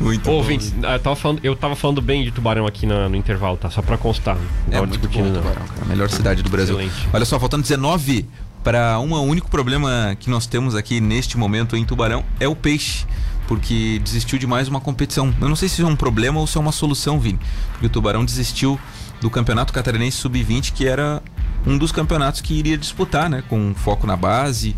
Muito 0.00 0.28
Ô, 0.28 0.32
bom. 0.32 0.36
ouvintes, 0.38 0.72
eu 0.74 0.98
tava, 1.00 1.16
falando, 1.16 1.40
eu 1.42 1.56
tava 1.56 1.76
falando 1.76 2.00
bem 2.00 2.24
de 2.24 2.30
Tubarão 2.30 2.66
aqui 2.66 2.86
na- 2.86 3.08
no 3.08 3.16
intervalo, 3.16 3.56
tá? 3.56 3.70
Só 3.70 3.82
pra 3.82 3.96
constar. 3.98 4.36
Não 4.68 4.76
É 4.76 4.78
muito 4.78 4.92
discutindo, 4.92 5.24
bom, 5.24 5.30
não. 5.32 5.42
Tubarão, 5.42 5.66
cara. 5.66 5.82
A 5.82 5.84
melhor 5.84 6.10
cidade 6.10 6.42
do 6.42 6.50
Brasil. 6.50 6.78
Excelente. 6.80 7.08
Olha 7.12 7.24
só, 7.24 7.38
faltando 7.38 7.62
19 7.62 8.26
para 8.62 8.98
um 8.98 9.12
único 9.22 9.50
problema 9.50 10.16
que 10.18 10.30
nós 10.30 10.46
temos 10.46 10.74
aqui 10.74 11.00
neste 11.00 11.36
momento 11.36 11.76
em 11.76 11.84
Tubarão 11.84 12.24
é 12.40 12.48
o 12.48 12.56
peixe. 12.56 13.04
Porque 13.46 14.00
desistiu 14.02 14.38
de 14.38 14.46
mais 14.46 14.68
uma 14.68 14.80
competição. 14.80 15.26
Eu 15.38 15.50
não 15.50 15.56
sei 15.56 15.68
se 15.68 15.74
isso 15.74 15.82
é 15.82 15.86
um 15.86 15.94
problema 15.96 16.40
ou 16.40 16.46
se 16.46 16.56
é 16.56 16.60
uma 16.62 16.72
solução, 16.72 17.20
Vini. 17.20 17.38
Porque 17.72 17.84
o 17.84 17.90
Tubarão 17.90 18.24
desistiu 18.24 18.80
do 19.20 19.30
Campeonato 19.30 19.72
Catarinense 19.72 20.18
Sub-20, 20.18 20.72
que 20.72 20.86
era 20.86 21.22
um 21.66 21.78
dos 21.78 21.92
campeonatos 21.92 22.40
que 22.40 22.54
iria 22.54 22.76
disputar, 22.76 23.28
né? 23.30 23.42
Com 23.48 23.74
foco 23.74 24.06
na 24.06 24.16
base. 24.16 24.76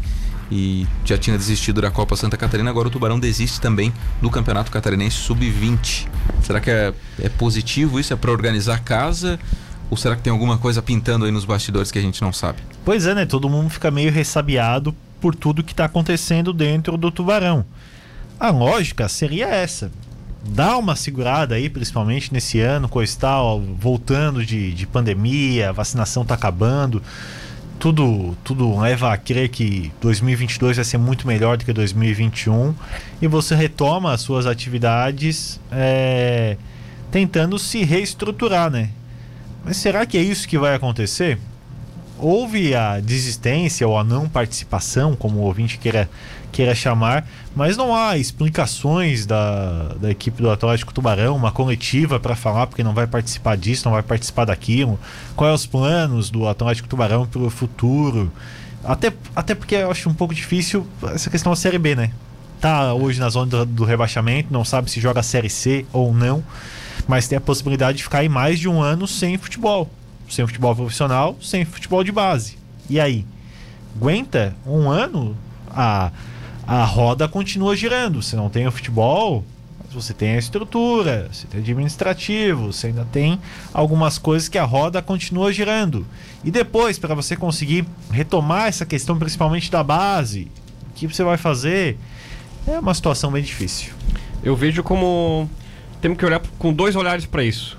E 0.51 0.87
já 1.05 1.19
tinha 1.19 1.37
desistido 1.37 1.81
da 1.81 1.91
Copa 1.91 2.15
Santa 2.15 2.37
Catarina, 2.37 2.71
agora 2.71 2.87
o 2.87 2.91
Tubarão 2.91 3.19
desiste 3.19 3.61
também 3.61 3.93
do 4.23 4.31
Campeonato 4.31 4.71
Catarinense 4.71 5.17
Sub-20. 5.17 6.07
Será 6.43 6.61
que 6.61 6.71
é, 6.71 6.95
é 7.21 7.29
positivo 7.29 7.99
isso? 7.99 8.13
É 8.13 8.17
para 8.17 8.31
organizar 8.31 8.77
a 8.77 8.79
casa? 8.79 9.41
Ou 9.91 9.97
será 9.97 10.15
que 10.15 10.23
tem 10.23 10.33
alguma 10.33 10.57
coisa 10.59 10.81
pintando 10.81 11.25
aí 11.25 11.33
nos 11.33 11.45
bastidores 11.45 11.91
que 11.91 11.99
a 11.99 12.03
gente 12.03 12.23
não 12.23 12.33
sabe? 12.33 12.59
Pois 12.85 13.07
é, 13.07 13.15
né? 13.15 13.27
Todo 13.27 13.49
mundo 13.49 13.71
fica 13.71 13.91
meio 13.91 14.13
ressabiado 14.13 14.95
por 15.21 15.35
tudo 15.35 15.65
que 15.65 15.75
tá 15.75 15.87
acontecendo 15.87 16.53
dentro 16.53 16.97
do 16.97 17.11
Tubarão. 17.11 17.65
A 18.39 18.51
lógica 18.51 19.09
seria 19.09 19.47
essa. 19.47 19.91
Dá 20.49 20.77
uma 20.77 20.97
segurada 20.97 21.55
aí, 21.55 21.69
principalmente 21.69 22.33
nesse 22.33 22.61
ano, 22.61 22.89
coisa 22.89 23.13
e 23.13 23.17
tal, 23.17 23.61
voltando 23.61 24.45
de, 24.45 24.73
de 24.73 24.87
pandemia, 24.87 25.71
a 25.71 25.73
vacinação 25.73 26.25
tá 26.25 26.35
acabando. 26.35 27.03
Tudo, 27.79 28.37
tudo 28.43 28.79
leva 28.79 29.13
a 29.13 29.17
crer 29.19 29.51
que 29.51 29.93
2022 30.01 30.77
vai 30.77 30.85
ser 30.85 30.99
muito 30.99 31.27
melhor 31.27 31.57
do 31.57 31.65
que 31.65 31.73
2021. 31.73 32.75
E 33.21 33.27
você 33.27 33.55
retoma 33.55 34.13
as 34.13 34.21
suas 34.23 34.47
atividades 34.47 35.61
é, 35.71 36.57
tentando 37.11 37.59
se 37.59 37.85
reestruturar, 37.85 38.71
né? 38.71 38.91
Mas 39.65 39.77
será 39.77 40.07
que 40.07 40.17
é 40.17 40.23
isso 40.23 40.49
que 40.49 40.59
vai 40.59 40.75
acontecer? 40.75 41.39
houve 42.19 42.75
a 42.75 43.01
desistência 43.01 43.87
ou 43.87 43.99
a 43.99 44.05
não 44.05 44.29
participação, 44.29 45.15
como 45.15 45.41
o 45.41 45.43
ouvinte 45.43 45.79
queira, 45.79 46.09
queira 46.57 46.75
chamar, 46.75 47.29
mas 47.55 47.77
não 47.77 47.95
há 47.95 48.17
explicações 48.17 49.27
da, 49.27 49.89
da 50.01 50.11
equipe 50.11 50.41
do 50.41 50.51
Atlético 50.51 50.95
Tubarão, 50.95 51.37
uma 51.37 51.53
coletiva 51.53 52.19
para 52.19 52.35
falar 52.35 52.67
porque 52.67 52.83
não 52.83 52.95
vai 52.95 53.07
participar 53.07 53.59
disso, 53.59 53.85
não 53.85 53.93
vai 53.93 54.03
participar 54.03 54.47
daquilo, 54.47 54.99
quais 55.37 55.61
os 55.61 55.67
planos 55.67 56.31
do 56.31 56.49
Atlético 56.49 56.89
Tubarão 56.89 57.27
para 57.27 57.43
o 57.43 57.51
futuro. 57.51 58.33
Até, 58.83 59.13
até 59.35 59.55
porque 59.55 59.75
eu 59.75 59.91
acho 59.91 60.09
um 60.09 60.15
pouco 60.15 60.35
difícil 60.35 60.87
essa 61.13 61.29
questão 61.29 61.53
da 61.53 61.57
Série 61.57 61.77
B, 61.77 61.95
né? 61.95 62.11
Tá 62.59 62.95
hoje 62.95 63.21
na 63.21 63.29
zona 63.29 63.51
do, 63.51 63.67
do 63.67 63.85
rebaixamento, 63.85 64.51
não 64.51 64.65
sabe 64.65 64.91
se 64.91 64.99
joga 64.99 65.23
Série 65.23 65.51
C 65.51 65.85
ou 65.93 66.15
não, 66.15 66.43
mas 67.07 67.29
tem 67.29 67.37
a 67.37 67.41
possibilidade 67.41 67.99
de 67.99 68.05
ficar 68.05 68.21
aí 68.21 68.31
mais 68.31 68.59
de 68.59 68.67
um 68.67 68.81
ano 68.81 69.07
sem 69.07 69.37
futebol 69.37 69.91
sem 70.29 70.45
futebol 70.45 70.75
profissional, 70.75 71.37
sem 71.41 71.65
futebol 71.65 72.03
de 72.03 72.11
base. 72.11 72.59
E 72.91 72.99
aí? 72.99 73.25
aguenta 73.97 74.55
um 74.67 74.91
ano, 74.91 75.37
a, 75.71 76.11
a 76.67 76.85
roda 76.85 77.29
continua 77.29 77.77
girando. 77.77 78.23
Você 78.23 78.35
não 78.35 78.51
tem 78.51 78.67
o 78.67 78.73
futebol, 78.73 79.45
mas 79.85 79.95
você 79.95 80.13
tem 80.13 80.35
a 80.35 80.39
estrutura, 80.39 81.29
você 81.33 81.47
tem 81.47 81.61
administrativo, 81.61 82.73
você 82.73 82.89
ainda 82.89 83.07
tem 83.13 83.39
algumas 83.73 84.19
coisas 84.19 84.49
que 84.49 84.59
a 84.59 84.65
roda 84.65 85.01
continua 85.01 85.53
girando. 85.53 86.05
E 86.45 86.51
depois, 86.51 86.99
para 86.99 87.15
você 87.15 87.37
conseguir 87.37 87.87
retomar 88.11 88.67
essa 88.67 88.85
questão, 88.85 89.19
principalmente 89.19 89.71
da 89.71 89.85
base, 89.85 90.51
o 90.91 90.95
que 90.95 91.07
você 91.07 91.23
vai 91.23 91.37
fazer, 91.37 91.99
é 92.67 92.79
uma 92.79 92.95
situação 92.95 93.31
bem 93.31 93.43
difícil. 93.43 93.93
Eu 94.43 94.57
vejo 94.57 94.83
como 94.83 95.49
temos 96.01 96.19
que 96.19 96.25
olhar 96.25 96.41
com 96.59 96.73
dois 96.73 96.97
olhares 96.97 97.27
para 97.27 97.45
isso. 97.45 97.79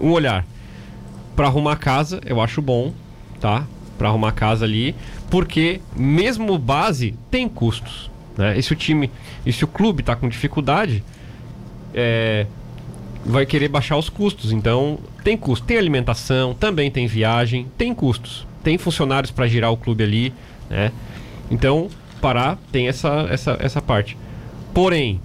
Um 0.00 0.10
olhar 0.12 0.46
para 1.36 1.46
arrumar 1.46 1.72
a 1.72 1.76
casa, 1.76 2.20
eu 2.24 2.40
acho 2.40 2.60
bom, 2.60 2.92
tá? 3.40 3.66
Para 3.98 4.08
arrumar 4.08 4.28
a 4.28 4.32
casa 4.32 4.64
ali, 4.64 4.94
porque 5.30 5.80
mesmo 5.96 6.58
base 6.58 7.14
tem 7.30 7.48
custos, 7.48 8.10
né? 8.36 8.58
E 8.58 8.62
se 8.62 8.72
o 8.72 8.76
time, 8.76 9.10
e 9.46 9.52
se 9.52 9.64
o 9.64 9.68
clube 9.68 10.02
tá 10.02 10.16
com 10.16 10.28
dificuldade, 10.28 11.04
é, 11.94 12.46
vai 13.24 13.46
querer 13.46 13.68
baixar 13.68 13.96
os 13.96 14.08
custos. 14.08 14.50
Então, 14.50 14.98
tem 15.22 15.36
custo, 15.36 15.64
tem 15.64 15.78
alimentação, 15.78 16.52
também 16.52 16.90
tem 16.90 17.06
viagem, 17.06 17.68
tem 17.78 17.94
custos. 17.94 18.46
Tem 18.62 18.76
funcionários 18.76 19.30
para 19.30 19.46
girar 19.46 19.72
o 19.72 19.76
clube 19.76 20.02
ali, 20.02 20.34
né? 20.68 20.90
Então, 21.50 21.88
parar 22.20 22.58
tem 22.72 22.88
essa, 22.88 23.26
essa, 23.30 23.56
essa 23.60 23.80
parte. 23.80 24.16
Porém, 24.74 25.20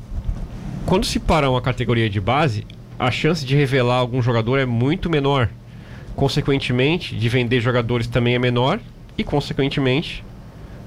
quando 0.86 1.06
se 1.06 1.20
para 1.20 1.50
uma 1.50 1.62
categoria 1.62 2.10
de 2.10 2.22
base, 2.22 2.66
a 2.98 3.10
chance 3.10 3.46
de 3.46 3.56
revelar 3.56 3.96
algum 3.96 4.22
jogador 4.22 4.60
é 4.60 4.66
muito 4.66 5.10
menor. 5.10 5.50
Consequentemente, 6.16 7.16
de 7.16 7.28
vender 7.28 7.60
jogadores 7.60 8.08
também 8.08 8.36
é 8.36 8.40
menor 8.40 8.80
e, 9.18 9.24
consequentemente, 9.24 10.24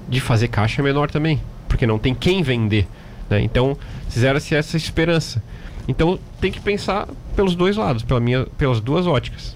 de 0.07 0.19
fazer 0.19 0.47
caixa 0.47 0.81
menor 0.81 1.09
também, 1.09 1.41
porque 1.67 1.85
não 1.85 1.99
tem 1.99 2.13
quem 2.13 2.41
vender. 2.41 2.87
Né? 3.29 3.41
Então, 3.41 3.77
fizeram-se 4.09 4.55
essa 4.55 4.77
esperança. 4.77 5.41
Então, 5.87 6.19
tem 6.39 6.51
que 6.51 6.59
pensar 6.59 7.07
pelos 7.35 7.55
dois 7.55 7.77
lados, 7.77 8.03
pela 8.03 8.19
minha, 8.19 8.45
pelas 8.57 8.79
duas 8.79 9.07
óticas. 9.07 9.55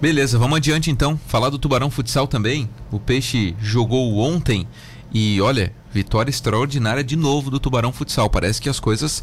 Beleza, 0.00 0.38
vamos 0.38 0.56
adiante 0.56 0.90
então. 0.90 1.18
Falar 1.28 1.48
do 1.48 1.58
Tubarão 1.58 1.90
Futsal 1.90 2.26
também. 2.26 2.68
O 2.90 2.98
Peixe 2.98 3.54
jogou 3.60 4.18
ontem 4.18 4.66
e 5.14 5.40
olha, 5.40 5.72
vitória 5.92 6.28
extraordinária 6.30 7.04
de 7.04 7.14
novo 7.14 7.50
do 7.50 7.60
Tubarão 7.60 7.92
Futsal. 7.92 8.28
Parece 8.28 8.60
que 8.60 8.68
as 8.68 8.80
coisas 8.80 9.22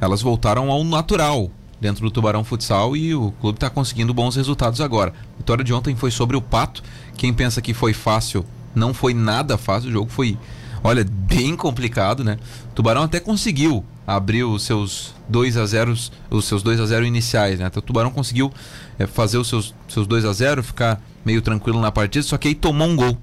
elas 0.00 0.22
voltaram 0.22 0.70
ao 0.70 0.82
natural 0.82 1.50
dentro 1.84 2.02
do 2.02 2.10
Tubarão 2.10 2.42
Futsal 2.42 2.96
e 2.96 3.14
o 3.14 3.30
clube 3.32 3.58
está 3.58 3.68
conseguindo 3.68 4.14
bons 4.14 4.36
resultados 4.36 4.80
agora. 4.80 5.12
A 5.34 5.36
vitória 5.36 5.62
de 5.62 5.74
ontem 5.74 5.94
foi 5.94 6.10
sobre 6.10 6.34
o 6.34 6.40
Pato. 6.40 6.82
Quem 7.14 7.30
pensa 7.30 7.60
que 7.60 7.74
foi 7.74 7.92
fácil, 7.92 8.42
não 8.74 8.94
foi 8.94 9.12
nada 9.12 9.58
fácil. 9.58 9.90
O 9.90 9.92
jogo 9.92 10.10
foi, 10.10 10.38
olha, 10.82 11.04
bem 11.04 11.54
complicado, 11.54 12.24
né? 12.24 12.38
O 12.70 12.74
Tubarão 12.74 13.02
até 13.02 13.20
conseguiu 13.20 13.84
abrir 14.06 14.44
os 14.44 14.62
seus 14.62 15.14
2 15.28 15.58
a 15.58 15.66
0 15.66 15.94
os 16.30 16.44
seus 16.46 16.62
2 16.62 16.80
a 16.80 16.86
0 16.86 17.04
iniciais, 17.04 17.60
né? 17.60 17.66
Então, 17.66 17.80
o 17.82 17.84
Tubarão 17.84 18.10
conseguiu 18.10 18.50
é, 18.98 19.06
fazer 19.06 19.36
os 19.36 19.46
seus, 19.46 19.74
seus 19.86 20.06
2 20.06 20.24
a 20.24 20.32
0 20.32 20.62
ficar 20.62 21.02
meio 21.22 21.42
tranquilo 21.42 21.82
na 21.82 21.92
partida, 21.92 22.22
só 22.22 22.38
que 22.38 22.48
aí 22.48 22.54
tomou 22.54 22.88
um 22.88 22.96
gol 22.96 23.18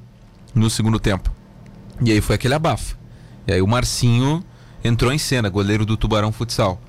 no 0.54 0.70
segundo 0.70 1.00
tempo. 1.00 1.32
E 2.00 2.12
aí 2.12 2.22
foi 2.22 2.36
aquele 2.36 2.54
abafo. 2.54 2.96
E 3.48 3.54
aí 3.54 3.62
o 3.62 3.68
Marcinho 3.68 4.44
entrou 4.84 5.12
em 5.12 5.18
cena, 5.18 5.50
goleiro 5.50 5.84
do 5.84 5.98
Tubarão 5.98 6.32
Futsal. 6.32 6.80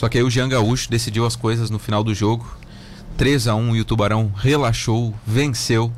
Só 0.00 0.08
que 0.08 0.16
aí 0.16 0.24
o 0.24 0.30
Jean 0.30 0.48
Gaúcho 0.48 0.90
decidiu 0.90 1.26
as 1.26 1.36
coisas 1.36 1.68
no 1.68 1.78
final 1.78 2.02
do 2.02 2.14
jogo. 2.14 2.56
3 3.18 3.48
a 3.48 3.54
1 3.54 3.76
e 3.76 3.80
o 3.82 3.84
Tubarão 3.84 4.32
relaxou, 4.34 5.14
venceu. 5.26 5.92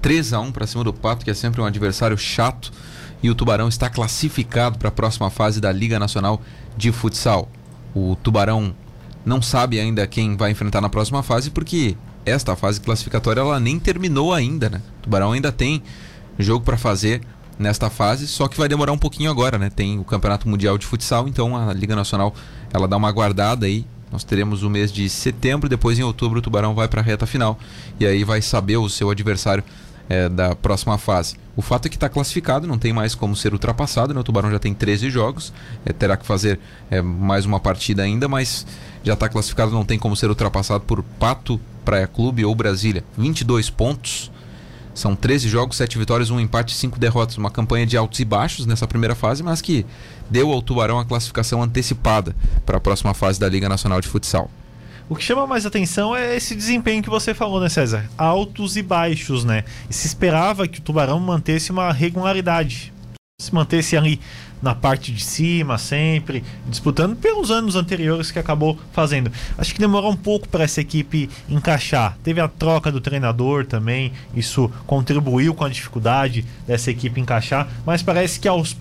3 0.00 0.32
a 0.32 0.40
1 0.40 0.50
para 0.50 0.66
cima 0.66 0.82
do 0.82 0.94
Pato, 0.94 1.26
que 1.26 1.30
é 1.30 1.34
sempre 1.34 1.60
um 1.60 1.66
adversário 1.66 2.16
chato, 2.16 2.72
e 3.22 3.28
o 3.28 3.34
Tubarão 3.34 3.68
está 3.68 3.90
classificado 3.90 4.78
para 4.78 4.88
a 4.88 4.90
próxima 4.90 5.28
fase 5.28 5.60
da 5.60 5.70
Liga 5.70 5.98
Nacional 5.98 6.40
de 6.74 6.90
Futsal. 6.90 7.46
O 7.94 8.16
Tubarão 8.16 8.74
não 9.26 9.42
sabe 9.42 9.78
ainda 9.78 10.06
quem 10.06 10.38
vai 10.38 10.50
enfrentar 10.50 10.80
na 10.80 10.88
próxima 10.88 11.22
fase, 11.22 11.50
porque 11.50 11.98
esta 12.24 12.56
fase 12.56 12.80
classificatória 12.80 13.42
ela 13.42 13.60
nem 13.60 13.78
terminou 13.78 14.32
ainda, 14.32 14.70
né? 14.70 14.80
O 15.00 15.02
Tubarão 15.02 15.32
ainda 15.32 15.52
tem 15.52 15.82
jogo 16.38 16.64
para 16.64 16.78
fazer 16.78 17.20
nesta 17.58 17.90
fase, 17.90 18.26
só 18.26 18.48
que 18.48 18.56
vai 18.56 18.68
demorar 18.68 18.92
um 18.92 18.98
pouquinho 18.98 19.30
agora, 19.30 19.58
né? 19.58 19.68
Tem 19.68 19.98
o 19.98 20.04
Campeonato 20.04 20.48
Mundial 20.48 20.78
de 20.78 20.86
Futsal, 20.86 21.28
então 21.28 21.54
a 21.54 21.74
Liga 21.74 21.94
Nacional 21.94 22.34
ela 22.74 22.88
dá 22.88 22.96
uma 22.96 23.10
guardada 23.12 23.66
aí. 23.66 23.86
Nós 24.10 24.24
teremos 24.24 24.62
o 24.62 24.70
mês 24.70 24.92
de 24.92 25.08
setembro, 25.08 25.68
depois 25.68 25.98
em 25.98 26.02
outubro 26.02 26.40
o 26.40 26.42
Tubarão 26.42 26.74
vai 26.74 26.86
para 26.86 27.00
a 27.00 27.04
reta 27.04 27.26
final 27.26 27.58
e 27.98 28.06
aí 28.06 28.22
vai 28.22 28.42
saber 28.42 28.76
o 28.76 28.88
seu 28.88 29.10
adversário 29.10 29.64
é, 30.08 30.28
da 30.28 30.54
próxima 30.54 30.98
fase. 30.98 31.36
O 31.56 31.62
fato 31.62 31.86
é 31.86 31.88
que 31.88 31.96
está 31.96 32.08
classificado, 32.08 32.66
não 32.66 32.78
tem 32.78 32.92
mais 32.92 33.14
como 33.14 33.34
ser 33.34 33.52
ultrapassado, 33.52 34.12
né? 34.12 34.20
O 34.20 34.24
Tubarão 34.24 34.50
já 34.50 34.58
tem 34.58 34.74
13 34.74 35.08
jogos, 35.08 35.52
é, 35.86 35.92
terá 35.92 36.16
que 36.16 36.26
fazer 36.26 36.60
é, 36.90 37.00
mais 37.00 37.46
uma 37.46 37.58
partida 37.58 38.02
ainda, 38.02 38.28
mas 38.28 38.66
já 39.02 39.14
está 39.14 39.28
classificado, 39.28 39.72
não 39.72 39.84
tem 39.84 39.98
como 39.98 40.16
ser 40.16 40.28
ultrapassado 40.28 40.84
por 40.84 41.02
Pato, 41.18 41.60
Praia 41.84 42.06
Clube 42.06 42.44
ou 42.44 42.54
Brasília. 42.54 43.04
22 43.16 43.70
pontos, 43.70 44.30
são 44.94 45.16
13 45.16 45.48
jogos, 45.48 45.76
7 45.76 45.98
vitórias, 45.98 46.30
1 46.30 46.38
empate, 46.38 46.74
5 46.74 46.98
derrotas. 47.00 47.36
Uma 47.36 47.50
campanha 47.50 47.84
de 47.84 47.96
altos 47.96 48.20
e 48.20 48.24
baixos 48.24 48.64
nessa 48.64 48.86
primeira 48.86 49.14
fase, 49.14 49.42
mas 49.42 49.60
que 49.60 49.84
deu 50.30 50.52
ao 50.52 50.62
Tubarão 50.62 50.98
a 50.98 51.04
classificação 51.04 51.62
antecipada 51.62 52.34
para 52.64 52.76
a 52.78 52.80
próxima 52.80 53.14
fase 53.14 53.38
da 53.38 53.48
Liga 53.48 53.68
Nacional 53.68 54.00
de 54.00 54.08
Futsal. 54.08 54.50
O 55.08 55.14
que 55.14 55.22
chama 55.22 55.46
mais 55.46 55.66
atenção 55.66 56.16
é 56.16 56.34
esse 56.34 56.54
desempenho 56.54 57.02
que 57.02 57.10
você 57.10 57.34
falou, 57.34 57.60
né, 57.60 57.68
César? 57.68 58.08
Altos 58.16 58.76
e 58.76 58.82
baixos, 58.82 59.44
né? 59.44 59.64
E 59.90 59.92
se 59.92 60.06
esperava 60.06 60.66
que 60.66 60.78
o 60.78 60.82
Tubarão 60.82 61.20
mantesse 61.20 61.70
uma 61.70 61.92
regularidade. 61.92 62.92
Se 63.38 63.54
mantesse 63.54 63.96
ali 63.96 64.18
na 64.64 64.74
parte 64.74 65.12
de 65.12 65.22
cima 65.22 65.76
sempre, 65.76 66.42
disputando 66.66 67.14
pelos 67.14 67.50
anos 67.50 67.76
anteriores 67.76 68.30
que 68.30 68.38
acabou 68.38 68.78
fazendo. 68.92 69.30
Acho 69.58 69.74
que 69.74 69.78
demorou 69.78 70.10
um 70.10 70.16
pouco 70.16 70.48
para 70.48 70.64
essa 70.64 70.80
equipe 70.80 71.28
encaixar. 71.50 72.16
Teve 72.24 72.40
a 72.40 72.48
troca 72.48 72.90
do 72.90 73.00
treinador 73.00 73.66
também, 73.66 74.10
isso 74.34 74.72
contribuiu 74.86 75.52
com 75.52 75.64
a 75.64 75.68
dificuldade 75.68 76.46
dessa 76.66 76.90
equipe 76.90 77.20
encaixar, 77.20 77.68
mas 77.84 78.02
parece 78.02 78.40
que 78.40 78.48
aos 78.48 78.74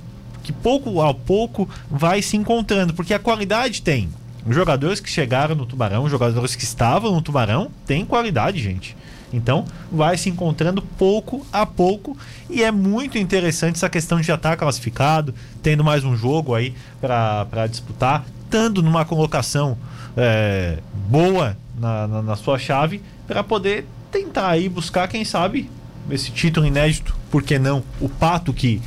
que 0.43 0.51
pouco 0.51 1.01
a 1.01 1.13
pouco 1.13 1.67
vai 1.89 2.21
se 2.21 2.37
encontrando, 2.37 2.93
porque 2.93 3.13
a 3.13 3.19
qualidade 3.19 3.81
tem. 3.81 4.09
Jogadores 4.49 4.99
que 4.99 5.09
chegaram 5.09 5.55
no 5.55 5.65
Tubarão, 5.65 6.09
jogadores 6.09 6.55
que 6.55 6.63
estavam 6.63 7.13
no 7.13 7.21
Tubarão, 7.21 7.71
têm 7.85 8.05
qualidade, 8.05 8.61
gente. 8.61 8.95
Então, 9.31 9.65
vai 9.91 10.15
se 10.15 10.29
encontrando 10.29 10.81
pouco 10.81 11.45
a 11.51 11.65
pouco 11.65 12.15
e 12.49 12.61
é 12.61 12.71
muito 12.71 13.17
interessante 13.17 13.77
essa 13.77 13.89
questão 13.89 14.21
de 14.21 14.27
já 14.27 14.35
estar 14.35 14.55
classificado, 14.55 15.33
tendo 15.63 15.83
mais 15.83 16.03
um 16.03 16.15
jogo 16.15 16.53
aí 16.53 16.75
para 17.01 17.65
disputar, 17.67 18.25
estando 18.43 18.83
numa 18.83 19.03
colocação 19.05 19.75
é, 20.15 20.77
boa 21.09 21.57
na, 21.79 22.07
na, 22.07 22.21
na 22.21 22.35
sua 22.35 22.59
chave 22.59 23.01
para 23.25 23.43
poder 23.43 23.87
tentar 24.11 24.49
aí 24.49 24.69
buscar, 24.69 25.07
quem 25.07 25.25
sabe, 25.25 25.67
esse 26.11 26.31
título 26.31 26.67
inédito. 26.67 27.15
Por 27.31 27.41
que 27.41 27.57
não? 27.57 27.83
O 27.99 28.07
Pato 28.07 28.53
que 28.53 28.79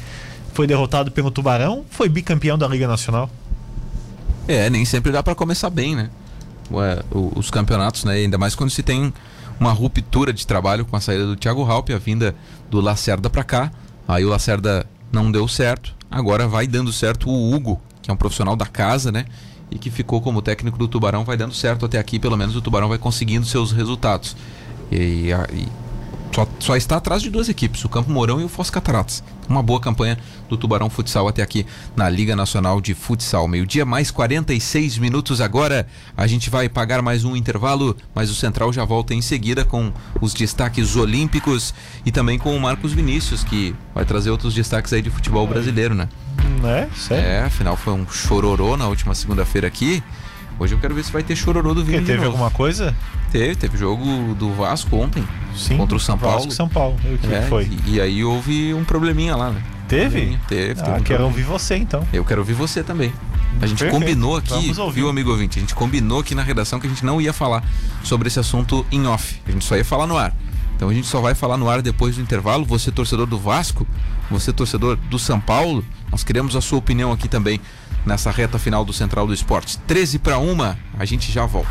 foi 0.56 0.66
derrotado 0.66 1.10
pelo 1.10 1.30
Tubarão 1.30 1.84
foi 1.90 2.08
bicampeão 2.08 2.56
da 2.56 2.66
Liga 2.66 2.88
Nacional. 2.88 3.28
É, 4.48 4.70
nem 4.70 4.86
sempre 4.86 5.12
dá 5.12 5.22
para 5.22 5.34
começar 5.34 5.68
bem, 5.68 5.94
né? 5.94 6.08
Ué, 6.72 7.02
os 7.12 7.50
campeonatos, 7.50 8.04
né? 8.04 8.14
Ainda 8.14 8.38
mais 8.38 8.54
quando 8.54 8.70
se 8.70 8.82
tem 8.82 9.12
uma 9.60 9.70
ruptura 9.70 10.32
de 10.32 10.46
trabalho 10.46 10.86
com 10.86 10.96
a 10.96 11.00
saída 11.00 11.26
do 11.26 11.36
Thiago 11.36 11.62
Halpe, 11.62 11.92
a 11.92 11.98
vinda 11.98 12.34
do 12.70 12.80
Lacerda 12.80 13.28
para 13.28 13.44
cá. 13.44 13.70
Aí 14.08 14.24
o 14.24 14.30
Lacerda 14.30 14.86
não 15.12 15.30
deu 15.30 15.46
certo. 15.46 15.94
Agora 16.10 16.48
vai 16.48 16.66
dando 16.66 16.90
certo 16.90 17.28
o 17.28 17.54
Hugo, 17.54 17.78
que 18.00 18.10
é 18.10 18.14
um 18.14 18.16
profissional 18.16 18.56
da 18.56 18.66
casa, 18.66 19.12
né? 19.12 19.26
E 19.70 19.78
que 19.78 19.90
ficou 19.90 20.22
como 20.22 20.40
técnico 20.40 20.78
do 20.78 20.88
Tubarão, 20.88 21.22
vai 21.22 21.36
dando 21.36 21.52
certo 21.52 21.84
até 21.84 21.98
aqui, 21.98 22.18
pelo 22.18 22.36
menos 22.36 22.56
o 22.56 22.62
Tubarão 22.62 22.88
vai 22.88 22.98
conseguindo 22.98 23.44
seus 23.44 23.72
resultados. 23.72 24.34
E, 24.90 25.28
e 25.52 25.68
só, 26.36 26.46
só, 26.58 26.76
está 26.76 26.96
atrás 26.96 27.22
de 27.22 27.30
duas 27.30 27.48
equipes, 27.48 27.82
o 27.82 27.88
Campo 27.88 28.10
Mourão 28.10 28.38
e 28.38 28.44
o 28.44 28.48
Foz 28.48 28.68
Cataratas. 28.68 29.24
Uma 29.48 29.62
boa 29.62 29.80
campanha 29.80 30.18
do 30.50 30.56
Tubarão 30.58 30.90
Futsal 30.90 31.26
até 31.26 31.40
aqui 31.40 31.64
na 31.96 32.10
Liga 32.10 32.36
Nacional 32.36 32.78
de 32.78 32.92
Futsal. 32.92 33.48
Meio-dia, 33.48 33.86
mais 33.86 34.10
46 34.10 34.98
minutos 34.98 35.40
agora. 35.40 35.86
A 36.14 36.26
gente 36.26 36.50
vai 36.50 36.68
pagar 36.68 37.00
mais 37.00 37.24
um 37.24 37.34
intervalo, 37.34 37.96
mas 38.14 38.30
o 38.30 38.34
Central 38.34 38.70
já 38.70 38.84
volta 38.84 39.14
em 39.14 39.22
seguida 39.22 39.64
com 39.64 39.90
os 40.20 40.34
destaques 40.34 40.94
olímpicos 40.94 41.72
e 42.04 42.12
também 42.12 42.38
com 42.38 42.54
o 42.54 42.60
Marcos 42.60 42.92
Vinícius, 42.92 43.42
que 43.42 43.74
vai 43.94 44.04
trazer 44.04 44.28
outros 44.28 44.52
destaques 44.52 44.92
aí 44.92 45.00
de 45.00 45.08
futebol 45.08 45.46
brasileiro, 45.46 45.94
né? 45.94 46.06
É, 46.64 46.86
sério? 46.94 47.24
É, 47.24 47.42
afinal 47.44 47.78
foi 47.78 47.94
um 47.94 48.06
chororô 48.06 48.76
na 48.76 48.86
última 48.88 49.14
segunda-feira 49.14 49.66
aqui. 49.66 50.02
Hoje 50.58 50.74
eu 50.74 50.78
quero 50.78 50.94
ver 50.94 51.04
se 51.04 51.12
vai 51.12 51.22
ter 51.22 51.36
chororô 51.36 51.74
do 51.74 51.84
Vini. 51.84 52.04
Teve 52.04 52.24
alguma 52.24 52.50
coisa? 52.50 52.94
Teve, 53.30 53.54
teve 53.56 53.76
jogo 53.76 54.34
do 54.34 54.52
Vasco 54.54 54.96
ontem. 54.96 55.22
Sim, 55.54 55.76
contra 55.76 55.96
o 55.96 56.00
São 56.00 56.16
Paulo. 56.16 56.36
Vasco 56.38 56.52
São 56.52 56.68
Paulo. 56.68 56.96
E 57.04 57.14
o 57.14 57.18
que 57.18 57.34
É, 57.34 57.42
foi? 57.42 57.68
E, 57.86 57.94
e 57.96 58.00
aí 58.00 58.24
houve 58.24 58.72
um 58.72 58.82
probleminha 58.84 59.36
lá, 59.36 59.50
né? 59.50 59.62
Teve? 59.88 60.38
Teve, 60.48 60.74
teve. 60.76 60.80
Ah, 60.90 60.96
um 60.98 61.02
quero 61.02 61.24
ouvir 61.24 61.42
você 61.42 61.76
então. 61.76 62.06
Eu 62.12 62.24
quero 62.24 62.40
ouvir 62.40 62.54
você 62.54 62.82
também. 62.82 63.12
A 63.60 63.66
gente 63.66 63.78
Perfeito. 63.78 63.92
combinou 64.00 64.36
aqui, 64.36 64.48
Vamos 64.50 64.78
ouvir. 64.78 65.00
viu, 65.00 65.08
amigo 65.08 65.30
ouvinte? 65.30 65.58
A 65.58 65.60
gente 65.60 65.74
combinou 65.74 66.20
aqui 66.20 66.34
na 66.34 66.42
redação 66.42 66.78
que 66.80 66.86
a 66.86 66.90
gente 66.90 67.04
não 67.04 67.20
ia 67.20 67.32
falar 67.32 67.62
sobre 68.02 68.28
esse 68.28 68.38
assunto 68.40 68.84
em 68.90 69.06
off. 69.06 69.40
A 69.46 69.50
gente 69.50 69.64
só 69.64 69.76
ia 69.76 69.84
falar 69.84 70.06
no 70.06 70.16
ar. 70.16 70.34
Então 70.74 70.88
a 70.90 70.94
gente 70.94 71.06
só 71.06 71.20
vai 71.20 71.34
falar 71.34 71.56
no 71.56 71.68
ar 71.68 71.80
depois 71.80 72.16
do 72.16 72.22
intervalo. 72.22 72.64
Você 72.66 72.90
torcedor 72.90 73.26
do 73.26 73.38
Vasco, 73.38 73.86
você 74.30 74.52
torcedor 74.52 74.96
do 74.96 75.18
São 75.18 75.40
Paulo, 75.40 75.82
nós 76.10 76.22
queremos 76.22 76.54
a 76.56 76.60
sua 76.60 76.78
opinião 76.78 77.12
aqui 77.12 77.28
também 77.28 77.60
nessa 78.06 78.30
reta 78.30 78.58
final 78.58 78.84
do 78.84 78.92
Central 78.92 79.26
do 79.26 79.34
Esporte. 79.34 79.76
13 79.80 80.20
para 80.20 80.38
uma, 80.38 80.78
a 80.96 81.04
gente 81.04 81.30
já 81.30 81.44
volta. 81.44 81.68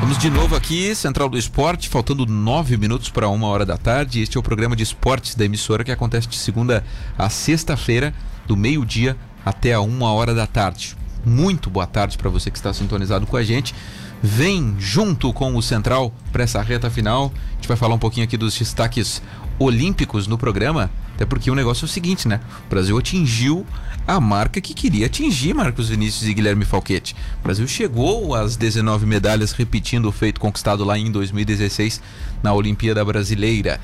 Vamos 0.00 0.18
de 0.18 0.30
novo 0.30 0.54
aqui, 0.54 0.94
Central 0.94 1.28
do 1.28 1.38
Esporte, 1.38 1.88
faltando 1.88 2.26
nove 2.26 2.76
minutos 2.76 3.08
para 3.08 3.28
uma 3.28 3.48
hora 3.48 3.64
da 3.64 3.76
tarde. 3.76 4.20
Este 4.20 4.36
é 4.36 4.40
o 4.40 4.42
programa 4.42 4.76
de 4.76 4.82
esportes 4.82 5.34
da 5.34 5.44
emissora 5.44 5.82
que 5.82 5.90
acontece 5.90 6.28
de 6.28 6.36
segunda 6.36 6.84
a 7.18 7.28
sexta-feira, 7.28 8.14
do 8.46 8.56
meio-dia 8.56 9.16
até 9.44 9.72
a 9.72 9.80
uma 9.80 10.12
hora 10.12 10.32
da 10.32 10.46
tarde. 10.46 10.96
Muito 11.24 11.68
boa 11.68 11.86
tarde 11.86 12.16
para 12.16 12.30
você 12.30 12.52
que 12.52 12.56
está 12.56 12.72
sintonizado 12.72 13.26
com 13.26 13.36
a 13.36 13.42
gente. 13.42 13.74
Vem 14.22 14.76
junto 14.78 15.32
com 15.32 15.56
o 15.56 15.62
Central 15.62 16.14
para 16.30 16.44
essa 16.44 16.62
reta 16.62 16.88
final. 16.88 17.32
A 17.34 17.54
gente 17.54 17.66
vai 17.66 17.76
falar 17.76 17.94
um 17.94 17.98
pouquinho 17.98 18.24
aqui 18.24 18.36
dos 18.36 18.56
destaques 18.56 19.20
olímpicos 19.58 20.26
no 20.26 20.38
programa, 20.38 20.90
até 21.16 21.24
porque 21.24 21.50
o 21.50 21.54
negócio 21.54 21.84
é 21.84 21.86
o 21.86 21.88
seguinte, 21.88 22.28
né? 22.28 22.40
O 22.66 22.68
Brasil 22.68 22.96
atingiu 22.96 23.66
a 24.06 24.20
marca 24.20 24.60
que 24.60 24.74
queria 24.74 25.06
atingir 25.06 25.54
Marcos 25.54 25.88
Vinícius 25.88 26.28
e 26.28 26.34
Guilherme 26.34 26.66
Falquete. 26.66 27.16
O 27.40 27.42
Brasil 27.42 27.66
chegou 27.66 28.34
às 28.34 28.54
19 28.54 29.06
medalhas, 29.06 29.52
repetindo 29.52 30.06
o 30.06 30.12
feito 30.12 30.38
conquistado 30.38 30.84
lá 30.84 30.98
em 30.98 31.10
2016 31.10 32.02
na 32.42 32.52
Olimpíada 32.52 33.02
Brasileira. 33.02 33.80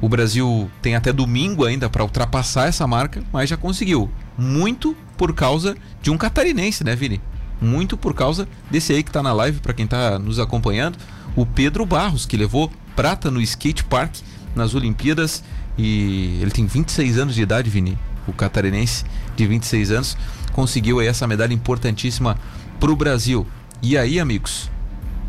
O 0.00 0.08
Brasil 0.08 0.70
tem 0.80 0.94
até 0.94 1.12
domingo 1.12 1.64
ainda 1.64 1.90
para 1.90 2.04
ultrapassar 2.04 2.68
essa 2.68 2.86
marca, 2.86 3.20
mas 3.32 3.50
já 3.50 3.56
conseguiu. 3.56 4.08
Muito 4.38 4.96
por 5.16 5.34
causa 5.34 5.76
de 6.00 6.10
um 6.10 6.16
catarinense, 6.16 6.84
né, 6.84 6.94
Vini? 6.94 7.20
Muito 7.60 7.96
por 7.96 8.14
causa 8.14 8.46
desse 8.70 8.92
aí 8.92 9.02
que 9.02 9.10
está 9.10 9.24
na 9.24 9.32
live, 9.32 9.58
para 9.58 9.72
quem 9.72 9.86
está 9.86 10.20
nos 10.20 10.38
acompanhando, 10.38 10.98
o 11.34 11.44
Pedro 11.44 11.84
Barros, 11.84 12.26
que 12.26 12.36
levou 12.36 12.70
prata 12.94 13.28
no 13.28 13.40
skate 13.40 13.82
park 13.82 14.14
nas 14.54 14.74
Olimpíadas 14.74 15.42
e 15.76 16.38
ele 16.40 16.50
tem 16.50 16.66
26 16.66 17.18
anos 17.18 17.34
de 17.34 17.42
idade, 17.42 17.68
Vini. 17.68 17.98
O 18.26 18.32
catarinense 18.32 19.04
de 19.36 19.46
26 19.46 19.90
anos 19.90 20.16
conseguiu 20.52 21.00
essa 21.00 21.26
medalha 21.26 21.52
importantíssima 21.52 22.38
para 22.80 22.90
o 22.90 22.96
Brasil. 22.96 23.46
E 23.82 23.98
aí, 23.98 24.18
amigos, 24.18 24.70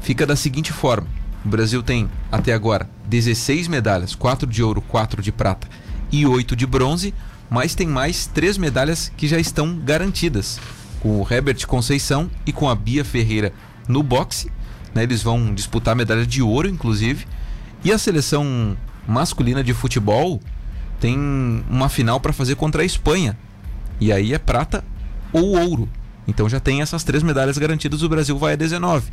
fica 0.01 0.25
da 0.25 0.35
seguinte 0.35 0.71
forma: 0.71 1.07
o 1.43 1.49
Brasil 1.49 1.83
tem 1.83 2.09
até 2.31 2.53
agora 2.53 2.89
16 3.07 3.67
medalhas, 3.67 4.15
4 4.15 4.47
de 4.47 4.63
ouro, 4.63 4.81
4 4.81 5.21
de 5.21 5.31
prata 5.31 5.67
e 6.11 6.25
8 6.25 6.55
de 6.55 6.65
bronze, 6.65 7.13
mas 7.49 7.75
tem 7.75 7.87
mais 7.87 8.27
3 8.27 8.57
medalhas 8.57 9.11
que 9.17 9.27
já 9.27 9.39
estão 9.39 9.77
garantidas, 9.77 10.59
com 11.01 11.21
o 11.21 11.27
Herbert 11.29 11.65
Conceição 11.67 12.29
e 12.45 12.53
com 12.53 12.69
a 12.69 12.75
Bia 12.75 13.03
Ferreira 13.03 13.51
no 13.87 14.01
boxe. 14.01 14.51
Né, 14.93 15.03
eles 15.03 15.21
vão 15.21 15.53
disputar 15.53 15.91
a 15.91 15.95
medalha 15.95 16.25
de 16.25 16.41
ouro, 16.41 16.69
inclusive. 16.69 17.25
E 17.83 17.91
a 17.91 17.97
seleção 17.97 18.77
masculina 19.07 19.63
de 19.63 19.73
futebol 19.73 20.39
tem 20.99 21.17
uma 21.69 21.89
final 21.89 22.19
para 22.19 22.33
fazer 22.33 22.55
contra 22.55 22.81
a 22.81 22.85
Espanha. 22.85 23.37
E 23.99 24.11
aí 24.11 24.33
é 24.33 24.37
prata 24.37 24.83
ou 25.31 25.57
ouro. 25.57 25.89
Então 26.27 26.49
já 26.49 26.59
tem 26.59 26.81
essas 26.81 27.03
três 27.03 27.21
medalhas 27.21 27.57
garantidas, 27.57 28.01
o 28.01 28.09
Brasil 28.09 28.37
vai 28.37 28.53
a 28.53 28.55
19. 28.55 29.11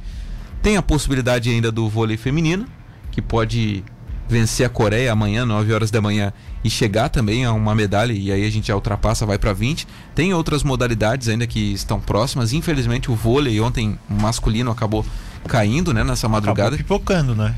Tem 0.62 0.76
a 0.76 0.82
possibilidade 0.82 1.50
ainda 1.50 1.70
do 1.70 1.88
vôlei 1.88 2.16
feminino, 2.16 2.66
que 3.10 3.20
pode 3.20 3.84
vencer 4.28 4.64
a 4.64 4.68
Coreia 4.68 5.12
amanhã, 5.12 5.44
9 5.44 5.74
horas 5.74 5.90
da 5.90 6.00
manhã, 6.00 6.32
e 6.64 6.70
chegar 6.70 7.08
também 7.08 7.44
a 7.44 7.52
uma 7.52 7.74
medalha, 7.74 8.12
e 8.12 8.32
aí 8.32 8.46
a 8.46 8.50
gente 8.50 8.68
já 8.68 8.74
ultrapassa, 8.74 9.26
vai 9.26 9.38
para 9.38 9.52
20. 9.52 9.86
Tem 10.14 10.32
outras 10.32 10.62
modalidades 10.62 11.28
ainda 11.28 11.46
que 11.46 11.72
estão 11.72 12.00
próximas. 12.00 12.52
Infelizmente 12.52 13.10
o 13.10 13.14
vôlei 13.14 13.60
ontem 13.60 13.98
masculino 14.08 14.70
acabou 14.70 15.04
caindo, 15.46 15.92
né, 15.92 16.02
nessa 16.04 16.28
madrugada. 16.28 16.76
Acabou 16.76 16.78
pipocando, 16.78 17.34
né? 17.34 17.54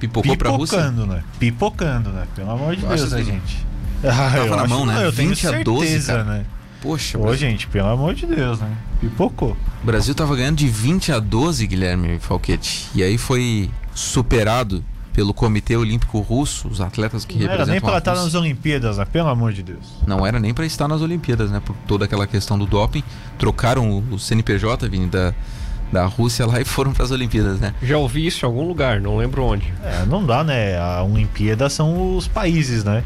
Pipocou 0.00 0.36
pra 0.36 0.50
Rússia? 0.50 0.78
Pipocando, 0.78 1.06
né? 1.06 1.22
Pipocando, 1.38 2.10
né? 2.10 2.26
Pelo 2.34 2.50
amor 2.50 2.74
de 2.76 2.82
Eu 2.82 2.88
Deus, 2.88 3.12
né, 3.12 3.18
que- 3.18 3.24
gente? 3.24 3.66
Tava 4.02 4.36
eu 4.38 4.56
na 4.56 4.66
mão, 4.66 4.84
né? 4.84 5.06
Eu 5.06 5.12
tenho 5.12 5.28
20 5.30 5.46
a 5.46 5.62
12, 5.62 5.86
certeza, 5.86 6.12
cara. 6.12 6.24
né? 6.24 6.44
Poxa, 6.80 7.16
Ô, 7.16 7.22
Brasil. 7.22 7.38
gente, 7.38 7.68
pelo 7.68 7.88
amor 7.88 8.14
de 8.14 8.26
Deus, 8.26 8.58
né? 8.60 8.68
Pipocou. 9.00 9.56
O 9.82 9.86
Brasil 9.86 10.12
tava 10.14 10.34
ganhando 10.34 10.56
de 10.56 10.66
20 10.68 11.12
a 11.12 11.20
12, 11.20 11.64
Guilherme 11.68 12.18
Falquete. 12.18 12.88
E 12.94 13.02
aí 13.02 13.16
foi 13.16 13.70
superado 13.94 14.84
pelo 15.12 15.32
Comitê 15.32 15.76
Olímpico 15.76 16.18
Russo, 16.20 16.66
os 16.68 16.80
atletas 16.80 17.24
que 17.24 17.34
Não 17.36 17.42
era 17.42 17.50
representam 17.52 17.72
nem 17.74 17.80
pra 17.82 17.94
a 17.94 17.98
estar 17.98 18.10
Rússia. 18.12 18.24
nas 18.24 18.34
Olimpíadas, 18.34 18.96
né? 18.98 19.04
Pelo 19.04 19.28
amor 19.28 19.52
de 19.52 19.62
Deus. 19.62 19.86
Não 20.06 20.26
era 20.26 20.40
nem 20.40 20.52
para 20.54 20.64
estar 20.66 20.88
nas 20.88 21.00
Olimpíadas, 21.02 21.50
né? 21.50 21.60
Por 21.64 21.76
toda 21.86 22.06
aquela 22.06 22.26
questão 22.26 22.58
do 22.58 22.66
doping. 22.66 23.04
Trocaram 23.38 23.88
o- 23.90 24.14
o 24.14 24.18
CNPJ 24.18 24.88
vindo 24.88 25.10
da, 25.10 25.32
da 25.92 26.06
Rússia 26.06 26.46
lá 26.46 26.60
e 26.60 26.64
foram 26.64 26.92
para 26.92 27.04
as 27.04 27.10
Olimpíadas, 27.10 27.60
né? 27.60 27.74
Já 27.82 27.98
ouvi 27.98 28.26
isso 28.26 28.44
em 28.44 28.46
algum 28.46 28.66
lugar, 28.66 29.00
não 29.00 29.16
lembro 29.18 29.44
onde. 29.44 29.72
É, 29.84 30.06
não 30.06 30.24
dá, 30.24 30.42
né? 30.42 30.78
A 30.78 31.02
Olimpíada 31.02 31.68
são 31.68 32.16
os 32.16 32.26
países, 32.26 32.82
né? 32.82 33.04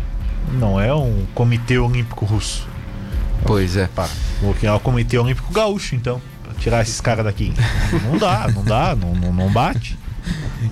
Não 0.52 0.80
é 0.80 0.94
um 0.94 1.26
comitê 1.34 1.76
olímpico 1.78 2.24
russo. 2.24 2.66
Pois 3.44 3.76
é. 3.76 3.88
Pá, 3.88 4.08
vou 4.40 4.54
criar 4.54 4.76
o 4.76 4.80
comitê 4.80 5.18
olímpico 5.18 5.52
gaúcho, 5.52 5.96
então. 5.96 6.22
Pra 6.44 6.54
tirar 6.54 6.82
esses 6.82 7.00
caras 7.00 7.24
daqui. 7.24 7.52
Não 8.04 8.16
dá, 8.16 8.48
não 8.54 8.64
dá, 8.64 8.94
não, 8.94 9.14
não, 9.14 9.32
não 9.32 9.50
bate. 9.50 9.98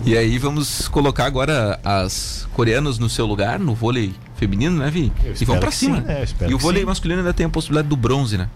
E 0.04 0.16
aí 0.16 0.38
vamos 0.38 0.88
colocar 0.88 1.24
agora 1.26 1.78
as 1.84 2.46
coreanas 2.52 2.98
no 2.98 3.08
seu 3.08 3.26
lugar, 3.26 3.58
no 3.58 3.74
vôlei 3.74 4.14
feminino, 4.36 4.78
né, 4.78 4.90
Vi? 4.90 5.12
Eu 5.24 5.34
E 5.40 5.44
vamos 5.44 5.60
para 5.60 5.70
cima. 5.70 5.96
sim, 5.98 6.02
né? 6.02 6.24
E 6.48 6.54
o 6.54 6.58
vôlei 6.58 6.82
sim. 6.82 6.86
masculino 6.86 7.20
ainda 7.20 7.32
tem 7.34 7.46
a 7.46 7.48
possibilidade 7.48 7.88
do 7.88 7.96
bronze, 7.96 8.38
né? 8.38 8.48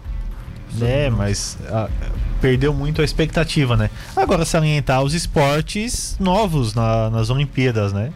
É, 0.81 1.09
mas 1.09 1.57
ah, 1.69 1.89
perdeu 2.41 2.73
muito 2.73 3.01
a 3.01 3.05
expectativa, 3.05 3.75
né? 3.77 3.89
Agora 4.15 4.45
salientar 4.45 5.01
os 5.03 5.13
esportes 5.13 6.15
novos 6.19 6.73
na- 6.73 7.09
nas 7.09 7.29
Olimpíadas, 7.29 7.91
né? 7.93 8.11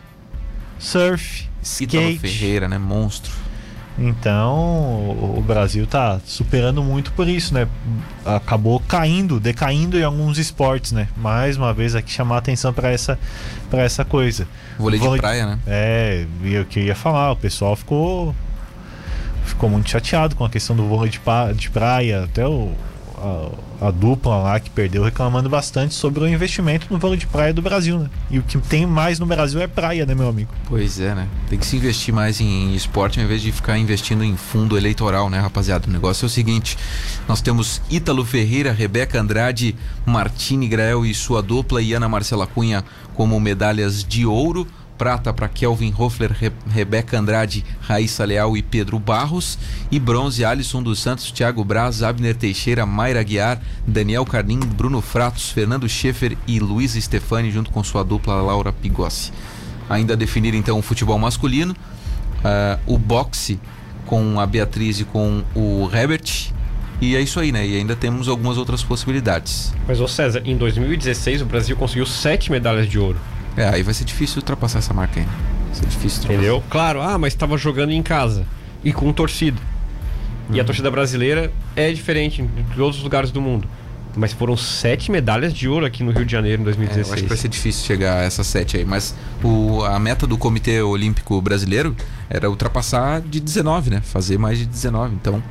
Surf, 0.80 1.48
Ítalo 1.80 2.04
skate. 2.10 2.20
Ferreira, 2.20 2.68
né? 2.68 2.78
Monstro. 2.78 3.32
Então, 3.98 4.56
o, 5.38 5.44
Brasil 5.46 5.86
tá 5.86 6.20
superando 6.26 6.82
muito 6.84 7.12
por 7.14 7.28
isso, 7.28 7.54
né? 7.54 7.68
Acabou 8.26 8.80
caindo, 8.80 9.40
decaindo 9.40 10.00
em 10.00 10.04
alguns 10.04 10.40
esportes, 10.40 10.92
né? 10.92 11.08
Mais 11.16 11.58
uma 11.58 11.72
vez 11.74 11.94
aqui 11.96 12.12
chamar 12.12 12.38
atenção 12.40 12.74
para 12.74 12.90
essa 12.90 13.20
para 13.70 13.84
essa 13.84 14.04
coisa. 14.04 14.48
Vôlei 14.80 15.00
de 15.00 15.06
Vôlei- 15.06 15.22
praia, 15.22 15.46
né? 15.46 15.60
É, 15.68 16.26
e 16.44 16.58
o 16.58 16.66
que 16.66 16.80
eu 16.80 16.84
ia 16.86 16.96
falar, 16.96 17.32
o 17.32 17.36
pessoal 17.36 17.76
ficou 17.76 18.36
ficou 19.46 19.70
muito 19.70 19.90
chateado 19.90 20.36
com 20.36 20.44
a 20.44 20.50
questão 20.50 20.76
do 20.76 20.88
vôlei 20.88 21.12
de, 21.12 21.20
de 21.56 21.70
praia, 21.70 22.24
até 22.24 22.48
o, 22.48 22.72
a, 23.24 23.88
a 23.88 23.92
dupla 23.92 24.36
lá 24.38 24.60
que 24.60 24.70
perdeu 24.70 25.04
reclamando 25.04 25.50
bastante 25.50 25.94
sobre 25.94 26.24
o 26.24 26.28
investimento 26.28 26.88
no 26.90 27.00
vôlei 27.00 27.18
de 27.18 27.26
praia 27.26 27.54
do 27.54 27.62
Brasil, 27.62 27.98
né? 27.98 28.10
E 28.30 28.38
o 28.38 28.44
que 28.44 28.58
tem 28.58 28.86
mais 28.86 29.20
no 29.20 29.26
Brasil 29.26 29.62
é 29.62 29.68
praia, 29.68 30.06
né, 30.06 30.14
meu 30.14 30.28
amigo? 30.28 30.52
Pois 30.68 31.00
é, 31.00 31.16
né? 31.16 31.28
Tem 31.50 31.58
que 31.58 31.66
se 31.66 31.78
investir 31.78 32.14
mais 32.14 32.42
em 32.42 32.76
esporte 32.76 33.20
ao 33.20 33.26
invés 33.26 33.42
de 33.42 33.52
ficar 33.52 33.78
investindo 33.78 34.24
em 34.24 34.36
fundo 34.36 34.78
eleitoral, 34.78 35.30
né, 35.30 35.40
rapaziada? 35.40 35.88
O 35.88 35.92
negócio 35.92 36.26
é 36.26 36.28
o 36.28 36.30
seguinte: 36.30 36.78
nós 37.28 37.42
temos 37.42 37.82
Ítalo 37.90 38.26
Ferreira, 38.26 38.74
Rebeca 38.74 39.20
Andrade, 39.20 39.76
Martini 40.06 40.68
Grael 40.68 41.06
e 41.06 41.14
sua 41.14 41.42
dupla 41.42 41.82
e 41.82 41.94
Ana 41.94 42.10
Marcela 42.10 42.46
Cunha 42.46 42.84
como 43.14 43.40
medalhas 43.40 44.04
de 44.04 44.26
ouro. 44.26 44.68
Prata 44.98 45.34
para 45.34 45.48
Kelvin 45.48 45.94
Hoffler, 45.98 46.32
Re 46.32 46.52
Rebeca 46.70 47.20
Andrade, 47.20 47.66
Raíssa 47.82 48.26
Leal 48.26 48.56
e 48.56 48.62
Pedro 48.62 49.00
Barros. 49.00 49.58
E 49.92 50.00
bronze, 50.00 50.46
Alisson 50.46 50.82
dos 50.82 51.00
Santos, 51.00 51.32
Thiago 51.32 51.64
Braz, 51.64 52.04
Abner 52.04 52.36
Teixeira, 52.36 52.86
Mayra 52.86 53.24
Guiar, 53.24 53.62
Daniel 53.88 54.26
Cardim, 54.26 54.60
Bruno 54.60 55.02
Fratos, 55.02 55.50
Fernando 55.50 55.88
Schaefer 55.88 56.38
e 56.48 56.60
Luiz 56.60 56.94
Stefani, 56.94 57.52
junto 57.52 57.72
com 57.72 57.84
sua 57.84 58.04
dupla 58.04 58.42
Laura 58.42 58.72
Pigossi 58.72 59.32
ainda 59.90 60.16
definir 60.16 60.54
então 60.54 60.80
o 60.80 60.82
futebol 60.82 61.18
masculino, 61.18 61.76
ah, 62.44 62.80
o 62.86 62.98
boxe 62.98 63.60
com 64.06 64.40
a 64.40 64.46
Beatriz 64.46 65.00
e 65.00 65.04
com 65.06 65.44
o 65.56 65.90
Herbert. 65.94 66.52
E 67.02 67.16
é 67.16 67.22
isso 67.22 67.40
aí, 67.40 67.52
né? 67.52 67.66
E 67.66 67.76
ainda 67.76 67.96
temos 67.96 68.28
algumas 68.28 68.58
outras 68.58 68.84
possibilidades. 68.84 69.74
Mas, 69.88 70.00
ô 70.00 70.08
César, 70.08 70.42
em 70.46 70.56
2016 70.56 71.42
o 71.42 71.46
Brasil 71.46 71.76
conseguiu 71.76 72.06
sete 72.06 72.52
medalhas 72.52 72.88
de 72.88 72.98
ouro. 72.98 73.20
É, 73.56 73.68
aí 73.70 73.84
vai 73.84 73.94
ser 73.94 74.04
difícil 74.06 74.38
ultrapassar 74.38 74.80
essa 74.80 74.94
marca 74.94 75.20
ainda. 75.20 75.32
Vai 75.32 75.76
ser 75.76 75.86
difícil 75.86 76.22
ultrapassar. 76.22 76.34
Entendeu? 76.34 76.64
Claro, 76.70 77.02
ah, 77.02 77.18
mas 77.18 77.34
estava 77.34 77.58
jogando 77.58 77.92
em 77.92 78.02
casa 78.04 78.46
e 78.84 78.92
com 78.92 79.12
torcida. 79.14 79.60
E 80.52 80.60
a 80.60 80.64
torcida 80.64 80.92
brasileira 80.92 81.52
é 81.76 81.92
diferente 81.92 82.42
em 82.42 82.48
todos 82.76 82.98
os 82.98 83.04
lugares 83.04 83.32
do 83.32 83.42
mundo. 83.42 83.68
Mas 84.16 84.32
foram 84.32 84.56
sete 84.56 85.12
medalhas 85.12 85.52
de 85.54 85.68
ouro 85.68 85.86
aqui 85.86 86.04
no 86.04 86.12
Rio 86.12 86.26
de 86.26 86.32
Janeiro 86.32 86.62
em 86.62 86.66
É, 86.66 86.70
eu 86.70 86.76
2016. 86.76 87.14
acho 87.14 87.24
que 87.24 87.30
vai 87.30 87.38
ser 87.38 87.48
difícil 87.48 87.86
chegar 87.86 88.18
a 88.20 88.22
essas 88.24 88.46
sete 88.46 88.78
aí. 88.78 88.86
Mas 88.86 89.16
o, 89.44 89.84
a 89.84 89.98
meta 89.98 90.28
do 90.28 90.38
Comitê 90.38 90.82
Olímpico 90.82 91.42
Brasileiro 91.42 91.96
era 92.30 92.48
ultrapassar 92.50 93.22
de 93.22 93.40
19, 93.40 93.90
né? 93.90 94.02
Fazer 94.02 94.38
mais 94.38 94.60
de 94.60 94.66
19. 94.68 95.16
Então, 95.16 95.42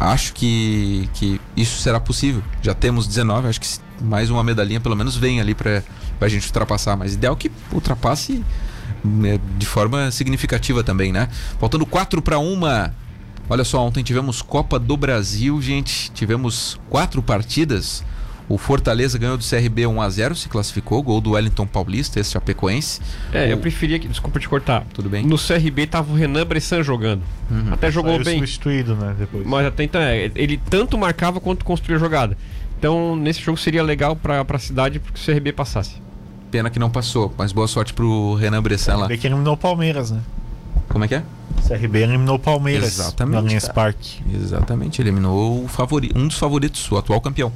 acho 0.00 0.32
que, 0.32 1.08
que 1.14 1.40
isso 1.56 1.80
será 1.80 2.00
possível. 2.00 2.42
Já 2.60 2.74
temos 2.74 3.06
19, 3.06 3.46
acho 3.48 3.60
que 3.60 3.68
mais 4.00 4.30
uma 4.30 4.42
medalhinha 4.42 4.80
pelo 4.80 4.96
menos 4.96 5.14
vem 5.16 5.40
ali 5.40 5.54
pra, 5.54 5.84
pra 6.18 6.28
gente 6.28 6.46
ultrapassar. 6.46 6.96
Mas 6.96 7.14
ideal 7.14 7.36
que 7.36 7.50
ultrapasse 7.72 8.42
né, 9.04 9.38
de 9.58 9.66
forma 9.66 10.10
significativa 10.10 10.82
também, 10.84 11.12
né? 11.12 11.28
Faltando 11.58 11.84
4 11.86 12.20
para 12.22 12.38
uma. 12.38 12.94
Olha 13.48 13.64
só, 13.64 13.84
ontem 13.86 14.02
tivemos 14.02 14.40
Copa 14.40 14.78
do 14.78 14.96
Brasil, 14.96 15.60
gente. 15.60 16.10
Tivemos 16.12 16.78
quatro 16.88 17.22
partidas. 17.22 18.04
O 18.48 18.58
Fortaleza 18.58 19.16
ganhou 19.18 19.38
do 19.38 19.44
CRB 19.44 19.82
1x0, 19.82 20.34
se 20.34 20.48
classificou. 20.48 21.02
Gol 21.02 21.20
do 21.20 21.30
Wellington 21.30 21.66
Paulista, 21.66 22.20
esse 22.20 22.32
Chapecoense. 22.32 23.00
É, 23.32 23.50
eu 23.50 23.56
O- 23.56 23.60
preferia 23.60 23.98
que. 23.98 24.08
Desculpa 24.08 24.38
te 24.38 24.48
cortar. 24.48 24.84
Tudo 24.92 25.08
bem? 25.08 25.24
No 25.24 25.36
CRB 25.38 25.86
tava 25.86 26.12
o 26.12 26.16
Renan 26.16 26.44
Bressan 26.44 26.82
jogando. 26.82 27.22
Uhum. 27.50 27.72
Até 27.72 27.90
jogou 27.90 28.12
Saiu 28.14 28.24
bem. 28.24 28.34
substituído, 28.36 28.94
né? 28.94 29.14
Depois. 29.18 29.46
Mas 29.46 29.66
até 29.66 29.84
então, 29.84 30.00
é, 30.00 30.30
ele 30.34 30.60
tanto 30.68 30.98
marcava 30.98 31.40
quanto 31.40 31.64
construía 31.64 31.98
jogada. 31.98 32.36
Então, 32.82 33.14
nesse 33.14 33.40
jogo 33.40 33.56
seria 33.56 33.80
legal 33.80 34.16
pra, 34.16 34.44
pra 34.44 34.58
cidade 34.58 34.98
porque 34.98 35.16
o 35.16 35.24
CRB 35.24 35.52
passasse. 35.52 36.02
Pena 36.50 36.68
que 36.68 36.80
não 36.80 36.90
passou, 36.90 37.32
mas 37.38 37.52
boa 37.52 37.68
sorte 37.68 37.94
pro 37.94 38.34
Renan 38.34 38.60
Bressan 38.60 38.96
lá. 38.96 39.06
CRB 39.06 39.18
que 39.18 39.26
eliminou 39.28 39.54
o 39.54 39.56
Palmeiras, 39.56 40.10
né? 40.10 40.20
Como 40.88 41.04
é 41.04 41.06
que 41.06 41.14
é? 41.14 41.22
CRB 41.64 42.00
eliminou 42.00 42.34
o 42.34 42.38
Palmeiras 42.40 42.98
Exatamente, 42.98 43.34
no 43.34 43.46
Allianz. 43.46 43.68
Parque. 43.68 44.20
Exatamente, 44.34 45.00
eliminou 45.00 45.62
o 45.62 45.68
favori, 45.68 46.10
um 46.16 46.26
dos 46.26 46.36
favoritos, 46.36 46.90
o 46.90 46.96
atual 46.96 47.20
campeão. 47.20 47.52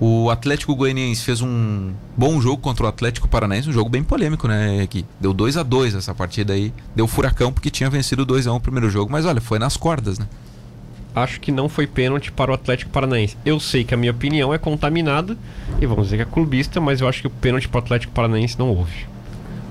O 0.00 0.30
Atlético 0.30 0.74
Goianiense 0.74 1.22
fez 1.22 1.40
um 1.40 1.92
bom 2.16 2.40
jogo 2.40 2.58
contra 2.60 2.86
o 2.86 2.88
Atlético 2.88 3.28
Paranaense, 3.28 3.70
um 3.70 3.72
jogo 3.72 3.88
bem 3.88 4.02
polêmico, 4.02 4.48
né? 4.48 4.84
Que 4.88 5.06
deu 5.20 5.32
2 5.32 5.58
a 5.58 5.62
2 5.62 5.94
essa 5.94 6.12
partida 6.12 6.54
aí. 6.54 6.74
Deu 6.92 7.06
furacão 7.06 7.52
porque 7.52 7.70
tinha 7.70 7.88
vencido 7.88 8.26
2 8.26 8.48
a 8.48 8.52
1 8.52 8.56
o 8.56 8.60
primeiro 8.60 8.90
jogo, 8.90 9.12
mas 9.12 9.26
olha, 9.26 9.40
foi 9.40 9.60
nas 9.60 9.76
cordas, 9.76 10.18
né? 10.18 10.26
Acho 11.16 11.40
que 11.40 11.50
não 11.50 11.66
foi 11.66 11.86
pênalti 11.86 12.30
para 12.30 12.50
o 12.50 12.54
Atlético 12.54 12.90
Paranaense. 12.90 13.38
Eu 13.42 13.58
sei 13.58 13.84
que 13.84 13.94
a 13.94 13.96
minha 13.96 14.12
opinião 14.12 14.52
é 14.52 14.58
contaminada 14.58 15.34
e 15.80 15.86
vamos 15.86 16.04
dizer 16.04 16.16
que 16.16 16.22
é 16.22 16.26
clubista, 16.26 16.78
mas 16.78 17.00
eu 17.00 17.08
acho 17.08 17.22
que 17.22 17.26
o 17.26 17.30
pênalti 17.30 17.68
para 17.68 17.80
o 17.80 17.82
Atlético 17.82 18.12
Paranaense 18.12 18.58
não 18.58 18.68
houve. 18.68 19.06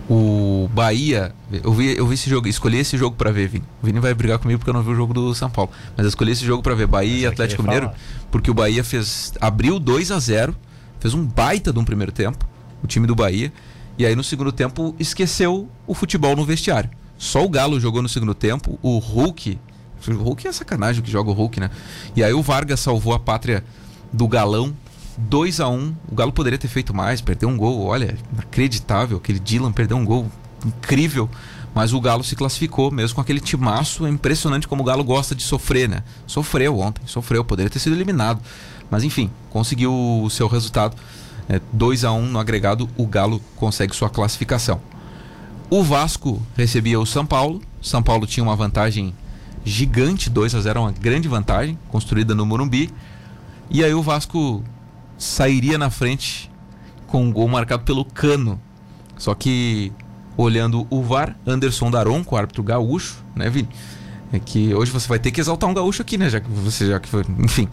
O 0.09 0.67
Bahia, 0.73 1.33
eu 1.51 1.71
vi, 1.71 1.95
eu 1.95 2.07
vi 2.07 2.15
esse 2.15 2.27
jogo, 2.27 2.47
escolhi 2.47 2.79
esse 2.79 2.97
jogo 2.97 3.15
pra 3.15 3.31
ver, 3.31 3.47
Vini. 3.47 3.63
O 3.79 3.85
Vini 3.85 3.99
vai 3.99 4.11
brigar 4.15 4.39
comigo 4.39 4.57
porque 4.57 4.71
eu 4.71 4.73
não 4.73 4.81
vi 4.81 4.89
o 4.89 4.95
jogo 4.95 5.13
do 5.13 5.35
São 5.35 5.47
Paulo, 5.47 5.69
mas 5.95 6.03
eu 6.03 6.09
escolhi 6.09 6.31
esse 6.31 6.43
jogo 6.43 6.63
pra 6.63 6.73
ver 6.73 6.87
Bahia 6.87 7.15
e 7.15 7.25
é 7.25 7.27
Atlético 7.27 7.61
Mineiro, 7.61 7.91
porque 8.31 8.49
o 8.49 8.53
Bahia 8.53 8.83
fez 8.83 9.31
abriu 9.39 9.77
2 9.79 10.11
a 10.11 10.19
0, 10.19 10.55
fez 10.99 11.13
um 11.13 11.23
baita 11.23 11.71
de 11.71 11.77
um 11.77 11.85
primeiro 11.85 12.11
tempo, 12.11 12.43
o 12.83 12.87
time 12.87 13.05
do 13.05 13.13
Bahia, 13.13 13.53
e 13.99 14.05
aí 14.05 14.15
no 14.15 14.23
segundo 14.23 14.51
tempo 14.51 14.95
esqueceu 14.99 15.69
o 15.85 15.93
futebol 15.93 16.35
no 16.35 16.43
vestiário. 16.43 16.89
Só 17.19 17.45
o 17.45 17.49
Galo 17.49 17.79
jogou 17.79 18.01
no 18.01 18.09
segundo 18.09 18.33
tempo, 18.33 18.79
o 18.81 18.97
Hulk, 18.97 19.59
o 20.07 20.11
Hulk 20.11 20.47
é 20.47 20.51
sacanagem 20.51 21.01
que 21.01 21.11
joga 21.11 21.29
o 21.29 21.33
Hulk, 21.33 21.59
né? 21.59 21.69
E 22.15 22.23
aí 22.23 22.33
o 22.33 22.41
Vargas 22.41 22.79
salvou 22.79 23.13
a 23.13 23.19
pátria 23.19 23.63
do 24.11 24.27
Galão 24.27 24.73
2 25.17 25.59
a 25.59 25.69
1 25.69 25.95
O 26.11 26.15
Galo 26.15 26.31
poderia 26.31 26.59
ter 26.59 26.67
feito 26.67 26.93
mais, 26.93 27.21
perdeu 27.21 27.49
um 27.49 27.57
gol, 27.57 27.85
olha, 27.85 28.17
inacreditável. 28.33 29.17
Aquele 29.17 29.39
Dylan 29.39 29.71
perdeu 29.71 29.97
um 29.97 30.05
gol 30.05 30.29
incrível. 30.65 31.29
Mas 31.73 31.91
o 31.91 31.99
Galo 31.99 32.23
se 32.23 32.37
classificou, 32.37 32.89
mesmo 32.89 33.15
com 33.15 33.21
aquele 33.21 33.39
timaço. 33.39 34.05
É 34.05 34.09
impressionante 34.09 34.67
como 34.67 34.81
o 34.81 34.85
Galo 34.85 35.03
gosta 35.03 35.35
de 35.35 35.43
sofrer, 35.43 35.89
né? 35.89 36.03
Sofreu 36.25 36.79
ontem, 36.79 37.01
sofreu, 37.05 37.43
poderia 37.43 37.69
ter 37.69 37.79
sido 37.79 37.95
eliminado. 37.95 38.41
Mas 38.89 39.03
enfim, 39.03 39.29
conseguiu 39.49 39.93
o 39.93 40.29
seu 40.29 40.47
resultado. 40.47 40.95
É, 41.47 41.59
2 41.73 42.05
a 42.05 42.11
1 42.11 42.27
no 42.27 42.39
agregado, 42.39 42.89
o 42.97 43.05
Galo 43.05 43.41
consegue 43.55 43.95
sua 43.95 44.09
classificação. 44.09 44.79
O 45.69 45.83
Vasco 45.83 46.41
recebia 46.55 46.99
o 46.99 47.05
São 47.05 47.25
Paulo. 47.25 47.61
São 47.81 48.01
Paulo 48.01 48.25
tinha 48.25 48.43
uma 48.43 48.55
vantagem 48.55 49.13
gigante, 49.65 50.29
2 50.29 50.55
a 50.55 50.61
0 50.61 50.81
uma 50.81 50.91
grande 50.91 51.27
vantagem, 51.27 51.77
construída 51.89 52.35
no 52.35 52.45
Morumbi. 52.45 52.91
E 53.69 53.83
aí 53.83 53.93
o 53.93 54.01
Vasco 54.01 54.63
sairia 55.17 55.77
na 55.77 55.89
frente 55.89 56.51
com 57.07 57.23
um 57.23 57.31
gol 57.31 57.47
marcado 57.47 57.83
pelo 57.83 58.05
Cano. 58.05 58.61
Só 59.17 59.33
que 59.33 59.91
olhando 60.37 60.85
o 60.89 61.01
VAR, 61.01 61.35
Anderson 61.47 61.89
Daronco, 61.89 62.35
árbitro 62.35 62.61
gaúcho, 62.61 63.23
né, 63.35 63.49
Vini? 63.49 63.69
É 64.31 64.39
que 64.39 64.73
hoje 64.73 64.91
você 64.91 65.07
vai 65.07 65.17
ter 65.17 65.31
que 65.31 65.39
exaltar 65.39 65.69
um 65.69 65.73
gaúcho 65.73 66.01
aqui, 66.01 66.17
né, 66.17 66.29
já 66.29 66.39
que 66.39 66.49
você 66.49 66.87
já 66.87 66.99
que 66.99 67.07
foi, 67.07 67.23
enfim. 67.39 67.67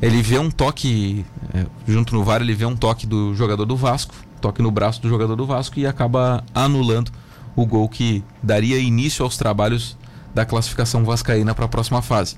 Ele 0.00 0.20
vê 0.22 0.38
um 0.38 0.50
toque 0.50 1.24
é, 1.54 1.66
junto 1.86 2.14
no 2.14 2.24
VAR, 2.24 2.40
ele 2.40 2.54
vê 2.54 2.66
um 2.66 2.76
toque 2.76 3.06
do 3.06 3.34
jogador 3.34 3.64
do 3.64 3.76
Vasco, 3.76 4.14
toque 4.40 4.60
no 4.60 4.70
braço 4.70 5.00
do 5.00 5.08
jogador 5.08 5.36
do 5.36 5.46
Vasco 5.46 5.78
e 5.78 5.86
acaba 5.86 6.44
anulando 6.54 7.10
o 7.54 7.64
gol 7.64 7.88
que 7.88 8.22
daria 8.42 8.78
início 8.78 9.24
aos 9.24 9.36
trabalhos 9.36 9.96
da 10.36 10.44
classificação 10.44 11.02
vascaína 11.02 11.54
para 11.54 11.64
a 11.64 11.68
próxima 11.68 12.02
fase. 12.02 12.36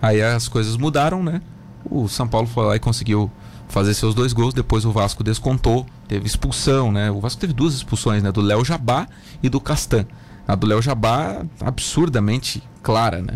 Aí 0.00 0.22
as 0.22 0.48
coisas 0.48 0.78
mudaram, 0.78 1.22
né? 1.22 1.42
O 1.84 2.08
São 2.08 2.26
Paulo 2.26 2.46
foi 2.46 2.64
lá 2.64 2.74
e 2.76 2.78
conseguiu 2.78 3.30
fazer 3.68 3.92
seus 3.92 4.14
dois 4.14 4.32
gols. 4.32 4.54
Depois 4.54 4.86
o 4.86 4.90
Vasco 4.90 5.22
descontou, 5.22 5.84
teve 6.08 6.26
expulsão, 6.26 6.90
né? 6.90 7.10
O 7.10 7.20
Vasco 7.20 7.38
teve 7.38 7.52
duas 7.52 7.74
expulsões, 7.74 8.22
né? 8.22 8.32
Do 8.32 8.40
Léo 8.40 8.64
Jabá 8.64 9.06
e 9.42 9.48
do 9.50 9.60
Castan. 9.60 10.06
A 10.46 10.54
do 10.54 10.66
Léo 10.66 10.80
Jabá, 10.80 11.42
absurdamente 11.60 12.62
clara, 12.82 13.20
né? 13.20 13.34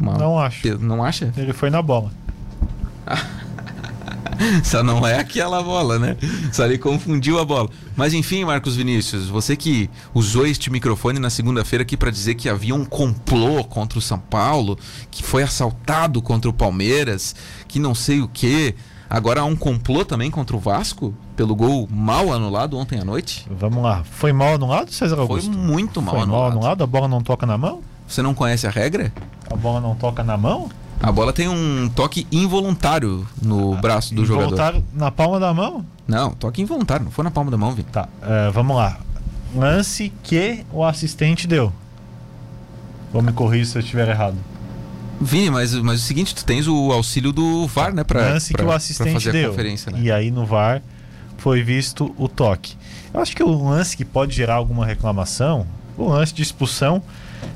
Uma- 0.00 0.18
Não 0.18 0.36
acho. 0.36 0.78
Não 0.80 1.04
acha? 1.04 1.32
Ele 1.36 1.52
foi 1.52 1.70
na 1.70 1.80
bola. 1.80 2.10
Só 4.64 4.82
não 4.82 5.06
é 5.06 5.18
aquela 5.18 5.62
bola, 5.62 5.98
né? 5.98 6.16
Só 6.52 6.64
ele 6.64 6.78
confundiu 6.78 7.38
a 7.38 7.44
bola. 7.44 7.68
Mas 7.96 8.14
enfim, 8.14 8.44
Marcos 8.44 8.76
Vinícius, 8.76 9.28
você 9.28 9.56
que 9.56 9.90
usou 10.14 10.46
este 10.46 10.70
microfone 10.70 11.18
na 11.18 11.30
segunda-feira 11.30 11.82
aqui 11.82 11.96
para 11.96 12.10
dizer 12.10 12.34
que 12.34 12.48
havia 12.48 12.74
um 12.74 12.84
complô 12.84 13.62
contra 13.64 13.98
o 13.98 14.02
São 14.02 14.18
Paulo, 14.18 14.78
que 15.10 15.22
foi 15.22 15.42
assaltado 15.42 16.20
contra 16.22 16.48
o 16.50 16.52
Palmeiras, 16.54 17.34
que 17.68 17.78
não 17.78 17.94
sei 17.94 18.20
o 18.20 18.28
quê. 18.28 18.74
Agora 19.08 19.40
há 19.40 19.44
um 19.44 19.56
complô 19.56 20.04
também 20.04 20.30
contra 20.30 20.54
o 20.56 20.60
Vasco 20.60 21.12
pelo 21.34 21.54
gol 21.56 21.88
mal 21.90 22.32
anulado 22.32 22.78
ontem 22.78 23.00
à 23.00 23.04
noite? 23.04 23.44
Vamos 23.50 23.82
lá. 23.82 24.04
Foi 24.08 24.32
mal 24.32 24.54
anulado, 24.54 24.92
César 24.92 25.16
Foi 25.16 25.22
Augusto? 25.24 25.50
muito 25.50 26.00
mal 26.00 26.14
Foi 26.14 26.26
mal 26.26 26.36
anulado. 26.44 26.52
anulado? 26.52 26.84
A 26.84 26.86
bola 26.86 27.08
não 27.08 27.20
toca 27.20 27.44
na 27.44 27.58
mão? 27.58 27.82
Você 28.06 28.22
não 28.22 28.34
conhece 28.34 28.66
a 28.68 28.70
regra? 28.70 29.12
A 29.50 29.56
bola 29.56 29.80
não 29.80 29.96
toca 29.96 30.22
na 30.22 30.36
mão? 30.36 30.68
A 31.02 31.10
bola 31.10 31.32
tem 31.32 31.48
um 31.48 31.88
toque 31.88 32.26
involuntário 32.30 33.26
no 33.40 33.74
braço 33.76 34.14
do 34.14 34.24
jogador. 34.24 34.48
Voltar 34.50 34.74
na 34.92 35.10
palma 35.10 35.40
da 35.40 35.52
mão? 35.54 35.84
Não, 36.06 36.32
toque 36.32 36.60
involuntário, 36.60 37.04
não 37.04 37.12
foi 37.12 37.24
na 37.24 37.30
palma 37.30 37.50
da 37.50 37.56
mão, 37.56 37.72
Vini. 37.72 37.88
Tá, 37.90 38.08
é, 38.22 38.50
vamos 38.50 38.76
lá. 38.76 38.98
Lance 39.54 40.12
que 40.22 40.64
o 40.72 40.84
assistente 40.84 41.46
deu. 41.46 41.72
Vou 43.12 43.22
me 43.22 43.32
corrigir 43.32 43.66
se 43.66 43.78
eu 43.78 43.80
estiver 43.80 44.08
errado. 44.08 44.36
Vini, 45.20 45.50
mas, 45.50 45.74
mas 45.74 46.00
é 46.00 46.04
o 46.04 46.06
seguinte, 46.06 46.34
tu 46.34 46.44
tens 46.44 46.68
o 46.68 46.92
auxílio 46.92 47.32
do 47.32 47.66
VAR, 47.66 47.92
né? 47.94 48.04
Pra, 48.04 48.20
lance 48.20 48.52
pra- 48.52 48.64
que 48.64 48.70
o 48.70 48.72
assistente 48.72 49.30
deu. 49.30 49.54
né? 49.54 50.00
E 50.00 50.12
aí 50.12 50.30
no 50.30 50.44
VAR 50.46 50.82
foi 51.38 51.62
visto 51.62 52.14
o 52.18 52.28
toque. 52.28 52.74
Eu 53.12 53.20
acho 53.20 53.34
que 53.34 53.42
o 53.42 53.68
lance 53.68 53.96
que 53.96 54.04
pode 54.04 54.34
gerar 54.34 54.54
alguma 54.54 54.84
reclamação, 54.86 55.66
o 55.96 56.08
lance 56.08 56.32
de 56.32 56.42
expulsão, 56.42 57.02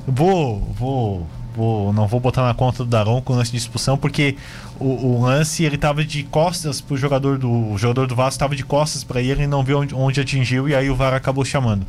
vou, 0.07 0.61
vou, 0.77 1.27
vou, 1.55 1.93
não 1.93 2.07
vou 2.07 2.19
botar 2.19 2.43
na 2.45 2.53
conta 2.53 2.83
do 2.83 2.89
Daron 2.89 3.21
com 3.21 3.33
o 3.33 3.35
lance 3.35 3.51
de 3.51 3.57
expulsão, 3.57 3.97
porque 3.97 4.35
o, 4.79 4.85
o 5.17 5.21
lance 5.23 5.63
ele 5.63 5.77
tava 5.77 6.03
de 6.03 6.23
costas 6.23 6.81
pro 6.81 6.97
jogador 6.97 7.37
do 7.37 7.49
o 7.49 7.77
jogador 7.77 8.07
do 8.07 8.15
Vasco 8.15 8.31
estava 8.35 8.55
de 8.55 8.63
costas 8.63 9.03
para 9.03 9.21
ele 9.21 9.43
e 9.43 9.47
não 9.47 9.63
viu 9.63 9.79
onde, 9.79 9.95
onde 9.95 10.19
atingiu 10.21 10.67
e 10.67 10.75
aí 10.75 10.89
o 10.89 10.95
VAR 10.95 11.13
acabou 11.13 11.45
chamando. 11.45 11.85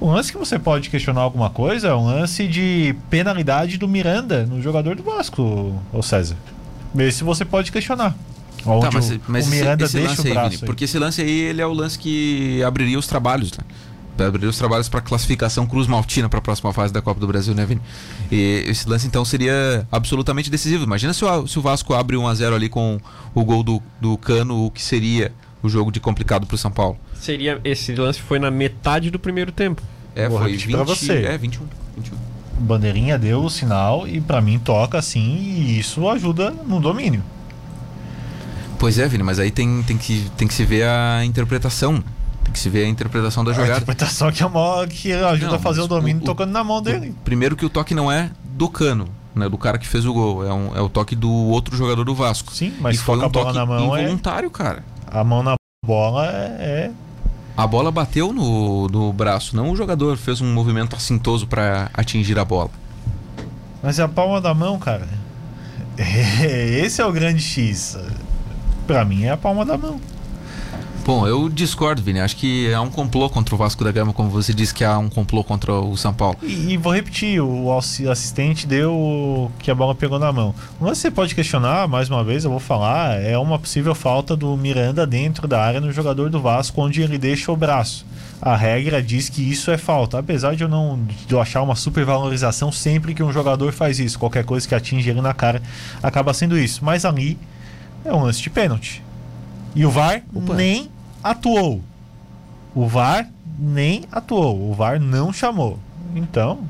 O 0.00 0.10
lance 0.10 0.30
que 0.32 0.38
você 0.38 0.58
pode 0.58 0.90
questionar 0.90 1.20
alguma 1.22 1.50
coisa 1.50 1.88
é 1.88 1.94
um 1.94 2.06
lance 2.06 2.46
de 2.46 2.94
penalidade 3.08 3.78
do 3.78 3.86
Miranda 3.88 4.44
no 4.46 4.60
jogador 4.60 4.96
do 4.96 5.02
Vasco, 5.02 5.74
ô 5.92 6.02
César. 6.02 6.36
Esse 6.98 7.22
você 7.24 7.44
pode 7.44 7.70
questionar. 7.70 8.14
Onde 8.66 8.86
Tá, 8.86 8.90
mas, 8.92 9.10
o, 9.10 9.20
mas 9.28 9.44
o 9.44 9.48
esse- 9.48 9.56
Miranda 9.58 9.84
esse, 9.84 9.92
deixa 9.96 10.08
lance 10.10 10.20
o 10.22 10.26
aí, 10.26 10.32
braço. 10.32 10.50
Vini, 10.50 10.62
aí. 10.62 10.66
porque 10.66 10.84
esse 10.84 10.98
lance 10.98 11.22
aí 11.22 11.30
ele 11.30 11.62
é 11.62 11.66
o 11.66 11.72
lance 11.72 11.98
que 11.98 12.62
abriria 12.64 12.98
os 12.98 13.06
trabalhos, 13.06 13.52
né? 13.52 13.64
Abriria 14.26 14.48
os 14.48 14.58
trabalhos 14.58 14.88
para 14.88 15.00
classificação 15.00 15.66
Cruz 15.66 15.86
Maltina 15.86 16.28
para 16.28 16.38
a 16.38 16.42
próxima 16.42 16.72
fase 16.72 16.92
da 16.92 17.00
Copa 17.00 17.20
do 17.20 17.26
Brasil, 17.26 17.54
né, 17.54 17.64
Vini? 17.64 17.80
E 18.30 18.64
esse 18.66 18.88
lance 18.88 19.06
então 19.06 19.24
seria 19.24 19.86
absolutamente 19.90 20.50
decisivo. 20.50 20.84
Imagina 20.84 21.12
se 21.12 21.24
o, 21.24 21.46
se 21.46 21.58
o 21.58 21.62
Vasco 21.62 21.94
abre 21.94 22.16
1 22.16 22.26
a 22.26 22.34
0 22.34 22.54
ali 22.54 22.68
com 22.68 23.00
o 23.34 23.44
gol 23.44 23.62
do, 23.62 23.82
do 24.00 24.16
Cano, 24.18 24.66
o 24.66 24.70
que 24.70 24.82
seria 24.82 25.32
o 25.62 25.68
jogo 25.68 25.90
de 25.90 26.00
complicado 26.00 26.46
para 26.46 26.54
o 26.54 26.58
São 26.58 26.70
Paulo. 26.70 26.98
Seria 27.14 27.60
esse 27.64 27.94
lance 27.94 28.20
foi 28.20 28.38
na 28.38 28.50
metade 28.50 29.10
do 29.10 29.18
primeiro 29.18 29.52
tempo. 29.52 29.82
É, 30.14 30.28
Vou 30.28 30.38
foi 30.38 30.48
repetir 30.48 30.68
20, 30.68 30.76
pra 30.76 30.84
você. 30.84 31.12
É, 31.24 31.38
21. 31.38 31.66
21. 31.96 32.16
Bandeirinha 32.60 33.18
deu 33.18 33.44
o 33.44 33.50
sinal 33.50 34.06
e 34.06 34.20
pra 34.20 34.40
mim 34.40 34.58
toca 34.58 34.98
assim 34.98 35.36
e 35.36 35.78
isso 35.78 36.08
ajuda 36.08 36.50
no 36.50 36.80
domínio. 36.80 37.22
Pois 38.78 38.98
é, 38.98 39.08
Vini, 39.08 39.24
mas 39.24 39.38
aí 39.38 39.50
tem, 39.50 39.82
tem, 39.82 39.96
que, 39.96 40.30
tem 40.36 40.46
que 40.46 40.54
se 40.54 40.64
ver 40.64 40.84
a 40.84 41.24
interpretação. 41.24 42.02
Que 42.52 42.58
se 42.58 42.68
ver 42.70 42.84
a 42.84 42.88
interpretação 42.88 43.44
da 43.44 43.50
A 43.50 43.54
jogada. 43.54 43.72
interpretação 43.76 44.32
que 44.32 44.42
é 44.42 44.46
uma 44.46 44.86
que 44.86 45.12
ajuda 45.12 45.48
Não, 45.48 45.54
a 45.54 45.58
fazer 45.58 45.80
o 45.80 45.86
domínio 45.86 46.22
o- 46.22 46.24
tocando 46.24 46.50
na 46.50 46.64
mão 46.64 46.80
dele. 46.82 47.14
Primeiro 47.24 47.54
que 47.56 47.64
o 47.64 47.68
toque 47.70 47.94
não 47.94 48.10
é 48.10 48.30
do 48.44 48.68
Cano, 48.68 49.08
né? 49.34 49.48
Do 49.48 49.56
cara 49.58 49.78
que 49.78 49.86
fez 49.86 50.04
o 50.06 50.12
gol. 50.12 50.44
É, 50.46 50.52
um- 50.52 50.76
é 50.76 50.80
o 50.80 50.88
toque 50.88 51.14
do 51.14 51.30
outro 51.30 51.76
jogador 51.76 52.04
do 52.04 52.14
Vasco. 52.14 52.52
Sim, 52.52 52.72
mas 52.80 52.96
e 52.96 52.98
foi 52.98 53.18
um 53.18 53.24
a 53.24 53.28
bola 53.28 53.44
toque 53.46 53.58
na 53.58 53.66
mão 53.66 53.96
é 53.96 54.02
involuntário, 54.02 54.50
cara. 54.50 54.82
a 55.06 55.22
mão 55.22 55.42
na 55.42 55.54
bola 55.86 56.26
é, 56.26 56.36
é- 56.60 56.90
A 57.56 57.66
bola 57.66 57.90
bateu 57.90 58.32
no, 58.32 58.86
no 58.88 59.12
braço, 59.12 59.54
não 59.56 59.70
o 59.70 59.76
jogador 59.76 60.16
fez 60.16 60.40
um 60.40 60.52
movimento 60.52 60.94
assintoso 60.96 61.46
para 61.46 61.90
atingir 61.94 62.38
a 62.38 62.44
bola. 62.44 62.70
mas 63.82 63.98
é 63.98 64.02
a 64.02 64.08
palma 64.08 64.40
da 64.40 64.52
mão, 64.54 64.78
cara. 64.78 65.06
Esse 65.98 67.00
é 67.00 67.06
o 67.06 67.12
grande 67.12 67.42
X. 67.42 67.96
Pra 68.86 69.04
mim 69.04 69.24
é 69.24 69.30
a 69.30 69.36
palma 69.36 69.64
da 69.64 69.76
mão. 69.76 70.00
Bom, 71.08 71.26
eu 71.26 71.48
discordo, 71.48 72.02
Vini. 72.02 72.20
Acho 72.20 72.36
que 72.36 72.70
há 72.70 72.82
um 72.82 72.90
complô 72.90 73.30
contra 73.30 73.54
o 73.54 73.56
Vasco 73.56 73.82
da 73.82 73.90
Gama, 73.90 74.12
como 74.12 74.28
você 74.28 74.52
disse 74.52 74.74
que 74.74 74.84
há 74.84 74.98
um 74.98 75.08
complô 75.08 75.42
contra 75.42 75.72
o 75.72 75.96
São 75.96 76.12
Paulo. 76.12 76.36
E, 76.42 76.74
e 76.74 76.76
vou 76.76 76.92
repetir, 76.94 77.40
o 77.40 77.74
assistente 77.74 78.66
deu 78.66 79.50
que 79.58 79.70
a 79.70 79.74
bola 79.74 79.94
pegou 79.94 80.18
na 80.18 80.30
mão. 80.30 80.54
Mas 80.78 80.98
você 80.98 81.10
pode 81.10 81.34
questionar, 81.34 81.88
mais 81.88 82.10
uma 82.10 82.22
vez, 82.22 82.44
eu 82.44 82.50
vou 82.50 82.60
falar, 82.60 83.22
é 83.22 83.38
uma 83.38 83.58
possível 83.58 83.94
falta 83.94 84.36
do 84.36 84.54
Miranda 84.54 85.06
dentro 85.06 85.48
da 85.48 85.58
área 85.58 85.80
no 85.80 85.90
jogador 85.90 86.28
do 86.28 86.42
Vasco, 86.42 86.78
onde 86.82 87.00
ele 87.00 87.16
deixa 87.16 87.50
o 87.50 87.56
braço. 87.56 88.04
A 88.38 88.54
regra 88.54 89.02
diz 89.02 89.30
que 89.30 89.40
isso 89.40 89.70
é 89.70 89.78
falta, 89.78 90.18
apesar 90.18 90.56
de 90.56 90.62
eu 90.62 90.68
não 90.68 91.00
de 91.26 91.32
eu 91.32 91.40
achar 91.40 91.62
uma 91.62 91.74
supervalorização 91.74 92.70
sempre 92.70 93.14
que 93.14 93.22
um 93.22 93.32
jogador 93.32 93.72
faz 93.72 93.98
isso, 93.98 94.18
qualquer 94.18 94.44
coisa 94.44 94.68
que 94.68 94.74
atinge 94.74 95.08
ele 95.08 95.22
na 95.22 95.32
cara 95.32 95.62
acaba 96.02 96.34
sendo 96.34 96.58
isso. 96.58 96.84
Mas 96.84 97.06
ali 97.06 97.38
é 98.04 98.12
um 98.12 98.24
lance 98.24 98.42
de 98.42 98.50
pênalti. 98.50 99.02
E 99.74 99.86
o 99.86 99.90
VAR 99.90 100.22
Opa. 100.34 100.54
nem 100.54 100.90
atuou. 101.30 101.82
O 102.74 102.86
VAR 102.86 103.28
nem 103.58 104.04
atuou. 104.10 104.70
O 104.70 104.74
VAR 104.74 105.00
não 105.00 105.32
chamou. 105.32 105.78
Então, 106.14 106.60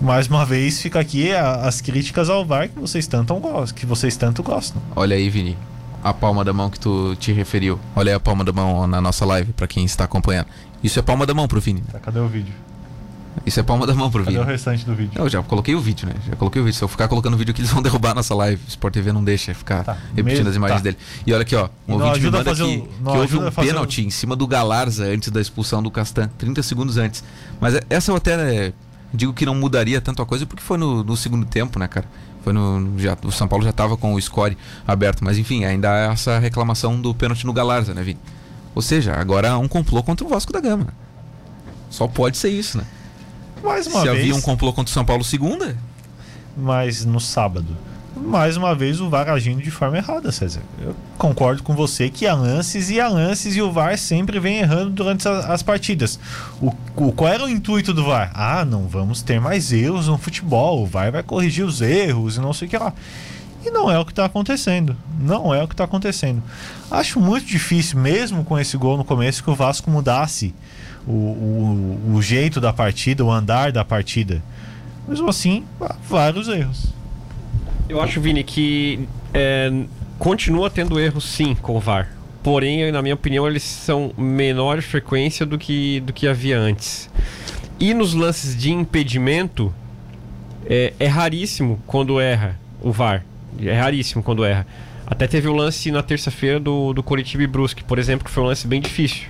mais 0.00 0.28
uma 0.28 0.44
vez 0.44 0.80
fica 0.80 1.00
aqui 1.00 1.32
as 1.32 1.80
críticas 1.80 2.30
ao 2.30 2.44
VAR 2.44 2.68
que 2.68 2.78
vocês 2.78 3.06
tanto 3.06 3.34
gostam, 3.34 3.76
que 3.76 3.86
vocês 3.86 4.16
tanto 4.16 4.42
gostam. 4.42 4.80
Olha 4.94 5.16
aí, 5.16 5.28
Vini, 5.28 5.56
a 6.02 6.12
palma 6.12 6.44
da 6.44 6.52
mão 6.52 6.70
que 6.70 6.78
tu 6.78 7.16
te 7.16 7.32
referiu. 7.32 7.78
Olha 7.96 8.12
aí 8.12 8.16
a 8.16 8.20
palma 8.20 8.44
da 8.44 8.52
mão 8.52 8.86
na 8.86 9.00
nossa 9.00 9.24
live 9.24 9.52
para 9.52 9.66
quem 9.66 9.84
está 9.84 10.04
acompanhando. 10.04 10.46
Isso 10.82 10.98
é 10.98 11.02
palma 11.02 11.26
da 11.26 11.34
mão 11.34 11.48
pro 11.48 11.60
Vini. 11.60 11.82
Tá, 11.92 11.98
cadê 11.98 12.20
o 12.20 12.28
vídeo? 12.28 12.54
Isso 13.46 13.60
é 13.60 13.62
palma 13.62 13.86
da 13.86 13.94
mão 13.94 14.10
pro 14.10 14.24
Cadê 14.24 14.36
vídeo. 14.36 14.44
o 14.44 14.46
restante 14.46 14.84
do 14.84 14.94
vídeo? 14.94 15.12
Eu 15.20 15.28
já 15.28 15.42
coloquei 15.42 15.74
o 15.74 15.80
vídeo, 15.80 16.06
né? 16.06 16.14
Já 16.28 16.36
coloquei 16.36 16.60
o 16.60 16.64
vídeo. 16.64 16.76
Se 16.76 16.84
eu 16.84 16.88
ficar 16.88 17.08
colocando 17.08 17.34
o 17.34 17.36
vídeo 17.36 17.52
aqui, 17.52 17.60
eles 17.60 17.70
vão 17.70 17.80
derrubar 17.82 18.10
a 18.10 18.14
nossa 18.16 18.34
live. 18.34 18.60
O 18.66 18.68
Sport 18.68 18.92
TV 18.94 19.12
não 19.12 19.24
deixa 19.24 19.54
ficar 19.54 19.84
tá, 19.84 19.96
repetindo 20.14 20.44
mesmo, 20.44 20.50
as 20.50 20.56
imagens 20.56 20.80
tá. 20.80 20.84
dele. 20.84 20.98
E 21.26 21.32
olha 21.32 21.42
aqui, 21.42 21.56
ó. 21.56 21.68
Um 21.86 21.94
ouvinte 21.94 22.20
me 22.20 22.30
manda 22.30 22.54
que, 22.54 22.62
o, 22.62 22.64
que 22.64 23.18
houve 23.18 23.38
um 23.38 23.50
pênalti 23.50 24.02
o... 24.02 24.04
em 24.04 24.10
cima 24.10 24.36
do 24.36 24.46
Galarza 24.46 25.04
antes 25.04 25.30
da 25.30 25.40
expulsão 25.40 25.82
do 25.82 25.90
Castan. 25.90 26.28
30 26.36 26.62
segundos 26.62 26.96
antes. 26.96 27.24
Mas 27.60 27.74
é, 27.74 27.82
essa 27.88 28.10
eu 28.10 28.16
até 28.16 28.36
né, 28.36 28.72
digo 29.12 29.32
que 29.32 29.46
não 29.46 29.54
mudaria 29.54 30.00
tanto 30.00 30.20
a 30.20 30.26
coisa 30.26 30.44
porque 30.44 30.62
foi 30.62 30.76
no, 30.76 31.02
no 31.02 31.16
segundo 31.16 31.46
tempo, 31.46 31.78
né, 31.78 31.88
cara? 31.88 32.06
Foi 32.42 32.52
no, 32.52 32.98
já, 32.98 33.16
o 33.24 33.32
São 33.32 33.48
Paulo 33.48 33.64
já 33.64 33.70
estava 33.70 33.96
com 33.96 34.14
o 34.14 34.20
score 34.20 34.56
aberto. 34.86 35.24
Mas 35.24 35.38
enfim, 35.38 35.64
ainda 35.64 35.90
há 35.90 36.12
essa 36.12 36.38
reclamação 36.38 37.00
do 37.00 37.14
pênalti 37.14 37.46
no 37.46 37.52
Galarza, 37.52 37.94
né, 37.94 38.02
Vini? 38.02 38.20
Ou 38.74 38.82
seja, 38.82 39.14
agora 39.14 39.56
um 39.58 39.66
complô 39.68 40.02
contra 40.02 40.26
o 40.26 40.28
Vasco 40.28 40.52
da 40.52 40.60
Gama. 40.60 40.88
Só 41.90 42.06
pode 42.06 42.36
ser 42.36 42.50
isso, 42.50 42.78
né? 42.78 42.84
Mais 43.62 43.86
uma 43.86 44.00
Se 44.00 44.08
vez. 44.08 44.18
havia 44.18 44.34
um 44.34 44.40
complô 44.40 44.72
contra 44.72 44.90
o 44.90 44.94
São 44.94 45.04
Paulo 45.04 45.24
segunda? 45.24 45.76
Mas 46.56 47.04
no 47.04 47.20
sábado. 47.20 47.76
Mais 48.16 48.56
uma 48.56 48.74
vez 48.74 49.00
o 49.00 49.08
VAR 49.08 49.28
agindo 49.28 49.62
de 49.62 49.70
forma 49.70 49.96
errada, 49.96 50.32
César. 50.32 50.60
Eu 50.80 50.94
concordo 51.16 51.62
com 51.62 51.74
você 51.74 52.10
que 52.10 52.26
há 52.26 52.34
lances 52.34 52.90
e 52.90 53.00
há 53.00 53.08
lances 53.08 53.54
e 53.54 53.62
o 53.62 53.70
VAR 53.70 53.96
sempre 53.96 54.40
vem 54.40 54.58
errando 54.58 54.90
durante 54.90 55.28
as, 55.28 55.48
as 55.48 55.62
partidas. 55.62 56.18
O, 56.60 56.72
o, 56.96 57.12
qual 57.12 57.32
era 57.32 57.44
o 57.44 57.48
intuito 57.48 57.94
do 57.94 58.04
VAR? 58.04 58.32
Ah, 58.34 58.64
não 58.64 58.88
vamos 58.88 59.22
ter 59.22 59.40
mais 59.40 59.72
erros 59.72 60.08
no 60.08 60.18
futebol. 60.18 60.82
O 60.82 60.86
VAR 60.86 61.12
vai 61.12 61.22
corrigir 61.22 61.64
os 61.64 61.80
erros 61.80 62.36
e 62.36 62.40
não 62.40 62.52
sei 62.52 62.66
o 62.66 62.70
que 62.70 62.76
lá. 62.76 62.92
E 63.64 63.70
não 63.70 63.90
é 63.90 63.98
o 63.98 64.04
que 64.04 64.12
está 64.12 64.24
acontecendo. 64.24 64.96
Não 65.20 65.54
é 65.54 65.62
o 65.62 65.68
que 65.68 65.74
está 65.74 65.84
acontecendo. 65.84 66.42
Acho 66.90 67.20
muito 67.20 67.46
difícil, 67.46 67.98
mesmo 67.98 68.44
com 68.44 68.58
esse 68.58 68.76
gol 68.76 68.96
no 68.96 69.04
começo, 69.04 69.44
que 69.44 69.50
o 69.50 69.54
Vasco 69.54 69.90
mudasse 69.90 70.54
o, 71.08 72.10
o, 72.12 72.14
o 72.16 72.22
jeito 72.22 72.60
da 72.60 72.72
partida, 72.72 73.24
o 73.24 73.30
andar 73.30 73.72
da 73.72 73.84
partida. 73.84 74.42
Mesmo 75.08 75.30
assim, 75.30 75.64
vários 76.06 76.48
erros. 76.48 76.92
Eu 77.88 78.02
acho, 78.02 78.20
Vini, 78.20 78.44
que 78.44 79.08
é, 79.32 79.72
continua 80.18 80.68
tendo 80.68 81.00
erros 81.00 81.24
sim 81.24 81.54
com 81.54 81.76
o 81.76 81.80
VAR. 81.80 82.12
Porém, 82.42 82.92
na 82.92 83.00
minha 83.00 83.14
opinião, 83.14 83.48
eles 83.48 83.62
são 83.62 84.12
menor 84.16 84.82
frequência 84.82 85.46
do 85.46 85.58
que, 85.58 86.00
do 86.00 86.12
que 86.12 86.28
havia 86.28 86.58
antes. 86.58 87.08
E 87.80 87.94
nos 87.94 88.12
lances 88.12 88.54
de 88.56 88.70
impedimento, 88.70 89.72
é, 90.66 90.92
é 91.00 91.06
raríssimo 91.06 91.80
quando 91.86 92.20
erra 92.20 92.58
o 92.82 92.92
VAR. 92.92 93.24
É 93.60 93.72
raríssimo 93.72 94.22
quando 94.22 94.44
erra. 94.44 94.66
Até 95.06 95.26
teve 95.26 95.48
o 95.48 95.54
lance 95.54 95.90
na 95.90 96.02
terça-feira 96.02 96.60
do, 96.60 96.92
do 96.92 97.02
Coritiba 97.02 97.42
e 97.42 97.46
Brusque, 97.46 97.82
por 97.82 97.98
exemplo, 97.98 98.26
que 98.26 98.30
foi 98.30 98.42
um 98.42 98.46
lance 98.46 98.66
bem 98.66 98.80
difícil. 98.80 99.28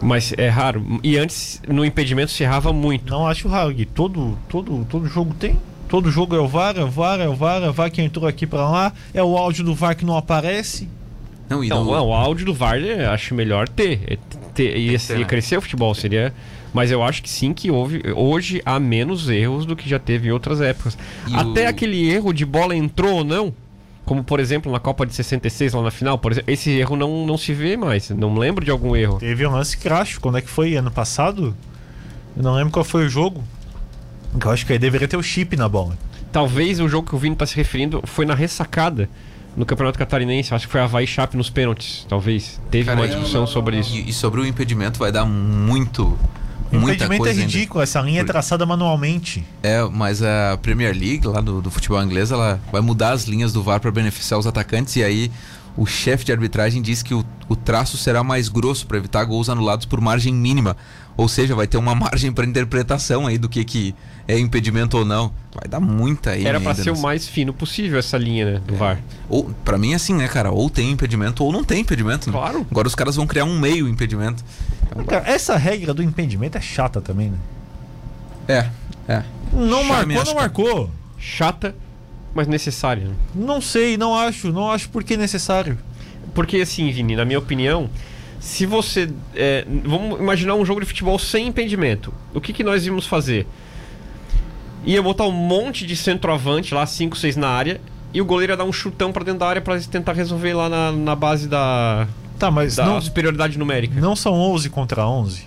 Mas 0.00 0.32
é 0.36 0.48
raro. 0.48 1.00
E 1.02 1.16
antes, 1.16 1.60
no 1.66 1.84
impedimento, 1.84 2.30
se 2.30 2.42
errava 2.42 2.72
muito. 2.72 3.10
Não 3.10 3.26
acho 3.26 3.48
raro, 3.48 3.72
Gui. 3.72 3.84
Todo, 3.84 4.38
todo, 4.48 4.84
todo 4.88 5.06
jogo 5.06 5.34
tem. 5.34 5.58
Todo 5.88 6.10
jogo 6.10 6.36
é 6.36 6.38
o 6.38 6.46
VAR, 6.46 6.76
é 6.76 6.84
o 6.84 6.90
VAR, 6.90 7.20
é 7.20 7.28
o 7.28 7.34
VAR, 7.34 7.62
é 7.62 7.68
o 7.68 7.72
VAR 7.72 7.90
que 7.90 8.02
entrou 8.02 8.28
aqui 8.28 8.46
para 8.46 8.68
lá. 8.68 8.92
É 9.14 9.22
o 9.22 9.36
áudio 9.36 9.64
do 9.64 9.74
VAR 9.74 9.96
que 9.96 10.04
não 10.04 10.16
aparece. 10.16 10.88
Não, 11.48 11.62
não, 11.64 11.84
não, 11.84 12.08
o 12.08 12.12
áudio 12.12 12.44
do 12.44 12.52
VAR 12.52 12.76
eu 12.78 13.10
acho 13.10 13.34
melhor 13.34 13.66
ter. 13.68 14.00
É 14.06 14.18
ter 14.54 14.76
ia, 14.76 14.98
ia 15.16 15.24
crescer 15.24 15.56
o 15.56 15.62
futebol, 15.62 15.94
seria. 15.94 16.34
Mas 16.74 16.90
eu 16.90 17.02
acho 17.02 17.22
que 17.22 17.30
sim 17.30 17.54
que 17.54 17.70
houve. 17.70 18.02
Hoje 18.14 18.60
há 18.66 18.78
menos 18.78 19.30
erros 19.30 19.64
do 19.64 19.74
que 19.74 19.88
já 19.88 19.98
teve 19.98 20.28
em 20.28 20.30
outras 20.30 20.60
épocas. 20.60 20.98
E 21.26 21.34
Até 21.34 21.64
o... 21.64 21.68
aquele 21.70 22.10
erro 22.10 22.34
de 22.34 22.44
bola 22.44 22.76
entrou 22.76 23.16
ou 23.16 23.24
não 23.24 23.54
como, 24.08 24.24
por 24.24 24.40
exemplo, 24.40 24.72
na 24.72 24.80
Copa 24.80 25.04
de 25.04 25.14
66, 25.14 25.74
lá 25.74 25.82
na 25.82 25.90
final, 25.90 26.16
por 26.16 26.32
exemplo, 26.32 26.50
esse 26.50 26.70
erro 26.70 26.96
não, 26.96 27.26
não 27.26 27.36
se 27.36 27.52
vê 27.52 27.76
mais. 27.76 28.08
Não 28.08 28.38
lembro 28.38 28.64
de 28.64 28.70
algum 28.70 28.96
erro. 28.96 29.18
Teve 29.18 29.46
um 29.46 29.50
lance 29.50 29.76
crash, 29.76 30.16
quando 30.16 30.38
é 30.38 30.40
que 30.40 30.48
foi? 30.48 30.76
Ano 30.76 30.90
passado? 30.90 31.54
Eu 32.34 32.42
não 32.42 32.54
lembro 32.54 32.72
qual 32.72 32.86
foi 32.86 33.04
o 33.04 33.08
jogo. 33.10 33.44
Eu 34.42 34.50
acho 34.50 34.64
que 34.64 34.72
aí 34.72 34.78
deveria 34.78 35.06
ter 35.06 35.18
o 35.18 35.22
chip 35.22 35.54
na 35.58 35.68
bola. 35.68 35.98
Talvez 36.32 36.80
o 36.80 36.88
jogo 36.88 37.06
que 37.06 37.14
o 37.14 37.18
Vini 37.18 37.34
está 37.34 37.44
se 37.44 37.54
referindo 37.54 38.00
foi 38.06 38.24
na 38.24 38.34
ressacada 38.34 39.10
no 39.54 39.66
Campeonato 39.66 39.98
Catarinense. 39.98 40.54
Acho 40.54 40.66
que 40.66 40.72
foi 40.72 40.80
Havaí 40.80 41.06
Chape 41.06 41.36
nos 41.36 41.50
pênaltis, 41.50 42.06
talvez. 42.08 42.58
Teve 42.70 42.86
Cara, 42.86 42.98
uma 42.98 43.08
discussão 43.08 43.46
sobre 43.46 43.78
isso. 43.78 43.94
E, 43.94 44.08
e 44.08 44.12
sobre 44.14 44.40
o 44.40 44.46
impedimento 44.46 44.98
vai 44.98 45.12
dar 45.12 45.26
muito 45.26 46.18
o 46.72 46.76
impedimento 46.76 47.26
é 47.26 47.32
ridículo, 47.32 47.80
ainda. 47.80 47.90
essa 47.90 48.00
linha 48.00 48.20
é 48.20 48.24
traçada 48.24 48.64
manualmente. 48.66 49.44
É, 49.62 49.82
mas 49.84 50.22
a 50.22 50.58
Premier 50.60 50.94
League, 50.94 51.26
lá 51.26 51.40
do, 51.40 51.60
do 51.60 51.70
futebol 51.70 52.02
inglês, 52.02 52.30
ela 52.30 52.60
vai 52.70 52.80
mudar 52.80 53.12
as 53.12 53.24
linhas 53.24 53.52
do 53.52 53.62
VAR 53.62 53.80
para 53.80 53.90
beneficiar 53.90 54.38
os 54.38 54.46
atacantes 54.46 54.96
e 54.96 55.02
aí 55.02 55.30
o 55.76 55.86
chefe 55.86 56.24
de 56.24 56.32
arbitragem 56.32 56.82
disse 56.82 57.04
que 57.04 57.14
o, 57.14 57.24
o 57.48 57.54
traço 57.54 57.96
será 57.96 58.24
mais 58.24 58.48
grosso 58.48 58.84
para 58.86 58.98
evitar 58.98 59.24
gols 59.24 59.48
anulados 59.48 59.86
por 59.86 60.00
margem 60.00 60.34
mínima. 60.34 60.76
Ou 61.18 61.26
seja, 61.26 61.52
vai 61.52 61.66
ter 61.66 61.76
uma 61.76 61.96
margem 61.96 62.30
para 62.30 62.46
interpretação 62.46 63.26
aí 63.26 63.36
do 63.38 63.48
que, 63.48 63.64
que 63.64 63.92
é 64.28 64.38
impedimento 64.38 64.96
ou 64.96 65.04
não. 65.04 65.32
Vai 65.52 65.68
dar 65.68 65.80
muita 65.80 66.30
aí. 66.30 66.46
Era 66.46 66.60
para 66.60 66.76
ser 66.76 66.90
nessa... 66.90 67.00
o 67.00 67.02
mais 67.02 67.26
fino 67.26 67.52
possível 67.52 67.98
essa 67.98 68.16
linha, 68.16 68.52
né, 68.52 68.62
do 68.64 68.72
é. 68.74 68.76
VAR. 68.76 69.00
Ou 69.28 69.52
para 69.64 69.76
mim 69.76 69.94
assim, 69.94 70.14
né, 70.14 70.28
cara, 70.28 70.52
ou 70.52 70.70
tem 70.70 70.92
impedimento 70.92 71.42
ou 71.42 71.50
não 71.50 71.64
tem 71.64 71.80
impedimento. 71.80 72.30
Né? 72.30 72.38
Claro. 72.38 72.64
Agora 72.70 72.86
os 72.86 72.94
caras 72.94 73.16
vão 73.16 73.26
criar 73.26 73.44
um 73.46 73.58
meio 73.58 73.88
impedimento. 73.88 74.44
Então, 74.86 75.04
cara, 75.06 75.28
essa 75.28 75.56
regra 75.56 75.92
do 75.92 76.04
impedimento 76.04 76.56
é 76.56 76.60
chata 76.60 77.00
também, 77.00 77.30
né? 77.30 77.38
É, 78.46 78.70
é. 79.12 79.24
Não 79.52 79.82
marcou, 79.82 80.24
não 80.24 80.34
marcou. 80.36 80.90
Chata, 81.18 81.74
mas 82.32 82.46
necessária. 82.46 83.08
Né? 83.08 83.14
Não 83.34 83.60
sei, 83.60 83.96
não 83.96 84.14
acho, 84.14 84.52
não 84.52 84.70
acho 84.70 84.88
porque 84.90 85.16
necessário. 85.16 85.76
Porque 86.32 86.58
assim, 86.58 86.92
Vini, 86.92 87.16
na 87.16 87.24
minha 87.24 87.40
opinião, 87.40 87.90
se 88.40 88.66
você. 88.66 89.08
É, 89.34 89.64
vamos 89.84 90.20
imaginar 90.20 90.54
um 90.54 90.64
jogo 90.64 90.80
de 90.80 90.86
futebol 90.86 91.18
sem 91.18 91.48
impedimento. 91.48 92.12
O 92.34 92.40
que, 92.40 92.52
que 92.52 92.62
nós 92.62 92.86
íamos 92.86 93.06
fazer? 93.06 93.46
Ia 94.84 95.02
botar 95.02 95.24
um 95.24 95.32
monte 95.32 95.86
de 95.86 95.96
centroavante 95.96 96.74
lá, 96.74 96.86
5, 96.86 97.16
6 97.16 97.36
na 97.36 97.48
área, 97.48 97.80
e 98.14 98.20
o 98.20 98.24
goleiro 98.24 98.52
ia 98.52 98.56
dar 98.56 98.64
um 98.64 98.72
chutão 98.72 99.12
para 99.12 99.24
dentro 99.24 99.40
da 99.40 99.48
área 99.48 99.60
para 99.60 99.78
tentar 99.80 100.12
resolver 100.12 100.54
lá 100.54 100.68
na, 100.68 100.92
na 100.92 101.14
base 101.14 101.48
da. 101.48 102.06
Tá, 102.38 102.50
mas 102.50 102.76
da 102.76 102.86
não, 102.86 103.00
superioridade 103.00 103.58
numérica. 103.58 104.00
Não 104.00 104.14
são 104.14 104.32
11 104.34 104.70
contra 104.70 105.06
11? 105.06 105.44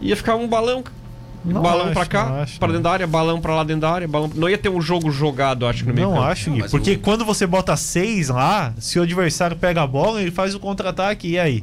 Ia 0.00 0.16
ficar 0.16 0.36
um 0.36 0.48
balão. 0.48 0.82
Não 1.44 1.62
balão 1.62 1.92
para 1.92 2.06
cá, 2.06 2.46
para 2.58 2.68
dentro 2.68 2.82
da 2.82 2.90
área, 2.90 3.06
balão 3.06 3.40
para 3.40 3.54
lá 3.54 3.62
dentro 3.62 3.82
da 3.82 3.90
área, 3.90 4.08
balão. 4.08 4.28
Não 4.34 4.48
ia 4.48 4.58
ter 4.58 4.68
um 4.68 4.80
jogo 4.80 5.12
jogado, 5.12 5.64
acho 5.64 5.84
que 5.84 5.88
no 5.88 5.94
meio 5.94 6.10
Não 6.10 6.20
acho, 6.20 6.50
Gui, 6.50 6.68
porque 6.68 6.92
eu... 6.92 6.98
quando 6.98 7.24
você 7.24 7.46
bota 7.46 7.76
6 7.76 8.30
lá, 8.30 8.74
se 8.78 8.98
o 8.98 9.02
adversário 9.02 9.56
pega 9.56 9.80
a 9.80 9.86
bola, 9.86 10.20
ele 10.20 10.32
faz 10.32 10.56
o 10.56 10.58
contra-ataque 10.58 11.28
e 11.28 11.38
aí? 11.38 11.62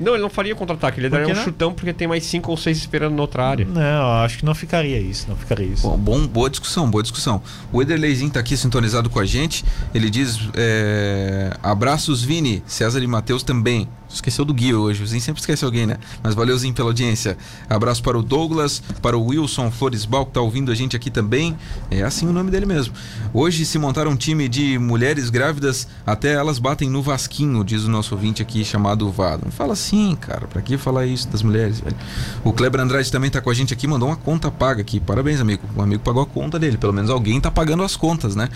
Não, 0.00 0.14
ele 0.14 0.22
não 0.22 0.30
faria 0.30 0.54
contra-ataque, 0.54 0.98
ele 0.98 1.10
daria 1.10 1.28
um 1.28 1.36
não? 1.36 1.44
chutão 1.44 1.74
porque 1.74 1.92
tem 1.92 2.08
mais 2.08 2.24
cinco 2.24 2.50
ou 2.50 2.56
seis 2.56 2.78
esperando 2.78 3.14
na 3.14 3.22
outra 3.22 3.44
área. 3.44 3.66
Não, 3.66 4.22
acho 4.22 4.38
que 4.38 4.44
não 4.44 4.54
ficaria 4.54 4.98
isso, 4.98 5.26
não 5.28 5.36
ficaria 5.36 5.66
isso. 5.66 5.86
Bom, 5.86 5.98
bom 5.98 6.26
boa 6.26 6.48
discussão, 6.48 6.90
boa 6.90 7.02
discussão. 7.02 7.42
O 7.70 7.82
Ederleizinho 7.82 8.30
tá 8.30 8.40
aqui 8.40 8.56
sintonizado 8.56 9.10
com 9.10 9.20
a 9.20 9.26
gente. 9.26 9.64
Ele 9.94 10.08
diz: 10.08 10.38
é, 10.54 11.54
abraços, 11.62 12.22
Vini, 12.22 12.62
César 12.66 13.00
e 13.00 13.06
Matheus 13.06 13.42
também. 13.42 13.86
Esqueceu 14.12 14.44
do 14.44 14.52
Gui 14.52 14.74
hoje, 14.74 15.02
o 15.02 15.06
Zinho 15.06 15.20
sempre 15.20 15.40
esquece 15.40 15.64
alguém, 15.64 15.86
né? 15.86 15.96
Mas 16.22 16.34
valeuzinho 16.34 16.74
pela 16.74 16.88
audiência. 16.88 17.38
Abraço 17.68 18.02
para 18.02 18.18
o 18.18 18.22
Douglas, 18.22 18.82
para 19.00 19.16
o 19.16 19.24
Wilson 19.26 19.70
Floresbal, 19.70 20.26
que 20.26 20.32
tá 20.32 20.40
ouvindo 20.40 20.72
a 20.72 20.74
gente 20.74 20.96
aqui 20.96 21.10
também. 21.10 21.56
É 21.90 22.02
assim 22.02 22.26
o 22.26 22.32
nome 22.32 22.50
dele 22.50 22.66
mesmo. 22.66 22.94
Hoje 23.32 23.64
se 23.64 23.78
montaram 23.78 24.10
um 24.10 24.16
time 24.16 24.48
de 24.48 24.78
mulheres 24.78 25.30
grávidas, 25.30 25.86
até 26.04 26.32
elas 26.32 26.58
batem 26.58 26.90
no 26.90 27.02
Vasquinho, 27.02 27.64
diz 27.64 27.84
o 27.84 27.90
nosso 27.90 28.14
ouvinte 28.14 28.42
aqui 28.42 28.64
chamado 28.64 29.10
Vado. 29.10 29.42
Não 29.44 29.52
fala 29.52 29.74
assim, 29.74 30.16
cara, 30.20 30.46
pra 30.46 30.60
que 30.60 30.76
falar 30.76 31.06
isso 31.06 31.28
das 31.28 31.42
mulheres, 31.42 31.80
velho? 31.80 31.96
O 32.44 32.52
Kleber 32.52 32.80
Andrade 32.80 33.10
também 33.10 33.30
tá 33.30 33.40
com 33.40 33.50
a 33.50 33.54
gente 33.54 33.72
aqui, 33.72 33.86
mandou 33.86 34.08
uma 34.08 34.16
conta 34.16 34.50
paga 34.50 34.80
aqui. 34.80 34.98
Parabéns, 34.98 35.40
amigo. 35.40 35.62
O 35.76 35.82
amigo 35.82 36.02
pagou 36.02 36.22
a 36.22 36.26
conta 36.26 36.58
dele, 36.58 36.76
pelo 36.76 36.92
menos 36.92 37.10
alguém 37.10 37.40
tá 37.40 37.50
pagando 37.50 37.82
as 37.82 37.96
contas, 37.96 38.34
né? 38.34 38.48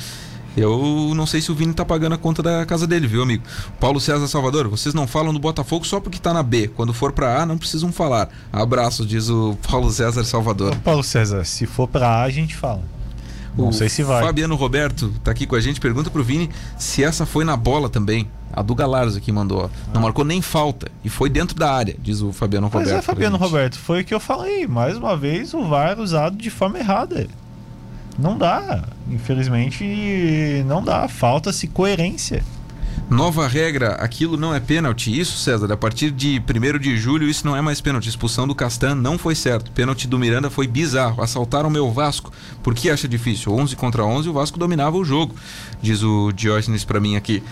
Eu 0.57 1.13
não 1.17 1.27
sei 1.27 1.41
se 1.41 1.51
o 1.51 1.55
Vini 1.55 1.73
tá 1.75 1.85
pagando 1.85 2.15
a 2.15 2.19
conta 2.19 2.43
da 2.43 2.65
casa 2.65 2.87
dele, 2.87 3.07
viu, 3.09 3.23
amigo? 3.23 3.43
Paulo 3.81 4.01
César 4.01 4.29
Salvador, 4.29 4.69
vocês 4.69 4.95
não 4.95 5.07
falam 5.07 5.33
do 5.33 5.39
Botafogo 5.41 5.85
só 5.85 5.99
porque 5.99 6.19
tá 6.19 6.33
na 6.33 6.43
B. 6.43 6.69
Quando 6.69 6.95
for 6.95 7.11
pra 7.13 7.43
A, 7.43 7.47
não 7.47 7.59
precisam 7.59 7.91
falar. 7.93 8.29
Abraço, 8.53 9.05
diz 9.05 9.29
o 9.29 9.57
Paulo 9.69 9.91
César 9.91 10.23
Salvador. 10.25 10.77
Paulo 10.77 11.03
César, 11.03 11.45
se 11.45 11.67
for 11.67 11.89
pra 11.89 12.09
A, 12.09 12.23
a 12.23 12.31
gente 12.31 12.55
fala. 12.55 12.83
Não 13.57 13.69
o 13.69 13.73
sei 13.73 13.89
se 13.89 14.03
vai. 14.03 14.23
Fabiano 14.23 14.55
Roberto 14.57 15.13
tá 15.23 15.31
aqui 15.31 15.47
com 15.47 15.55
a 15.57 15.61
gente, 15.61 15.81
pergunta 15.81 16.11
pro 16.11 16.25
Vini 16.25 16.51
se 16.79 17.03
essa 17.05 17.25
foi 17.27 17.45
na 17.45 17.57
bola 17.57 17.89
também. 17.89 18.29
A 18.53 18.63
do 18.63 18.75
Galarzo 18.75 19.19
aqui 19.19 19.33
mandou. 19.33 19.65
ó. 19.65 19.93
Não 19.93 20.01
marcou 20.01 20.25
nem 20.25 20.41
falta. 20.41 20.89
E 21.05 21.09
foi 21.09 21.29
dentro 21.29 21.57
da 21.57 21.73
área, 21.73 21.97
diz 21.99 22.21
o 22.21 22.33
Fabiano 22.33 22.69
Roberto. 22.69 22.91
é, 22.97 23.03
Fabiano. 23.03 23.37
Roberto, 23.37 23.77
foi 23.77 24.03
o 24.03 24.05
que 24.05 24.15
eu 24.15 24.21
falei. 24.21 24.67
Mais 24.69 24.97
uma 24.97 25.17
vez, 25.17 25.53
o 25.53 25.65
VAR 25.65 25.99
usado 25.99 26.37
de 26.37 26.51
forma 26.51 26.79
errada. 26.79 27.27
Não 28.19 28.39
dá. 28.39 28.85
Infelizmente, 29.11 30.65
não 30.67 30.83
dá. 30.83 31.09
Falta-se 31.09 31.67
coerência. 31.67 32.43
Nova 33.11 33.47
regra, 33.47 33.93
aquilo 33.97 34.37
não 34.37 34.55
é 34.55 34.61
pênalti. 34.61 35.19
Isso, 35.19 35.37
César, 35.37 35.71
a 35.71 35.77
partir 35.77 36.11
de 36.11 36.41
1 36.41 36.79
de 36.79 36.97
julho, 36.97 37.29
isso 37.29 37.47
não 37.47 37.55
é 37.55 37.61
mais 37.61 37.81
pênalti. 37.81 38.09
Expulsão 38.09 38.49
do 38.49 38.55
Castan 38.55 38.95
não 38.95 39.19
foi 39.19 39.35
certo. 39.35 39.71
Pênalti 39.73 40.09
do 40.09 40.19
Miranda 40.19 40.49
foi 40.49 40.67
bizarro. 40.67 41.23
Assaltaram 41.23 41.69
meu 41.69 41.93
Vasco. 41.93 42.33
Por 42.63 42.75
que 42.75 42.89
acha 42.89 43.07
difícil? 43.07 43.53
11 43.53 43.77
contra 43.77 44.05
11, 44.05 44.29
o 44.29 44.33
Vasco 44.33 44.59
dominava 44.59 44.97
o 44.97 45.05
jogo, 45.05 45.35
diz 45.83 46.03
o 46.03 46.33
Diógenes 46.33 46.85
pra 46.85 46.99
mim 46.99 47.15
aqui. 47.17 47.43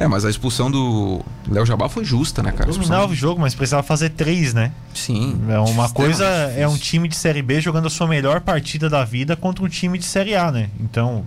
É, 0.00 0.06
mas 0.06 0.24
a 0.24 0.30
expulsão 0.30 0.70
do 0.70 1.20
Léo 1.50 1.66
Jabá 1.66 1.88
foi 1.88 2.04
justa, 2.04 2.40
né, 2.40 2.52
cara? 2.52 2.70
Dominava 2.70 3.10
o 3.10 3.14
jogo, 3.16 3.40
mas 3.40 3.52
precisava 3.52 3.82
fazer 3.82 4.10
três, 4.10 4.54
né? 4.54 4.70
Sim. 4.94 5.40
É 5.48 5.58
uma 5.58 5.90
coisa, 5.90 6.24
é 6.24 6.68
um 6.68 6.76
time 6.76 7.08
de 7.08 7.16
Série 7.16 7.42
B 7.42 7.60
jogando 7.60 7.86
a 7.86 7.90
sua 7.90 8.06
melhor 8.06 8.40
partida 8.40 8.88
da 8.88 9.04
vida 9.04 9.34
contra 9.34 9.64
um 9.64 9.68
time 9.68 9.98
de 9.98 10.04
Série 10.04 10.36
A, 10.36 10.52
né? 10.52 10.70
Então, 10.78 11.26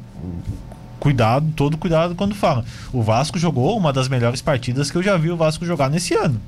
cuidado, 1.01 1.51
todo 1.53 1.77
cuidado 1.77 2.15
quando 2.15 2.33
fala. 2.33 2.63
O 2.93 3.03
Vasco 3.03 3.37
jogou 3.37 3.77
uma 3.77 3.91
das 3.91 4.07
melhores 4.07 4.41
partidas 4.41 4.89
que 4.89 4.97
eu 4.97 5.03
já 5.03 5.17
vi 5.17 5.29
o 5.29 5.35
Vasco 5.35 5.65
jogar 5.65 5.89
nesse 5.89 6.13
ano. 6.13 6.39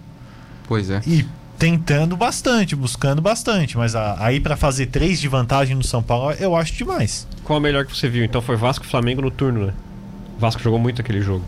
Pois 0.66 0.90
é. 0.90 1.02
E 1.06 1.26
tentando 1.60 2.16
bastante, 2.16 2.74
buscando 2.74 3.22
bastante, 3.22 3.78
mas 3.78 3.98
aí 3.98 4.40
pra 4.40 4.56
fazer 4.56 4.86
três 4.86 5.20
de 5.20 5.28
vantagem 5.28 5.76
no 5.76 5.84
São 5.84 6.02
Paulo, 6.02 6.32
eu 6.40 6.56
acho 6.56 6.74
demais. 6.74 7.28
Qual 7.44 7.58
a 7.58 7.60
melhor 7.60 7.86
que 7.86 7.94
você 7.94 8.08
viu? 8.08 8.24
Então 8.24 8.42
foi 8.42 8.56
Vasco 8.56 8.86
e 8.86 8.88
Flamengo 8.88 9.22
no 9.22 9.30
turno, 9.30 9.66
né? 9.66 9.74
O 10.38 10.40
Vasco 10.40 10.64
jogou 10.64 10.80
muito 10.80 11.02
aquele 11.02 11.22
jogo. 11.22 11.44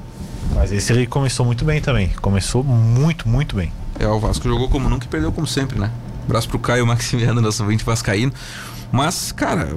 Mas 0.54 0.72
esse 0.72 0.91
ele 0.93 1.06
começou 1.08 1.46
muito 1.46 1.66
bem 1.66 1.82
também. 1.82 2.10
Começou 2.22 2.64
muito, 2.64 3.28
muito 3.28 3.56
bem. 3.56 3.72
É, 4.00 4.08
o 4.08 4.20
Vasco 4.20 4.48
jogou 4.48 4.70
como 4.70 4.89
nunca 4.89 5.06
e 5.06 5.08
perdeu 5.08 5.32
como 5.32 5.48
sempre, 5.48 5.80
né? 5.80 5.91
Abraço 6.26 6.48
pro 6.50 6.60
Caio 6.60 6.86
Maximiano, 6.86 7.41
nosso 7.41 7.64
ouvinte 7.64 7.84
vascaíno. 7.84 8.32
Mas, 8.91 9.32
cara, 9.32 9.70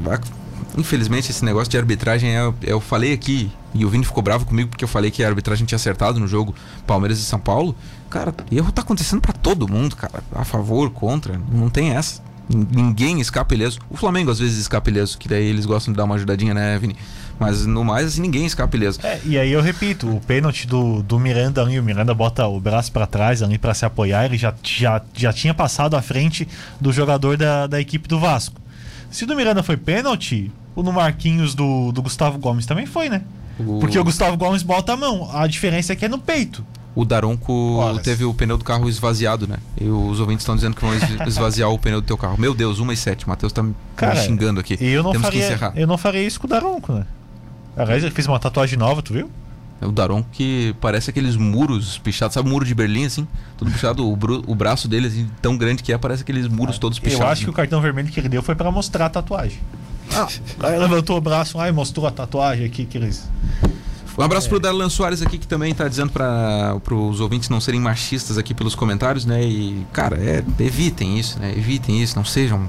infelizmente 0.76 1.30
esse 1.30 1.44
negócio 1.44 1.70
de 1.70 1.76
arbitragem, 1.78 2.30
é, 2.36 2.52
eu 2.62 2.80
falei 2.80 3.12
aqui, 3.12 3.50
e 3.74 3.84
o 3.84 3.88
Vini 3.90 4.04
ficou 4.04 4.22
bravo 4.22 4.44
comigo 4.46 4.70
porque 4.70 4.84
eu 4.84 4.88
falei 4.88 5.10
que 5.10 5.22
a 5.22 5.28
arbitragem 5.28 5.66
tinha 5.66 5.76
acertado 5.76 6.18
no 6.18 6.26
jogo 6.26 6.54
Palmeiras 6.86 7.18
e 7.18 7.22
São 7.22 7.38
Paulo. 7.38 7.74
Cara, 8.08 8.32
erro 8.50 8.72
tá 8.72 8.82
acontecendo 8.82 9.20
pra 9.20 9.32
todo 9.32 9.68
mundo, 9.70 9.94
cara. 9.96 10.22
A 10.32 10.44
favor, 10.44 10.90
contra, 10.90 11.40
não 11.52 11.68
tem 11.68 11.90
essa. 11.90 12.22
Nin- 12.48 12.66
Ninguém 12.70 13.20
escapa 13.20 13.54
ileso. 13.54 13.78
O 13.90 13.96
Flamengo 13.96 14.30
às 14.30 14.38
vezes 14.38 14.56
escapa 14.58 14.88
ileso, 14.88 15.18
que 15.18 15.28
daí 15.28 15.44
eles 15.44 15.66
gostam 15.66 15.92
de 15.92 15.98
dar 15.98 16.04
uma 16.04 16.14
ajudadinha, 16.14 16.54
né, 16.54 16.78
Vini? 16.78 16.96
Mas 17.38 17.64
no 17.66 17.84
mais, 17.84 18.06
assim, 18.08 18.20
ninguém 18.20 18.44
escapa 18.46 18.76
ileso. 18.76 18.98
É, 19.04 19.20
e 19.24 19.38
aí 19.38 19.52
eu 19.52 19.60
repito, 19.62 20.08
o 20.08 20.20
pênalti 20.20 20.66
do, 20.66 21.02
do 21.02 21.18
Miranda 21.20 21.62
ali, 21.62 21.78
o 21.78 21.82
Miranda 21.82 22.12
bota 22.12 22.46
o 22.46 22.58
braço 22.58 22.90
pra 22.90 23.06
trás 23.06 23.42
ali 23.42 23.58
pra 23.58 23.74
se 23.74 23.84
apoiar, 23.86 24.24
ele 24.24 24.36
já, 24.36 24.52
já, 24.62 25.00
já 25.14 25.32
tinha 25.32 25.54
passado 25.54 25.94
à 25.96 26.02
frente 26.02 26.48
do 26.80 26.92
jogador 26.92 27.36
da, 27.36 27.66
da 27.66 27.80
equipe 27.80 28.08
do 28.08 28.18
Vasco. 28.18 28.60
Se 29.10 29.24
o 29.24 29.26
do 29.26 29.36
Miranda 29.36 29.62
foi 29.62 29.76
pênalti, 29.76 30.50
o 30.74 30.82
no 30.82 30.92
Marquinhos 30.92 31.54
do, 31.54 31.92
do 31.92 32.02
Gustavo 32.02 32.38
Gomes 32.38 32.66
também 32.66 32.86
foi, 32.86 33.08
né? 33.08 33.22
O- 33.58 33.78
Porque 33.78 33.98
o 33.98 34.04
Gustavo 34.04 34.36
Gomes 34.36 34.62
bota 34.62 34.92
a 34.92 34.96
mão, 34.96 35.30
a 35.32 35.46
diferença 35.46 35.92
é 35.92 35.96
que 35.96 36.04
é 36.04 36.08
no 36.08 36.18
peito. 36.18 36.64
O 36.94 37.04
Daronco 37.04 37.76
Horas. 37.76 38.02
teve 38.02 38.24
o 38.24 38.34
pneu 38.34 38.58
do 38.58 38.64
carro 38.64 38.88
esvaziado, 38.88 39.46
né? 39.46 39.58
E 39.80 39.84
os 39.88 40.18
ouvintes 40.18 40.42
estão 40.42 40.56
dizendo 40.56 40.74
que 40.74 40.82
vão 40.84 40.92
es- 40.94 41.02
esvaziar 41.28 41.70
o 41.70 41.78
pneu 41.78 42.00
do 42.00 42.06
teu 42.06 42.16
carro. 42.18 42.36
Meu 42.36 42.52
Deus, 42.52 42.80
1 42.80 42.90
e 42.92 42.96
7. 42.96 43.24
O 43.26 43.28
Matheus 43.28 43.52
tá 43.52 43.62
me 43.62 43.74
Cara, 43.94 44.16
xingando 44.16 44.58
aqui. 44.58 44.76
Eu 44.80 45.04
não, 45.04 45.12
Temos 45.12 45.28
que 45.28 45.36
faria, 45.36 45.46
encerrar. 45.54 45.72
eu 45.76 45.86
não 45.86 45.96
faria 45.96 46.22
isso 46.26 46.40
com 46.40 46.46
o 46.48 46.50
Daronco, 46.50 46.92
né? 46.92 47.06
Aliás, 47.78 48.02
ele 48.02 48.12
fez 48.12 48.26
uma 48.26 48.38
tatuagem 48.38 48.78
nova, 48.78 49.00
tu 49.02 49.12
viu? 49.12 49.30
É 49.80 49.86
o 49.86 49.92
Daronco 49.92 50.28
que 50.32 50.74
parece 50.80 51.08
aqueles 51.10 51.36
muros 51.36 51.98
pichados. 51.98 52.34
Sabe 52.34 52.48
o 52.48 52.50
muro 52.50 52.64
de 52.64 52.74
Berlim, 52.74 53.06
assim? 53.06 53.28
Todo 53.56 53.70
pichado. 53.70 54.10
O, 54.10 54.16
bru- 54.16 54.42
o 54.46 54.54
braço 54.54 54.88
dele, 54.88 55.06
assim, 55.06 55.30
tão 55.40 55.56
grande 55.56 55.84
que 55.84 55.92
é, 55.92 55.96
parece 55.98 56.22
aqueles 56.22 56.48
muros 56.48 56.78
todos 56.78 56.98
pichados. 56.98 57.24
Eu 57.24 57.28
acho 57.28 57.40
que 57.42 57.46
né? 57.46 57.52
o 57.52 57.54
cartão 57.54 57.80
vermelho 57.80 58.08
que 58.08 58.18
ele 58.18 58.28
deu 58.28 58.42
foi 58.42 58.56
pra 58.56 58.70
mostrar 58.72 59.06
a 59.06 59.08
tatuagem. 59.08 59.58
Ah, 60.12 60.26
aí 60.64 60.78
levantou 60.78 61.16
o 61.16 61.20
braço 61.20 61.56
lá 61.58 61.68
e 61.68 61.72
mostrou 61.72 62.06
a 62.06 62.10
tatuagem 62.10 62.64
aqui 62.66 62.84
que 62.86 62.98
eles. 62.98 63.28
Um 64.18 64.22
abraço 64.22 64.48
pro 64.48 64.58
Darlan 64.58 64.88
Soares 64.88 65.22
aqui, 65.22 65.38
que 65.38 65.46
também 65.46 65.72
tá 65.72 65.86
dizendo 65.86 66.10
para 66.10 66.74
os 66.90 67.20
ouvintes 67.20 67.48
não 67.48 67.60
serem 67.60 67.78
machistas 67.80 68.36
aqui 68.36 68.52
pelos 68.52 68.74
comentários, 68.74 69.24
né? 69.24 69.40
E, 69.44 69.86
cara, 69.92 70.16
é, 70.16 70.42
evitem 70.58 71.16
isso, 71.20 71.38
né? 71.38 71.52
Evitem 71.56 72.02
isso, 72.02 72.16
não 72.16 72.24
sejam, 72.24 72.68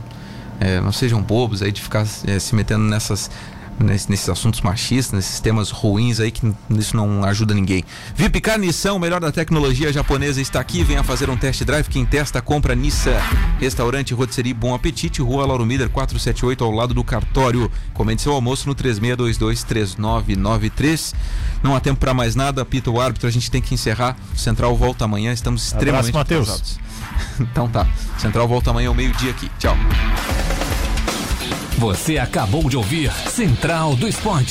é, 0.59 0.79
não 0.79 0.91
sejam 0.91 1.19
bobos 1.23 1.63
aí 1.63 1.71
de 1.71 1.81
ficar 1.81 2.05
é, 2.27 2.37
se 2.37 2.53
metendo 2.53 2.83
nessas. 2.83 3.31
Nesse- 3.79 4.09
Nesses 4.09 4.29
assuntos 4.29 4.61
machistas, 4.61 5.13
nesses 5.13 5.39
temas 5.39 5.69
ruins 5.71 6.19
aí, 6.19 6.31
que 6.31 6.51
isso 6.71 6.95
não 6.95 7.23
ajuda 7.23 7.53
ninguém. 7.53 7.83
Vipcar 8.15 8.57
Nissan, 8.59 8.93
o 8.93 8.99
melhor 8.99 9.19
da 9.21 9.31
tecnologia 9.31 9.91
japonesa, 9.93 10.41
está 10.41 10.59
aqui. 10.59 10.83
Venha 10.83 11.03
fazer 11.03 11.29
um 11.29 11.37
test 11.37 11.63
drive. 11.63 11.87
Quem 11.87 12.05
testa, 12.05 12.41
compra 12.41 12.75
Nissan. 12.75 13.15
Restaurante 13.59 14.13
Rotisserie 14.13 14.53
Bom 14.53 14.73
Apetite, 14.73 15.21
Rua 15.21 15.45
Lauro 15.45 15.65
Miller 15.65 15.89
478, 15.89 16.63
ao 16.63 16.71
lado 16.71 16.93
do 16.93 17.03
cartório. 17.03 17.71
Comente 17.93 18.21
seu 18.21 18.33
almoço 18.33 18.67
no 18.67 18.75
36223993. 18.75 21.13
Não 21.63 21.75
há 21.75 21.79
tempo 21.79 21.99
para 21.99 22.13
mais 22.13 22.35
nada, 22.35 22.61
apita 22.61 22.89
o 22.89 22.99
árbitro, 22.99 23.27
a 23.27 23.31
gente 23.31 23.49
tem 23.51 23.61
que 23.61 23.73
encerrar. 23.73 24.15
O 24.33 24.37
Central 24.37 24.75
volta 24.75 25.05
amanhã, 25.05 25.31
estamos 25.33 25.63
extremamente 25.65 26.13
Matheus. 26.13 26.49
atrasados. 26.49 26.79
então 27.39 27.67
tá, 27.69 27.87
Central 28.17 28.47
volta 28.47 28.69
amanhã 28.71 28.89
ao 28.89 28.95
meio-dia 28.95 29.31
aqui. 29.31 29.49
Tchau. 29.59 29.75
Você 31.79 32.17
acabou 32.17 32.69
de 32.69 32.75
ouvir 32.75 33.09
Central 33.29 33.95
do 33.95 34.05
Esporte. 34.05 34.47